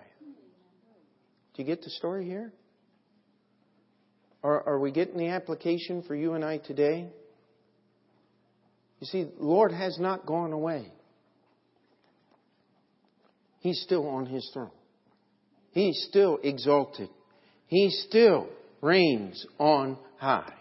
Do 1.54 1.62
you 1.62 1.64
get 1.64 1.82
the 1.82 1.90
story 1.90 2.24
here? 2.24 2.52
Are, 4.42 4.66
are 4.66 4.78
we 4.78 4.90
getting 4.90 5.18
the 5.18 5.28
application 5.28 6.02
for 6.02 6.16
you 6.16 6.32
and 6.32 6.44
I 6.44 6.58
today? 6.58 7.08
You 9.02 9.06
see, 9.06 9.24
the 9.24 9.44
Lord 9.44 9.72
has 9.72 9.98
not 9.98 10.26
gone 10.26 10.52
away. 10.52 10.86
He's 13.58 13.82
still 13.82 14.06
on 14.06 14.26
his 14.26 14.48
throne. 14.54 14.70
He's 15.72 16.06
still 16.08 16.38
exalted. 16.40 17.08
He 17.66 17.90
still 17.90 18.46
reigns 18.80 19.44
on 19.58 19.98
high. 20.18 20.54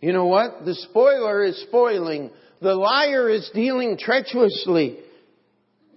You 0.00 0.14
know 0.14 0.24
what? 0.24 0.64
The 0.64 0.74
spoiler 0.74 1.44
is 1.44 1.60
spoiling. 1.68 2.30
The 2.62 2.74
liar 2.74 3.28
is 3.28 3.50
dealing 3.52 3.98
treacherously. 3.98 4.96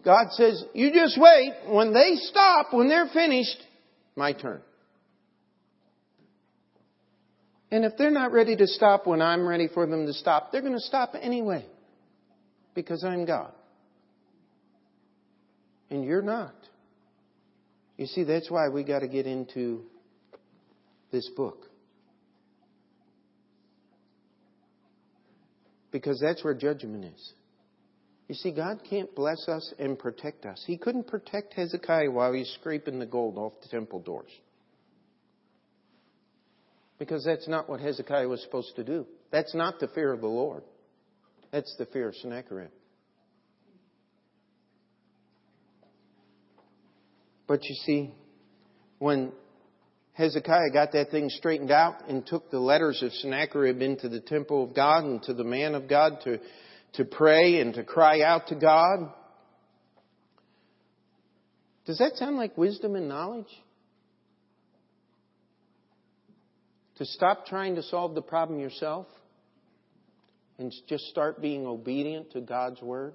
God 0.03 0.31
says, 0.31 0.61
you 0.73 0.91
just 0.91 1.17
wait. 1.17 1.53
When 1.65 1.93
they 1.93 2.15
stop, 2.15 2.73
when 2.73 2.89
they're 2.89 3.07
finished, 3.07 3.63
my 4.17 4.33
turn. 4.33 4.59
And 7.71 7.85
if 7.85 7.93
they're 7.97 8.11
not 8.11 8.33
ready 8.33 8.55
to 8.57 8.67
stop 8.67 9.07
when 9.07 9.21
I'm 9.21 9.47
ready 9.47 9.69
for 9.73 9.87
them 9.87 10.05
to 10.05 10.13
stop, 10.13 10.51
they're 10.51 10.61
going 10.61 10.73
to 10.73 10.79
stop 10.79 11.15
anyway. 11.19 11.65
Because 12.75 13.03
I'm 13.03 13.25
God. 13.25 13.53
And 15.89 16.03
you're 16.03 16.21
not. 16.21 16.53
You 17.97 18.07
see, 18.07 18.23
that's 18.23 18.51
why 18.51 18.69
we 18.69 18.83
got 18.83 18.99
to 18.99 19.07
get 19.07 19.25
into 19.25 19.83
this 21.11 21.29
book. 21.35 21.67
Because 25.91 26.19
that's 26.21 26.43
where 26.43 26.53
judgment 26.53 27.05
is. 27.05 27.33
You 28.27 28.35
see, 28.35 28.51
God 28.51 28.79
can't 28.89 29.13
bless 29.13 29.47
us 29.49 29.73
and 29.77 29.99
protect 29.99 30.45
us. 30.45 30.63
He 30.65 30.77
couldn't 30.77 31.07
protect 31.07 31.53
Hezekiah 31.53 32.11
while 32.11 32.31
he's 32.31 32.49
scraping 32.59 32.97
the 32.97 33.05
gold 33.05 33.37
off 33.37 33.53
the 33.61 33.67
temple 33.67 33.99
doors. 33.99 34.31
Because 37.01 37.25
that's 37.25 37.47
not 37.47 37.67
what 37.67 37.79
Hezekiah 37.79 38.27
was 38.27 38.43
supposed 38.43 38.75
to 38.75 38.83
do. 38.83 39.07
That's 39.31 39.55
not 39.55 39.79
the 39.79 39.87
fear 39.87 40.13
of 40.13 40.21
the 40.21 40.27
Lord. 40.27 40.61
That's 41.51 41.75
the 41.79 41.87
fear 41.87 42.09
of 42.09 42.15
Sennacherib. 42.17 42.69
But 47.47 47.63
you 47.63 47.73
see, 47.87 48.13
when 48.99 49.31
Hezekiah 50.13 50.69
got 50.71 50.91
that 50.91 51.09
thing 51.09 51.29
straightened 51.29 51.71
out 51.71 52.07
and 52.07 52.23
took 52.23 52.51
the 52.51 52.59
letters 52.59 53.01
of 53.01 53.11
Sennacherib 53.13 53.81
into 53.81 54.07
the 54.07 54.21
temple 54.21 54.63
of 54.63 54.75
God 54.75 55.03
and 55.03 55.23
to 55.23 55.33
the 55.33 55.43
man 55.43 55.73
of 55.73 55.89
God 55.89 56.19
to, 56.25 56.39
to 56.93 57.05
pray 57.05 57.61
and 57.61 57.73
to 57.73 57.83
cry 57.83 58.21
out 58.21 58.49
to 58.49 58.55
God. 58.55 59.11
Does 61.87 61.97
that 61.97 62.15
sound 62.17 62.37
like 62.37 62.55
wisdom 62.59 62.95
and 62.95 63.09
knowledge? 63.09 63.49
To 66.97 67.05
stop 67.05 67.45
trying 67.45 67.75
to 67.75 67.83
solve 67.83 68.15
the 68.15 68.21
problem 68.21 68.59
yourself 68.59 69.07
and 70.57 70.73
just 70.87 71.05
start 71.05 71.41
being 71.41 71.65
obedient 71.65 72.31
to 72.33 72.41
God's 72.41 72.81
word? 72.81 73.13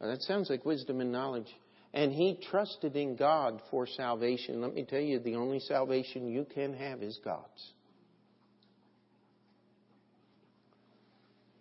Well, 0.00 0.10
that 0.10 0.22
sounds 0.22 0.50
like 0.50 0.64
wisdom 0.64 1.00
and 1.00 1.12
knowledge. 1.12 1.48
And 1.94 2.12
he 2.12 2.38
trusted 2.50 2.96
in 2.96 3.16
God 3.16 3.62
for 3.70 3.86
salvation. 3.86 4.60
Let 4.60 4.74
me 4.74 4.84
tell 4.84 5.00
you, 5.00 5.18
the 5.18 5.36
only 5.36 5.60
salvation 5.60 6.28
you 6.28 6.46
can 6.52 6.74
have 6.74 7.02
is 7.02 7.18
God's. 7.24 7.72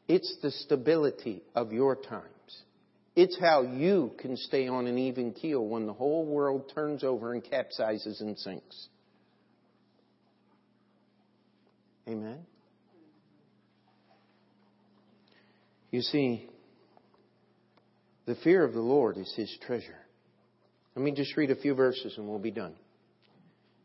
It's 0.07 0.37
the 0.41 0.51
stability 0.51 1.41
of 1.55 1.71
your 1.71 1.95
times. 1.95 2.25
It's 3.15 3.39
how 3.39 3.61
you 3.61 4.11
can 4.19 4.35
stay 4.35 4.67
on 4.67 4.87
an 4.87 4.97
even 4.97 5.31
keel 5.31 5.65
when 5.65 5.85
the 5.85 5.93
whole 5.93 6.25
world 6.25 6.71
turns 6.75 7.03
over 7.03 7.33
and 7.33 7.43
capsizes 7.43 8.19
and 8.19 8.37
sinks. 8.37 8.89
Amen? 12.07 12.39
You 15.91 16.01
see, 16.01 16.49
the 18.25 18.35
fear 18.43 18.63
of 18.63 18.73
the 18.73 18.81
Lord 18.81 19.17
is 19.17 19.31
his 19.35 19.55
treasure. 19.65 19.97
Let 20.95 21.03
me 21.03 21.11
just 21.11 21.35
read 21.37 21.51
a 21.51 21.55
few 21.55 21.73
verses 21.73 22.15
and 22.17 22.27
we'll 22.27 22.39
be 22.39 22.51
done. 22.51 22.75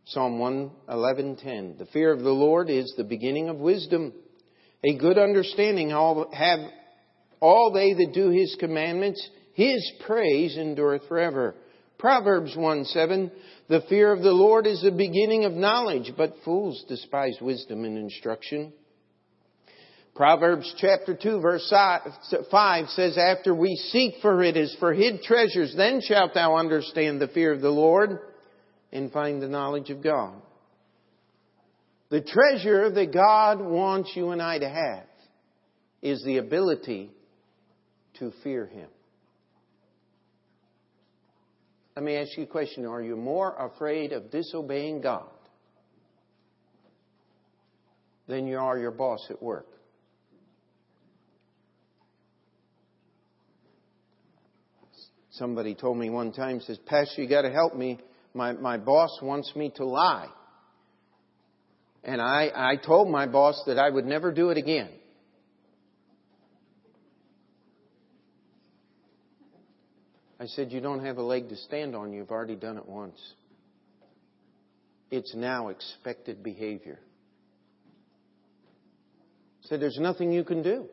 Psalm 0.07 0.39
111:10 0.39 1.79
The 1.79 1.87
fear 1.87 2.13
of 2.13 2.21
the 2.21 2.31
Lord 2.31 2.69
is 2.69 2.93
the 2.97 3.05
beginning 3.05 3.49
of 3.49 3.57
wisdom. 3.59 4.13
A 4.83 4.97
good 4.97 5.19
understanding 5.19 5.91
have 5.91 6.59
all 7.41 7.71
they 7.73 7.93
that 7.95 8.13
do 8.13 8.31
his 8.31 8.57
commandments. 8.59 9.27
His 9.55 9.93
praise 10.07 10.57
endureth 10.57 11.07
forever. 11.07 11.55
Proverbs 12.01 12.57
1 12.57 12.87
7, 12.87 13.31
the 13.69 13.83
fear 13.91 14.11
of 14.11 14.23
the 14.23 14.33
Lord 14.33 14.67
is 14.67 14.81
the 14.81 14.91
beginning 14.91 15.45
of 15.45 15.53
knowledge, 15.53 16.13
but 16.17 16.35
fools 16.47 16.83
despise 16.89 17.37
wisdom 17.43 17.85
and 17.85 17.99
instruction. 17.99 18.73
Proverbs 20.15 20.75
chapter 20.79 21.15
2 21.15 21.41
verse 21.41 21.73
5 22.51 22.89
says, 22.89 23.19
After 23.19 23.55
we 23.55 23.77
seek 23.91 24.15
for 24.23 24.43
it 24.43 24.57
as 24.57 24.75
for 24.81 24.95
hid 24.95 25.23
treasures, 25.23 25.75
then 25.77 26.01
shalt 26.01 26.33
thou 26.33 26.57
understand 26.57 27.21
the 27.21 27.29
fear 27.29 27.53
of 27.53 27.61
the 27.61 27.71
Lord 27.71 28.19
and 28.91 29.13
find 29.13 29.43
the 29.43 29.49
knowledge 29.49 29.91
of 29.91 30.03
God. 30.03 30.41
The 32.09 32.23
treasure 32.23 32.91
that 32.91 33.13
God 33.13 33.61
wants 33.61 34.13
you 34.15 34.31
and 34.31 34.41
I 34.41 34.59
to 34.59 34.69
have 34.69 35.05
is 36.03 36.25
the 36.25 36.39
ability 36.39 37.11
to 38.19 38.33
fear 38.43 38.67
Him. 38.67 38.89
Let 42.01 42.07
me 42.07 42.17
ask 42.17 42.35
you 42.39 42.45
a 42.45 42.47
question. 42.47 42.87
Are 42.87 43.03
you 43.03 43.15
more 43.15 43.55
afraid 43.55 44.13
of 44.15 44.31
disobeying 44.31 45.03
God 45.03 45.29
than 48.27 48.47
you 48.47 48.57
are 48.57 48.79
your 48.79 48.91
boss 48.91 49.27
at 49.29 49.43
work? 49.43 49.67
Somebody 55.33 55.75
told 55.75 55.99
me 55.99 56.09
one 56.09 56.33
time, 56.33 56.63
says, 56.63 56.79
Pastor, 56.87 57.21
you 57.21 57.29
got 57.29 57.43
to 57.43 57.51
help 57.51 57.77
me. 57.77 57.99
My, 58.33 58.53
my 58.53 58.79
boss 58.79 59.19
wants 59.21 59.55
me 59.55 59.71
to 59.77 59.85
lie. 59.85 60.31
And 62.03 62.23
I, 62.23 62.51
I 62.55 62.77
told 62.77 63.11
my 63.11 63.27
boss 63.27 63.63
that 63.67 63.79
I 63.79 63.91
would 63.91 64.07
never 64.07 64.33
do 64.33 64.49
it 64.49 64.57
again. 64.57 64.89
I 70.41 70.47
said, 70.47 70.73
You 70.73 70.81
don't 70.81 71.05
have 71.05 71.19
a 71.19 71.23
leg 71.23 71.51
to 71.51 71.57
stand 71.57 71.95
on. 71.95 72.15
You've 72.15 72.31
already 72.31 72.57
done 72.57 72.79
it 72.79 72.89
once. 72.89 73.21
It's 75.11 75.35
now 75.35 75.69
expected 75.69 76.43
behavior. 76.43 76.99
Said, 79.63 79.81
There's 79.81 79.99
nothing 80.01 80.33
you 80.33 80.43
can 80.43 80.63
do. 80.63 80.87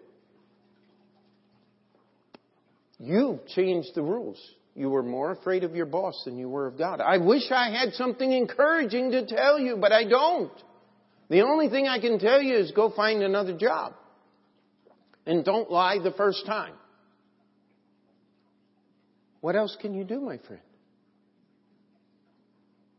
You 2.99 3.39
changed 3.55 3.91
the 3.95 4.01
rules. 4.01 4.37
You 4.75 4.89
were 4.89 5.03
more 5.03 5.31
afraid 5.31 5.63
of 5.63 5.75
your 5.75 5.85
boss 5.85 6.21
than 6.25 6.37
you 6.37 6.49
were 6.49 6.67
of 6.67 6.77
God. 6.77 6.99
I 6.99 7.17
wish 7.17 7.49
I 7.51 7.71
had 7.71 7.93
something 7.93 8.31
encouraging 8.31 9.11
to 9.11 9.25
tell 9.25 9.59
you, 9.59 9.77
but 9.77 9.91
I 9.91 10.03
don't. 10.03 10.51
The 11.29 11.41
only 11.41 11.69
thing 11.69 11.87
I 11.87 11.99
can 11.99 12.19
tell 12.19 12.41
you 12.41 12.57
is 12.57 12.71
go 12.71 12.91
find 12.91 13.23
another 13.23 13.57
job. 13.57 13.93
And 15.25 15.43
don't 15.43 15.71
lie 15.71 15.97
the 16.03 16.11
first 16.11 16.45
time. 16.45 16.73
What 19.47 19.55
else 19.55 19.77
can 19.79 19.93
you 19.93 20.03
do, 20.03 20.19
my 20.19 20.39
friend? 20.39 20.61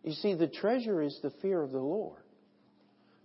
You 0.03 0.15
see, 0.15 0.33
the 0.33 0.47
treasure 0.47 1.03
is 1.03 1.19
the 1.23 1.31
fear 1.43 1.61
of 1.61 1.73
the 1.73 1.79
Lord. 1.79 2.23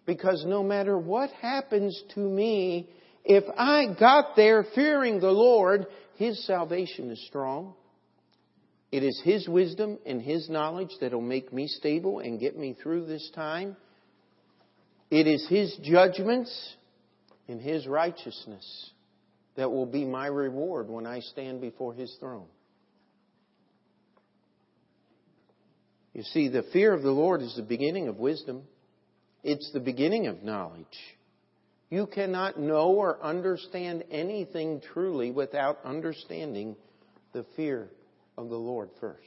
Because 0.06 0.44
no 0.46 0.62
matter 0.62 0.98
what 0.98 1.30
happens 1.42 2.04
to 2.16 2.20
me, 2.20 2.90
if 3.24 3.46
I 3.58 3.96
got 3.98 4.36
there 4.36 4.66
fearing 4.76 5.22
the 5.22 5.32
Lord, 5.32 5.86
His 6.16 6.46
salvation 6.46 7.12
is 7.12 7.26
strong. 7.28 7.76
It 8.92 9.04
is 9.04 9.22
His 9.24 9.48
wisdom 9.48 10.00
and 10.06 10.22
His 10.22 10.50
knowledge 10.50 10.92
that 11.00 11.14
will 11.14 11.22
make 11.22 11.54
me 11.54 11.68
stable 11.68 12.20
and 12.20 12.42
get 12.42 12.60
me 12.60 12.76
through 12.84 13.06
this 13.06 13.32
time. 13.34 13.78
It 15.10 15.28
is 15.28 15.48
His 15.48 15.74
judgments 15.82 16.76
and 17.48 17.62
His 17.62 17.88
righteousness 17.88 18.92
that 19.56 19.72
will 19.72 19.86
be 19.86 20.04
my 20.04 20.28
reward 20.28 20.90
when 20.90 21.08
I 21.08 21.22
stand 21.22 21.62
before 21.62 21.94
His 21.94 22.14
throne. 22.20 22.48
You 26.14 26.24
see, 26.24 26.48
the 26.48 26.64
fear 26.72 26.94
of 26.94 27.02
the 27.02 27.12
Lord 27.12 27.42
is 27.42 27.56
the 27.56 27.64
beginning 27.64 28.08
of 28.08 28.18
wisdom. 28.18 28.64
It's 29.44 29.72
the 29.74 29.80
beginning 29.80 30.28
of 30.28 30.44
knowledge. 30.44 30.86
You 31.90 32.08
cannot 32.08 32.60
know 32.60 32.90
or 32.92 33.24
understand 33.24 34.04
anything 34.12 34.82
truly 34.94 35.32
without 35.32 35.80
understanding 35.84 36.76
the 37.34 37.46
fear 37.56 37.90
of 38.38 38.50
the 38.50 38.56
Lord 38.56 38.90
first. 39.00 39.20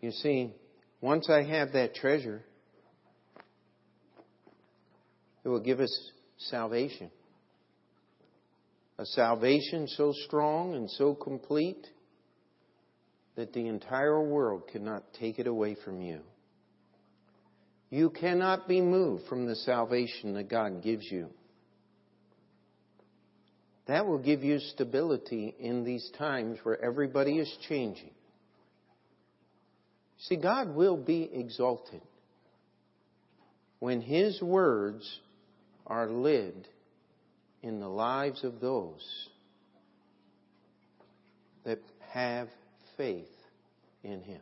You 0.00 0.12
see, 0.12 0.52
once 1.00 1.28
I 1.28 1.42
have 1.42 1.72
that 1.72 1.94
treasure, 1.94 2.44
it 5.44 5.48
will 5.48 5.60
give 5.60 5.80
us 5.80 6.10
salvation. 6.36 7.10
A 8.98 9.06
salvation 9.06 9.86
so 9.86 10.12
strong 10.26 10.74
and 10.74 10.90
so 10.90 11.14
complete 11.14 11.86
that 13.36 13.52
the 13.52 13.68
entire 13.68 14.20
world 14.20 14.64
cannot 14.72 15.04
take 15.14 15.38
it 15.38 15.46
away 15.46 15.76
from 15.84 16.00
you. 16.00 16.20
You 17.90 18.10
cannot 18.10 18.66
be 18.66 18.80
moved 18.80 19.26
from 19.28 19.46
the 19.46 19.54
salvation 19.54 20.34
that 20.34 20.50
God 20.50 20.82
gives 20.82 21.04
you. 21.10 21.28
That 23.86 24.06
will 24.06 24.18
give 24.18 24.42
you 24.42 24.58
stability 24.58 25.54
in 25.58 25.84
these 25.84 26.10
times 26.18 26.58
where 26.64 26.82
everybody 26.84 27.38
is 27.38 27.50
changing. 27.68 28.10
See, 30.18 30.36
God 30.36 30.74
will 30.74 30.96
be 30.96 31.30
exalted 31.32 32.02
when 33.78 34.00
His 34.00 34.42
words 34.42 35.20
are 35.86 36.08
led 36.08 36.66
in 37.62 37.80
the 37.80 37.88
lives 37.88 38.44
of 38.44 38.60
those 38.60 39.28
that 41.64 41.80
have 42.10 42.48
faith 42.96 43.28
in 44.02 44.22
Him. 44.22 44.40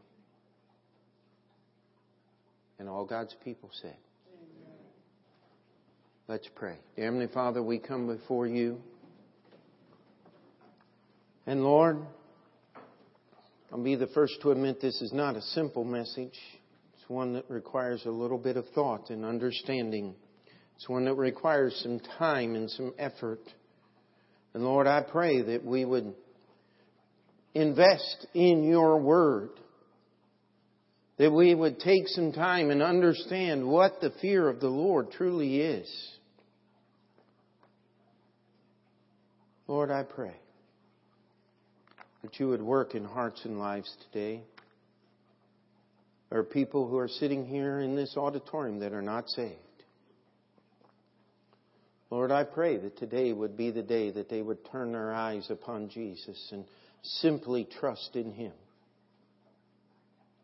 And 2.78 2.88
all 2.88 3.06
God's 3.06 3.34
people 3.42 3.70
said. 3.80 3.96
Amen. 4.28 4.74
Let's 6.28 6.48
pray. 6.54 6.76
Dear 6.94 7.06
Heavenly 7.06 7.28
Father, 7.28 7.62
we 7.62 7.78
come 7.78 8.06
before 8.06 8.46
you. 8.46 8.78
And 11.46 11.62
Lord, 11.62 11.98
I'll 13.72 13.82
be 13.82 13.96
the 13.96 14.08
first 14.08 14.34
to 14.42 14.50
admit 14.50 14.80
this 14.80 15.00
is 15.00 15.12
not 15.12 15.36
a 15.36 15.42
simple 15.42 15.84
message. 15.84 16.38
It's 16.94 17.08
one 17.08 17.34
that 17.34 17.44
requires 17.48 18.04
a 18.04 18.10
little 18.10 18.38
bit 18.38 18.56
of 18.56 18.66
thought 18.74 19.10
and 19.10 19.24
understanding. 19.24 20.14
It's 20.76 20.88
one 20.88 21.06
that 21.06 21.14
requires 21.14 21.78
some 21.82 22.00
time 22.18 22.54
and 22.54 22.70
some 22.70 22.92
effort. 22.98 23.40
And 24.54 24.62
Lord, 24.62 24.86
I 24.86 25.02
pray 25.02 25.42
that 25.42 25.64
we 25.64 25.84
would 25.84 26.14
invest 27.54 28.26
in 28.34 28.62
your 28.64 28.98
word. 28.98 29.50
That 31.18 31.32
we 31.32 31.54
would 31.54 31.80
take 31.80 32.06
some 32.08 32.32
time 32.32 32.70
and 32.70 32.82
understand 32.82 33.66
what 33.66 34.00
the 34.02 34.12
fear 34.20 34.48
of 34.48 34.60
the 34.60 34.68
Lord 34.68 35.12
truly 35.12 35.60
is. 35.60 35.90
Lord, 39.66 39.90
I 39.90 40.02
pray 40.02 40.36
that 42.22 42.38
you 42.38 42.48
would 42.48 42.62
work 42.62 42.94
in 42.94 43.04
hearts 43.04 43.40
and 43.44 43.58
lives 43.58 43.90
today. 44.12 44.42
There 46.28 46.38
are 46.38 46.44
people 46.44 46.86
who 46.88 46.98
are 46.98 47.08
sitting 47.08 47.46
here 47.46 47.80
in 47.80 47.96
this 47.96 48.16
auditorium 48.16 48.80
that 48.80 48.92
are 48.92 49.02
not 49.02 49.28
saved. 49.30 49.65
Lord, 52.10 52.30
I 52.30 52.44
pray 52.44 52.76
that 52.76 52.96
today 52.98 53.32
would 53.32 53.56
be 53.56 53.70
the 53.70 53.82
day 53.82 54.10
that 54.12 54.28
they 54.28 54.40
would 54.40 54.58
turn 54.70 54.92
their 54.92 55.12
eyes 55.12 55.50
upon 55.50 55.88
Jesus 55.88 56.50
and 56.52 56.64
simply 57.02 57.66
trust 57.80 58.14
in 58.14 58.32
Him. 58.32 58.52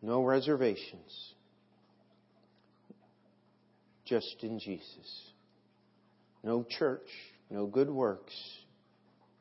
No 0.00 0.24
reservations. 0.24 1.34
Just 4.04 4.36
in 4.42 4.58
Jesus. 4.58 5.30
No 6.42 6.66
church, 6.68 7.08
no 7.48 7.66
good 7.66 7.88
works, 7.88 8.34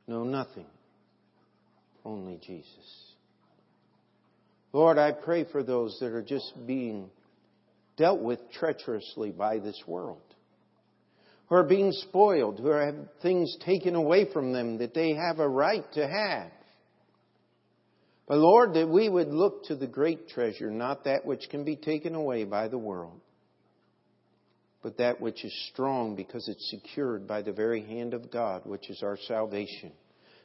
no 0.07 0.23
nothing. 0.23 0.67
Only 2.05 2.39
Jesus. 2.45 2.67
Lord, 4.71 4.99
I 4.99 5.11
pray 5.11 5.45
for 5.51 5.63
those 5.63 5.97
that 5.99 6.11
are 6.11 6.21
just 6.21 6.53
being 6.67 7.09
dealt 7.97 8.21
with 8.21 8.39
treacherously 8.53 9.31
by 9.31 9.57
this 9.57 9.81
world 9.87 10.30
who 11.51 11.57
are 11.57 11.63
being 11.63 11.91
spoiled, 11.91 12.59
who 12.59 12.69
have 12.69 12.95
things 13.21 13.57
taken 13.65 13.93
away 13.93 14.25
from 14.31 14.53
them 14.53 14.77
that 14.77 14.93
they 14.93 15.13
have 15.13 15.39
a 15.39 15.47
right 15.47 15.83
to 15.91 16.07
have. 16.07 16.49
But 18.25 18.37
Lord, 18.37 18.73
that 18.75 18.87
we 18.87 19.09
would 19.09 19.27
look 19.27 19.65
to 19.65 19.75
the 19.75 19.85
great 19.85 20.29
treasure, 20.29 20.71
not 20.71 21.03
that 21.03 21.25
which 21.25 21.49
can 21.49 21.65
be 21.65 21.75
taken 21.75 22.15
away 22.15 22.45
by 22.45 22.69
the 22.69 22.77
world, 22.77 23.19
but 24.81 24.99
that 24.99 25.19
which 25.19 25.43
is 25.43 25.69
strong 25.73 26.15
because 26.15 26.47
it's 26.47 26.71
secured 26.71 27.27
by 27.27 27.41
the 27.41 27.51
very 27.51 27.83
hand 27.83 28.13
of 28.13 28.31
God, 28.31 28.61
which 28.63 28.89
is 28.89 29.03
our 29.03 29.17
salvation. 29.27 29.91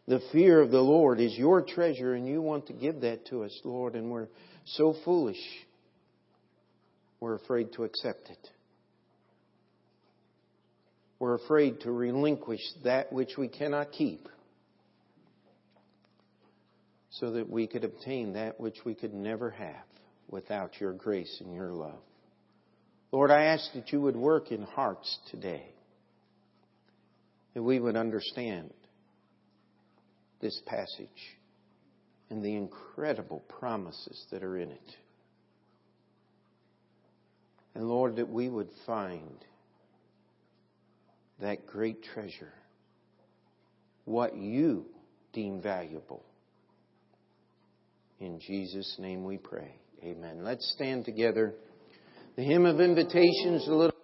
The 0.09 0.21
fear 0.33 0.61
of 0.61 0.73
the 0.73 0.83
Lord 0.83 1.21
is 1.21 1.39
your 1.39 1.63
treasure, 1.63 2.15
and 2.15 2.27
you 2.27 2.43
want 2.43 2.67
to 2.67 2.73
give 2.73 3.03
that 3.03 3.27
to 3.27 3.45
us, 3.45 3.57
Lord, 3.63 3.95
and 3.95 4.11
we're 4.11 4.27
so 4.65 4.97
foolish. 5.05 5.39
We're 7.21 7.37
afraid 7.37 7.75
to 7.75 7.85
accept 7.85 8.29
it. 8.29 8.51
We're 11.19 11.35
afraid 11.35 11.81
to 11.81 11.93
relinquish 11.93 12.61
that 12.85 13.13
which 13.13 13.37
we 13.39 13.49
cannot 13.49 13.93
keep 13.93 14.29
so 17.11 17.33
that 17.33 17.49
we 17.49 17.67
could 17.67 17.85
obtain 17.85 18.35
that 18.35 18.61
which 18.61 18.85
we 18.85 18.95
could 18.95 19.15
never 19.15 19.51
have 19.51 19.87
without 20.29 20.79
your 20.81 20.93
grace 20.93 21.41
and 21.41 21.55
your 21.55 21.73
love. 21.73 22.01
Lord, 23.13 23.31
I 23.31 23.45
ask 23.45 23.73
that 23.75 23.93
you 23.93 24.01
would 24.03 24.17
work 24.17 24.53
in 24.53 24.63
hearts 24.63 25.19
today, 25.31 25.65
that 27.55 27.63
we 27.63 27.81
would 27.81 27.97
understand 27.97 28.73
this 30.41 30.61
passage 30.67 31.09
and 32.29 32.45
the 32.45 32.55
incredible 32.55 33.43
promises 33.59 34.27
that 34.31 34.43
are 34.43 34.59
in 34.59 34.71
it. 34.71 34.97
And 37.75 37.89
Lord, 37.89 38.17
that 38.17 38.29
we 38.29 38.49
would 38.49 38.71
find 38.85 39.45
that 41.41 41.67
great 41.67 42.03
treasure, 42.03 42.53
what 44.05 44.37
you 44.37 44.87
deem 45.33 45.61
valuable. 45.61 46.25
In 48.19 48.41
Jesus' 48.41 48.97
name 48.99 49.25
we 49.25 49.37
pray. 49.37 49.75
Amen. 50.03 50.43
Let's 50.43 50.71
stand 50.75 51.05
together. 51.05 51.55
The 52.37 52.43
hymn 52.43 52.67
of 52.67 52.81
invitation 52.81 53.55
is 53.55 53.67
a 53.67 53.75
little 53.75 53.96